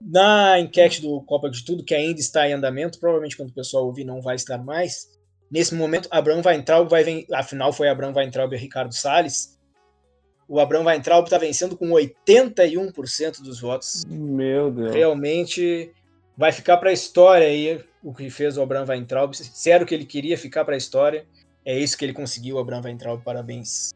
Na 0.00 0.58
enquete 0.60 1.02
do 1.02 1.20
Copa 1.22 1.50
de 1.50 1.64
Tudo, 1.64 1.84
que 1.84 1.94
ainda 1.94 2.20
está 2.20 2.48
em 2.48 2.52
andamento, 2.52 2.98
provavelmente 3.00 3.36
quando 3.36 3.50
o 3.50 3.54
pessoal 3.54 3.84
ouvir 3.84 4.04
não 4.04 4.20
vai 4.20 4.36
estar 4.36 4.58
mais. 4.58 5.08
Nesse 5.50 5.74
momento, 5.74 6.08
Abraham 6.10 6.42
Weintraub 6.44 6.88
vai 6.88 7.02
vencer. 7.02 7.26
Afinal, 7.34 7.72
foi 7.72 7.88
Abraham 7.88 8.14
Weintraub 8.14 8.52
e 8.52 8.56
Ricardo 8.56 8.94
Salles. 8.94 9.58
O 10.46 10.60
Abraham 10.60 10.84
Weintraub 10.84 11.24
está 11.24 11.38
vencendo 11.38 11.76
com 11.76 11.88
81% 11.90 13.42
dos 13.42 13.60
votos. 13.60 14.04
Meu 14.06 14.70
Deus. 14.70 14.94
Realmente 14.94 15.92
vai 16.36 16.52
ficar 16.52 16.76
para 16.76 16.90
a 16.90 16.92
história 16.92 17.46
aí 17.46 17.84
o 18.02 18.14
que 18.14 18.30
fez 18.30 18.56
o 18.56 18.62
Abraham 18.62 18.86
Weintraub. 18.88 19.34
Se 19.34 19.70
era 19.70 19.82
o 19.82 19.86
que 19.86 19.94
ele 19.94 20.06
queria 20.06 20.38
ficar 20.38 20.64
para 20.64 20.74
a 20.74 20.78
história, 20.78 21.26
é 21.64 21.78
isso 21.78 21.98
que 21.98 22.04
ele 22.04 22.12
conseguiu, 22.12 22.56
o 22.56 22.58
Abraham 22.58 22.82
Weintraub. 22.84 23.22
Parabéns. 23.22 23.90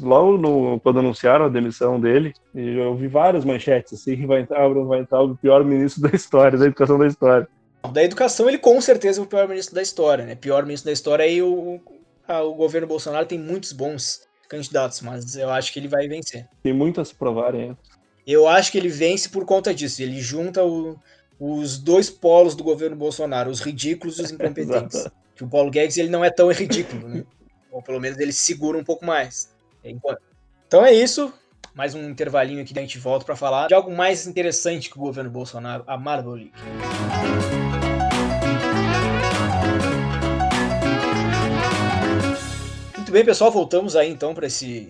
Logo 0.00 0.36
no, 0.36 0.78
quando 0.80 0.98
anunciaram 0.98 1.46
a 1.46 1.48
demissão 1.48 1.98
dele, 1.98 2.34
eu 2.54 2.94
vi 2.94 3.08
várias 3.08 3.44
manchetes 3.44 3.94
assim, 3.94 4.24
Abraham 4.24 4.88
Weintraub, 4.88 5.32
o 5.32 5.36
pior 5.36 5.64
ministro 5.64 6.02
da 6.02 6.14
história, 6.14 6.58
da 6.58 6.66
educação 6.66 6.98
da 6.98 7.06
história. 7.06 7.48
Da 7.92 8.02
educação, 8.02 8.48
ele 8.48 8.58
com 8.58 8.80
certeza 8.80 9.20
é 9.20 9.24
o 9.24 9.26
pior 9.26 9.48
ministro 9.48 9.74
da 9.74 9.82
história, 9.82 10.24
né? 10.24 10.34
Pior 10.34 10.64
ministro 10.64 10.86
da 10.86 10.92
história 10.92 11.26
e 11.26 11.40
o, 11.40 11.80
o 12.28 12.54
governo 12.54 12.86
Bolsonaro 12.86 13.24
tem 13.24 13.38
muitos 13.38 13.72
bons 13.72 14.26
candidatos, 14.48 15.00
mas 15.00 15.36
eu 15.36 15.50
acho 15.50 15.72
que 15.72 15.78
ele 15.78 15.88
vai 15.88 16.06
vencer. 16.08 16.46
Tem 16.62 16.72
muito 16.72 17.00
a 17.00 17.04
se 17.04 17.14
provar 17.14 17.54
ainda. 17.54 17.78
Eu 18.26 18.48
acho 18.48 18.72
que 18.72 18.78
ele 18.78 18.88
vence 18.88 19.28
por 19.28 19.44
conta 19.44 19.72
disso. 19.72 20.02
Ele 20.02 20.20
junta 20.20 20.64
o, 20.64 20.98
os 21.38 21.78
dois 21.78 22.10
polos 22.10 22.54
do 22.54 22.64
governo 22.64 22.96
Bolsonaro, 22.96 23.50
os 23.50 23.60
ridículos 23.60 24.18
e 24.18 24.22
os 24.22 24.30
incompetentes. 24.32 25.06
que 25.34 25.44
o 25.44 25.48
Paulo 25.48 25.70
Guedes 25.70 25.96
ele 25.96 26.08
não 26.08 26.24
é 26.24 26.30
tão 26.30 26.50
ridículo, 26.50 27.08
né? 27.08 27.24
Ou 27.70 27.82
pelo 27.82 28.00
menos 28.00 28.18
ele 28.18 28.32
segura 28.32 28.76
um 28.76 28.84
pouco 28.84 29.04
mais. 29.04 29.54
Então 30.66 30.84
é 30.84 30.92
isso. 30.92 31.32
Mais 31.74 31.94
um 31.94 32.08
intervalinho 32.08 32.62
aqui 32.62 32.72
da 32.72 32.80
gente 32.80 32.98
volta 32.98 33.24
para 33.24 33.36
falar 33.36 33.68
de 33.68 33.74
algo 33.74 33.94
mais 33.94 34.26
interessante 34.26 34.88
que 34.88 34.96
o 34.96 35.00
governo 35.00 35.30
Bolsonaro, 35.30 35.84
a 35.86 35.98
Marvel 35.98 36.32
League. 36.32 36.52
Muito 42.96 43.12
bem, 43.12 43.24
pessoal, 43.24 43.52
voltamos 43.52 43.94
aí 43.94 44.10
então 44.10 44.34
para 44.34 44.46
esse 44.46 44.88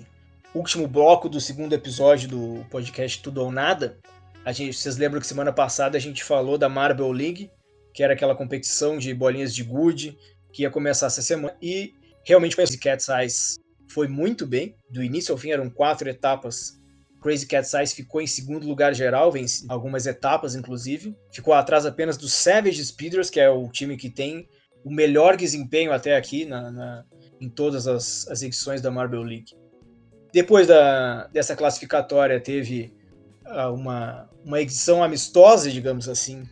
último 0.55 0.87
bloco 0.87 1.29
do 1.29 1.41
segundo 1.41 1.75
episódio 1.75 2.29
do 2.29 2.65
podcast 2.71 3.21
Tudo 3.21 3.43
ou 3.43 3.51
Nada. 3.51 3.99
A 4.45 4.53
gente, 4.53 4.75
vocês 4.75 4.97
lembram 4.97 5.21
que 5.21 5.27
semana 5.27 5.53
passada 5.53 5.99
a 5.99 6.01
gente 6.01 6.23
falou 6.23 6.57
da 6.57 6.69
Marble 6.69 7.13
League, 7.13 7.51
que 7.93 8.03
era 8.03 8.15
aquela 8.15 8.37
competição 8.37 8.97
de 8.97 9.13
bolinhas 9.13 9.53
de 9.53 9.65
gude 9.65 10.17
que 10.53 10.63
ia 10.63 10.71
começar 10.71 11.07
essa 11.09 11.21
semana. 11.21 11.57
E 11.61 11.93
realmente 12.25 12.55
o 12.55 12.57
Crazy 12.57 12.79
Cat's 12.79 13.09
Eyes 13.09 13.59
foi 13.89 14.09
muito 14.09 14.47
bem. 14.47 14.77
Do 14.91 15.03
início 15.03 15.33
ao 15.33 15.39
fim 15.39 15.51
eram 15.51 15.71
quatro 15.71 16.09
etapas. 16.09 16.81
Crazy 17.21 17.47
Cat's 17.47 17.75
Eyes 17.75 17.93
ficou 17.93 18.21
em 18.21 18.27
segundo 18.27 18.67
lugar 18.67 18.95
geral, 18.95 19.33
vence 19.33 19.65
algumas 19.69 20.07
etapas 20.07 20.55
inclusive. 20.55 21.17
Ficou 21.33 21.55
atrás 21.55 21.87
apenas 21.87 22.17
do 22.17 22.29
Savage 22.29 22.85
Speeders, 22.85 23.31
que 23.31 23.41
é 23.41 23.49
o 23.51 23.69
time 23.69 23.97
que 23.97 24.11
tem 24.11 24.49
o 24.85 24.91
melhor 24.91 25.37
desempenho 25.37 25.93
até 25.93 26.17
aqui 26.17 26.45
na, 26.45 26.71
na 26.71 27.05
em 27.41 27.49
todas 27.49 27.87
as, 27.87 28.27
as 28.29 28.43
edições 28.43 28.81
da 28.81 28.91
Marble 28.91 29.25
League. 29.25 29.55
Depois 30.33 30.67
da, 30.67 31.27
dessa 31.29 31.57
classificatória 31.57 32.41
teve 32.41 32.95
uma, 33.75 34.29
uma 34.45 34.61
edição 34.61 35.03
amistosa, 35.03 35.71
digamos 35.71 36.09
assim, 36.09 36.45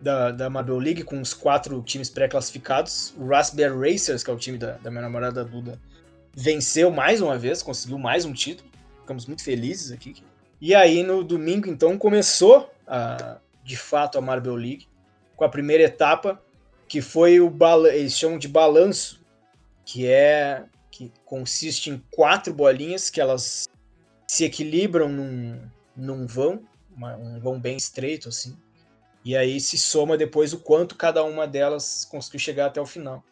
da, 0.00 0.30
da 0.30 0.50
Marvel 0.50 0.78
League, 0.78 1.02
com 1.02 1.20
os 1.20 1.32
quatro 1.34 1.80
times 1.82 2.10
pré-classificados. 2.10 3.14
O 3.16 3.26
Raspberry 3.26 3.92
Racers, 3.92 4.22
que 4.22 4.30
é 4.30 4.32
o 4.32 4.38
time 4.38 4.58
da, 4.58 4.72
da 4.78 4.90
minha 4.90 5.02
namorada 5.02 5.44
Duda, 5.44 5.80
venceu 6.40 6.88
mais 6.88 7.20
uma 7.20 7.36
vez, 7.36 7.64
conseguiu 7.64 7.98
mais 7.98 8.24
um 8.24 8.32
título. 8.32 8.70
Ficamos 9.00 9.26
muito 9.26 9.42
felizes 9.42 9.90
aqui. 9.90 10.22
E 10.60 10.72
aí, 10.72 11.02
no 11.02 11.24
domingo, 11.24 11.68
então, 11.68 11.98
começou 11.98 12.70
a, 12.86 13.38
de 13.64 13.76
fato 13.76 14.18
a 14.18 14.20
Marvel 14.20 14.54
League, 14.54 14.86
com 15.34 15.44
a 15.44 15.48
primeira 15.48 15.82
etapa, 15.82 16.40
que 16.86 17.00
foi 17.00 17.40
o 17.40 17.52
eles 17.88 18.16
chamam 18.16 18.38
de 18.38 18.46
balanço, 18.46 19.20
que 19.84 20.06
é 20.06 20.64
que 20.92 21.12
consiste 21.24 21.90
em 21.90 22.02
quatro 22.12 22.54
bolinhas 22.54 23.10
que 23.10 23.20
elas 23.20 23.68
se 24.26 24.44
equilibram 24.44 25.08
num, 25.08 25.60
num 25.96 26.24
vão, 26.24 26.62
uma, 26.96 27.16
um 27.16 27.40
vão 27.40 27.58
bem 27.58 27.76
estreito, 27.76 28.28
assim. 28.28 28.56
E 29.24 29.36
aí 29.36 29.60
se 29.60 29.76
soma 29.76 30.16
depois 30.16 30.52
o 30.52 30.58
quanto 30.58 30.94
cada 30.94 31.24
uma 31.24 31.48
delas 31.48 32.04
conseguiu 32.04 32.38
chegar 32.38 32.66
até 32.66 32.80
o 32.80 32.86
final. 32.86 33.24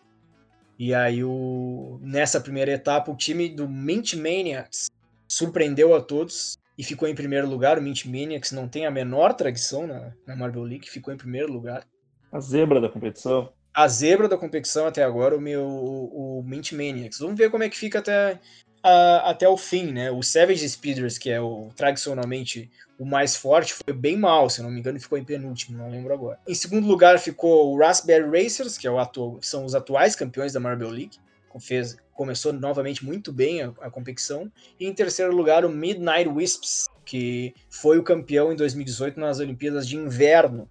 E 0.78 0.94
aí, 0.94 1.24
o... 1.24 1.98
nessa 2.02 2.40
primeira 2.40 2.72
etapa, 2.72 3.10
o 3.10 3.16
time 3.16 3.48
do 3.48 3.68
Mint 3.68 4.14
Maniacs 4.14 4.90
surpreendeu 5.28 5.94
a 5.94 6.00
todos 6.00 6.58
e 6.76 6.84
ficou 6.84 7.08
em 7.08 7.14
primeiro 7.14 7.48
lugar. 7.48 7.78
O 7.78 7.82
Mint 7.82 8.04
Maniacs 8.04 8.52
não 8.52 8.68
tem 8.68 8.86
a 8.86 8.90
menor 8.90 9.34
tradição 9.34 9.86
na, 9.86 10.12
na 10.26 10.36
Marvel 10.36 10.62
League, 10.62 10.90
ficou 10.90 11.12
em 11.12 11.16
primeiro 11.16 11.52
lugar. 11.52 11.86
A 12.30 12.40
zebra 12.40 12.80
da 12.80 12.88
competição. 12.88 13.50
A 13.72 13.88
zebra 13.88 14.28
da 14.28 14.38
competição 14.38 14.86
até 14.86 15.02
agora, 15.02 15.36
o 15.36 15.40
meu 15.40 15.62
o, 15.62 16.38
o 16.38 16.42
Mint 16.42 16.72
Maniacs. 16.72 17.18
Vamos 17.18 17.36
ver 17.36 17.50
como 17.50 17.62
é 17.62 17.68
que 17.68 17.76
fica 17.76 17.98
até, 17.98 18.40
a, 18.86 19.30
até 19.30 19.48
o 19.48 19.56
fim, 19.56 19.90
né? 19.92 20.10
O 20.10 20.22
Savage 20.22 20.68
Speeders, 20.68 21.18
que 21.18 21.28
é 21.28 21.40
o 21.40 21.70
tradicionalmente 21.74 22.70
o 22.98 23.04
mais 23.04 23.36
forte, 23.36 23.74
foi 23.74 23.92
bem 23.92 24.16
mal, 24.16 24.48
se 24.48 24.62
não 24.62 24.70
me 24.70 24.78
engano, 24.78 24.98
ficou 24.98 25.18
em 25.18 25.24
penúltimo, 25.24 25.76
não 25.76 25.90
lembro 25.90 26.14
agora. 26.14 26.38
Em 26.46 26.54
segundo 26.54 26.86
lugar 26.86 27.18
ficou 27.18 27.74
o 27.74 27.78
Raspberry 27.78 28.44
Racers, 28.44 28.78
que 28.78 28.86
é 28.86 28.90
o 28.90 28.98
atu 28.98 29.38
são 29.42 29.64
os 29.64 29.74
atuais 29.74 30.14
campeões 30.14 30.52
da 30.52 30.60
Marvel 30.60 30.88
League. 30.88 31.18
Fez, 31.58 31.96
começou 32.12 32.52
novamente 32.52 33.02
muito 33.02 33.32
bem 33.32 33.62
a, 33.62 33.72
a, 33.80 33.90
competição. 33.90 34.52
E 34.78 34.86
em 34.86 34.92
terceiro 34.92 35.34
lugar, 35.34 35.64
o 35.64 35.70
Midnight 35.70 36.28
Wisps, 36.28 36.86
que 37.02 37.54
foi 37.70 37.98
o 37.98 38.02
campeão 38.02 38.52
em 38.52 38.56
2018 38.56 39.18
nas 39.18 39.40
Olimpíadas 39.40 39.88
de 39.88 39.96
Inverno. 39.96 40.68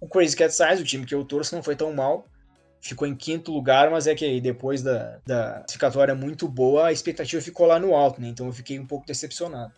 O 0.00 0.08
Crazy 0.08 0.36
Cat 0.36 0.52
Size, 0.52 0.82
o 0.82 0.84
time 0.84 1.06
que 1.06 1.14
eu 1.14 1.24
torço, 1.24 1.54
não 1.54 1.62
foi 1.62 1.76
tão 1.76 1.92
mal. 1.92 2.26
Ficou 2.86 3.06
em 3.06 3.14
quinto 3.14 3.52
lugar, 3.52 3.90
mas 3.90 4.06
é 4.06 4.14
que 4.14 4.24
aí 4.24 4.40
depois 4.40 4.82
da, 4.82 5.18
da 5.26 5.54
classificatória 5.60 6.14
muito 6.14 6.46
boa, 6.46 6.86
a 6.86 6.92
expectativa 6.92 7.42
ficou 7.42 7.66
lá 7.66 7.80
no 7.80 7.94
alto, 7.94 8.20
né? 8.20 8.28
Então 8.28 8.46
eu 8.46 8.52
fiquei 8.52 8.78
um 8.78 8.86
pouco 8.86 9.06
decepcionado. 9.06 9.72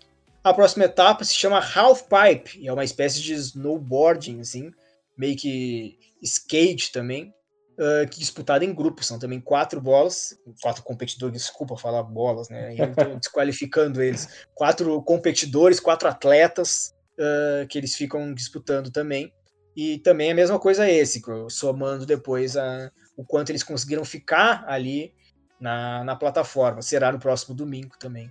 A 0.44 0.52
próxima 0.52 0.84
etapa 0.84 1.24
se 1.24 1.34
chama 1.34 1.58
Half 1.58 2.02
Pipe, 2.02 2.58
e 2.60 2.68
é 2.68 2.72
uma 2.72 2.84
espécie 2.84 3.20
de 3.20 3.34
snowboarding, 3.34 4.40
assim, 4.40 4.70
meio 5.16 5.36
que 5.36 5.98
skate 6.22 6.92
também, 6.92 7.34
uh, 7.78 8.08
que 8.08 8.18
disputado 8.18 8.64
em 8.64 8.74
grupos. 8.74 9.06
São 9.06 9.18
também 9.18 9.40
quatro 9.40 9.80
bolas, 9.80 10.38
quatro 10.62 10.82
competidores, 10.82 11.42
desculpa 11.42 11.76
falar 11.76 12.02
bolas, 12.02 12.48
né? 12.48 12.74
Eu 12.74 13.16
desqualificando 13.18 14.02
eles. 14.02 14.28
Quatro 14.54 15.02
competidores, 15.02 15.80
quatro 15.80 16.08
atletas 16.08 16.94
uh, 17.18 17.66
que 17.68 17.78
eles 17.78 17.94
ficam 17.94 18.32
disputando 18.34 18.90
também. 18.90 19.32
E 19.80 19.96
também 19.98 20.32
a 20.32 20.34
mesma 20.34 20.58
coisa 20.58 20.90
esse, 20.90 21.22
somando 21.48 22.04
depois 22.04 22.56
a, 22.56 22.90
o 23.16 23.24
quanto 23.24 23.50
eles 23.50 23.62
conseguiram 23.62 24.04
ficar 24.04 24.64
ali 24.66 25.14
na, 25.60 26.02
na 26.02 26.16
plataforma. 26.16 26.82
Será 26.82 27.12
no 27.12 27.20
próximo 27.20 27.54
domingo 27.54 27.96
também. 27.96 28.28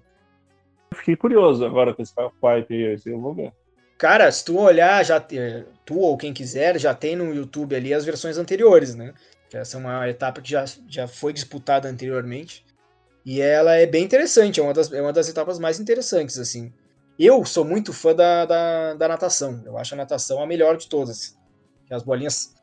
Fiquei 0.93 1.15
curioso 1.15 1.65
agora 1.65 1.93
com 1.93 2.01
esse 2.01 2.13
pipe 2.13 2.73
aí, 2.73 2.99
eu 3.05 3.21
vou 3.21 3.33
ver. 3.33 3.53
Cara, 3.97 4.29
se 4.29 4.43
tu 4.43 4.59
olhar, 4.59 5.05
já 5.05 5.21
tu 5.21 5.97
ou 5.97 6.17
quem 6.17 6.33
quiser, 6.33 6.77
já 6.77 6.93
tem 6.93 7.15
no 7.15 7.33
YouTube 7.33 7.77
ali 7.77 7.93
as 7.93 8.03
versões 8.03 8.37
anteriores, 8.37 8.93
né? 8.93 9.13
Essa 9.53 9.77
é 9.77 9.79
uma 9.79 10.09
etapa 10.09 10.41
que 10.41 10.51
já, 10.51 10.65
já 10.85 11.07
foi 11.07 11.31
disputada 11.31 11.87
anteriormente. 11.87 12.65
E 13.25 13.39
ela 13.39 13.73
é 13.73 13.85
bem 13.85 14.03
interessante, 14.03 14.59
é 14.59 14.63
uma 14.63 14.73
das, 14.73 14.91
é 14.91 15.01
uma 15.01 15.13
das 15.13 15.29
etapas 15.29 15.59
mais 15.59 15.79
interessantes, 15.79 16.37
assim. 16.37 16.73
Eu 17.17 17.45
sou 17.45 17.63
muito 17.63 17.93
fã 17.93 18.13
da, 18.13 18.45
da, 18.45 18.93
da 18.95 19.07
natação. 19.07 19.63
Eu 19.65 19.77
acho 19.77 19.93
a 19.93 19.97
natação 19.97 20.43
a 20.43 20.45
melhor 20.45 20.75
de 20.75 20.89
todas. 20.89 21.36
As 21.89 22.03
bolinhas 22.03 22.53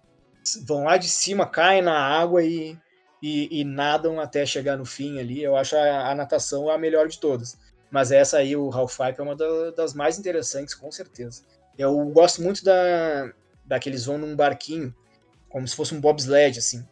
vão 0.67 0.85
lá 0.85 0.97
de 0.97 1.09
cima, 1.09 1.47
caem 1.47 1.83
na 1.83 1.99
água 1.99 2.43
e, 2.43 2.77
e, 3.23 3.61
e 3.61 3.65
nadam 3.65 4.21
até 4.21 4.45
chegar 4.45 4.77
no 4.77 4.85
fim 4.85 5.19
ali. 5.19 5.43
Eu 5.43 5.57
acho 5.57 5.77
a, 5.77 6.11
a 6.11 6.15
natação 6.15 6.69
a 6.69 6.77
melhor 6.79 7.09
de 7.09 7.19
todas. 7.19 7.59
Mas 7.91 8.11
essa 8.11 8.39
aí, 8.39 8.57
o 8.57 8.71
Half 8.73 8.99
Pipe, 8.99 9.21
é 9.21 9.23
uma 9.23 9.37
da, 9.37 9.71
das 9.71 9.95
mais 9.95 10.19
interessantes, 10.19 10.75
com 10.75 10.91
certeza. 10.91 11.45
Eu 11.79 11.97
gosto 12.07 12.43
muito 12.43 12.65
da, 12.65 13.33
daqueles 13.65 14.05
vão 14.05 14.19
num 14.19 14.37
barquinho, 14.37 14.95
como 15.49 15.67
se 15.67 15.77
fosse 15.77 15.95
um 15.95 16.01
bobsled, 16.01 16.59
assim. 16.59 16.85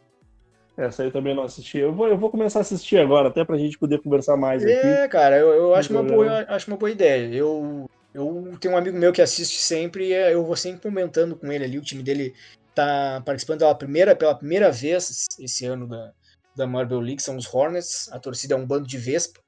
Essa 0.76 1.03
aí 1.03 1.09
eu 1.09 1.12
também 1.12 1.35
não 1.35 1.43
assisti. 1.43 1.78
Eu 1.78 1.93
vou, 1.93 2.09
eu 2.09 2.16
vou 2.16 2.30
começar 2.30 2.61
a 2.61 2.62
assistir 2.62 2.99
agora, 2.99 3.28
até 3.28 3.45
pra 3.45 3.59
gente 3.59 3.78
poder 3.78 4.01
conversar 4.01 4.37
mais 4.37 4.64
é, 4.64 4.78
aqui. 4.78 4.87
É, 4.87 5.09
cara, 5.09 5.37
eu, 5.37 5.49
eu 5.49 5.74
acho, 5.74 5.93
uma 5.93 6.03
boa, 6.03 6.47
acho 6.49 6.70
uma 6.70 6.76
boa 6.76 6.91
ideia. 6.91 7.35
Eu, 7.35 7.91
eu 8.14 8.56
tenho 8.60 8.74
um 8.74 8.76
amigo 8.76 8.98
meu 8.98 9.12
que 9.12 9.22
assiste 9.22 9.58
sempre 9.58 10.08
e 10.08 10.12
é, 10.12 10.34
eu 10.34 10.44
vou 10.44 10.56
sempre 10.56 10.82
comentando 10.82 11.36
com 11.36 11.50
ele 11.50 11.64
ali. 11.64 11.78
O 11.78 11.82
time 11.82 12.02
dele 12.02 12.34
tá 12.74 13.22
participando 13.24 13.60
pela 13.60 13.74
primeira, 13.74 14.14
pela 14.14 14.34
primeira 14.34 14.70
vez 14.70 15.26
esse 15.38 15.66
ano 15.66 15.86
da, 15.86 16.12
da 16.56 16.66
Marvel 16.66 17.00
League, 17.00 17.22
são 17.22 17.36
os 17.36 17.52
Hornets. 17.52 18.10
A 18.12 18.18
torcida 18.18 18.54
é 18.54 18.56
um 18.56 18.66
bando 18.66 18.86
de 18.86 18.98
Vespa 18.98 19.40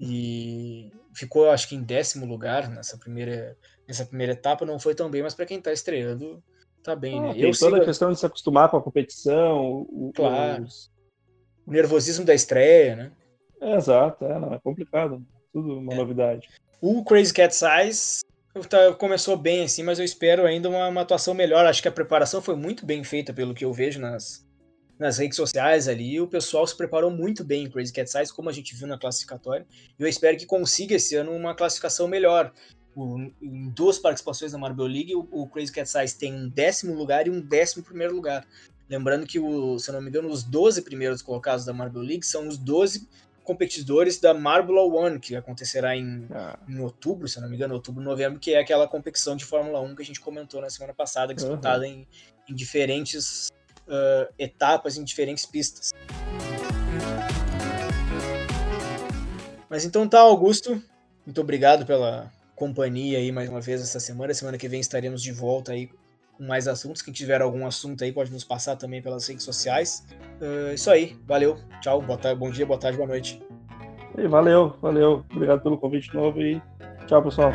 e 0.00 0.90
ficou 1.14 1.50
acho 1.50 1.68
que 1.68 1.76
em 1.76 1.82
décimo 1.82 2.24
lugar 2.24 2.68
nessa 2.70 2.96
primeira 2.96 3.56
nessa 3.86 4.06
primeira 4.06 4.32
etapa 4.32 4.64
não 4.64 4.78
foi 4.78 4.94
tão 4.94 5.10
bem 5.10 5.22
mas 5.22 5.34
para 5.34 5.44
quem 5.44 5.58
está 5.58 5.70
estreando 5.70 6.42
tá 6.82 6.96
bem 6.96 7.18
ah, 7.18 7.22
né 7.22 7.32
tem 7.34 7.42
eu 7.42 7.50
toda 7.50 7.72
sigo... 7.72 7.82
a 7.82 7.84
questão 7.84 8.10
de 8.10 8.18
se 8.18 8.24
acostumar 8.24 8.70
com 8.70 8.78
a 8.78 8.82
competição 8.82 9.86
o, 9.90 10.10
claro 10.14 10.62
os... 10.62 10.90
o 11.66 11.72
nervosismo 11.72 12.24
da 12.24 12.32
estreia 12.32 12.96
né 12.96 13.12
é, 13.60 13.76
exato 13.76 14.24
é, 14.24 14.38
não, 14.38 14.54
é 14.54 14.58
complicado 14.58 15.22
tudo 15.52 15.78
uma 15.78 15.92
é. 15.92 15.96
novidade 15.96 16.48
o 16.80 17.04
Crazy 17.04 17.32
Cat 17.32 17.54
Size 17.54 18.20
tá, 18.68 18.92
começou 18.94 19.36
bem 19.36 19.64
assim 19.64 19.82
mas 19.82 19.98
eu 19.98 20.04
espero 20.04 20.46
ainda 20.46 20.68
uma, 20.68 20.88
uma 20.88 21.00
atuação 21.02 21.34
melhor 21.34 21.66
acho 21.66 21.82
que 21.82 21.88
a 21.88 21.92
preparação 21.92 22.40
foi 22.40 22.56
muito 22.56 22.86
bem 22.86 23.04
feita 23.04 23.32
pelo 23.32 23.54
que 23.54 23.64
eu 23.64 23.72
vejo 23.72 24.00
nas 24.00 24.44
nas 25.00 25.16
redes 25.16 25.36
sociais 25.36 25.88
ali, 25.88 26.20
o 26.20 26.28
pessoal 26.28 26.66
se 26.66 26.76
preparou 26.76 27.10
muito 27.10 27.42
bem 27.42 27.64
em 27.64 27.70
Crazy 27.70 27.90
Cat 27.90 28.10
Size, 28.10 28.34
como 28.34 28.50
a 28.50 28.52
gente 28.52 28.76
viu 28.76 28.86
na 28.86 28.98
classificatória. 28.98 29.66
E 29.98 30.02
eu 30.02 30.06
espero 30.06 30.36
que 30.36 30.44
consiga 30.44 30.94
esse 30.94 31.16
ano 31.16 31.32
uma 31.32 31.54
classificação 31.54 32.06
melhor. 32.06 32.52
O, 32.94 33.18
em 33.40 33.70
duas 33.70 33.98
participações 33.98 34.52
na 34.52 34.58
Marvel 34.58 34.86
League, 34.86 35.16
o, 35.16 35.26
o, 35.30 35.48
Crazy 35.48 35.72
Cat 35.72 35.88
Size 35.88 36.18
tem 36.18 36.34
um 36.34 36.50
décimo 36.50 36.94
lugar 36.94 37.26
e 37.26 37.30
um 37.30 37.40
décimo 37.40 37.82
primeiro 37.82 38.14
lugar. 38.14 38.46
Lembrando 38.90 39.26
que, 39.26 39.38
o, 39.38 39.78
se 39.78 39.88
eu 39.88 39.94
não 39.94 40.02
me 40.02 40.10
engano, 40.10 40.28
os 40.28 40.44
12 40.44 40.82
primeiros 40.82 41.22
colocados 41.22 41.64
da 41.64 41.72
Marvel 41.72 42.02
League 42.02 42.26
são 42.26 42.46
os 42.46 42.58
12 42.58 43.08
competidores 43.50 44.20
da 44.20 44.32
Marble 44.32 44.78
One, 44.78 45.18
que 45.18 45.34
acontecerá 45.34 45.96
em, 45.96 46.24
ah. 46.30 46.56
em 46.68 46.78
outubro, 46.78 47.26
se 47.26 47.40
não 47.40 47.48
me 47.48 47.56
engano, 47.56 47.74
outubro, 47.74 48.00
novembro, 48.00 48.38
que 48.38 48.54
é 48.54 48.60
aquela 48.60 48.86
competição 48.86 49.34
de 49.34 49.44
Fórmula 49.44 49.80
1 49.80 49.96
que 49.96 50.02
a 50.02 50.04
gente 50.04 50.20
comentou 50.20 50.60
na 50.60 50.70
semana 50.70 50.94
passada, 50.94 51.34
disputada 51.34 51.84
uhum. 51.84 51.90
em, 51.90 52.08
em 52.48 52.54
diferentes 52.54 53.48
uh, 53.88 54.32
etapas 54.38 54.96
em 54.96 55.02
diferentes 55.02 55.44
pistas. 55.44 55.90
Mas 59.68 59.84
então 59.84 60.08
tá, 60.08 60.20
Augusto. 60.20 60.80
Muito 61.26 61.40
obrigado 61.40 61.84
pela 61.84 62.32
companhia 62.54 63.18
aí 63.18 63.32
mais 63.32 63.48
uma 63.48 63.60
vez 63.60 63.80
essa 63.80 63.98
semana. 63.98 64.32
Semana 64.32 64.58
que 64.58 64.68
vem 64.68 64.80
estaremos 64.80 65.20
de 65.20 65.32
volta 65.32 65.72
aí 65.72 65.90
com 66.40 66.46
mais 66.46 66.66
assuntos. 66.66 67.02
Quem 67.02 67.12
tiver 67.12 67.42
algum 67.42 67.66
assunto 67.66 68.02
aí 68.02 68.10
pode 68.10 68.32
nos 68.32 68.42
passar 68.42 68.74
também 68.74 69.02
pelas 69.02 69.28
redes 69.28 69.44
sociais. 69.44 70.06
Uh, 70.40 70.72
isso 70.72 70.90
aí, 70.90 71.14
valeu. 71.26 71.58
Tchau, 71.82 72.00
boa 72.00 72.18
tarde, 72.18 72.40
bom 72.40 72.50
dia, 72.50 72.64
boa 72.64 72.80
tarde, 72.80 72.96
boa 72.96 73.08
noite. 73.08 73.40
E 74.16 74.26
valeu, 74.26 74.74
valeu. 74.80 75.24
Obrigado 75.30 75.62
pelo 75.62 75.78
convite 75.78 76.12
novo 76.14 76.40
e 76.40 76.60
tchau, 77.06 77.22
pessoal. 77.22 77.52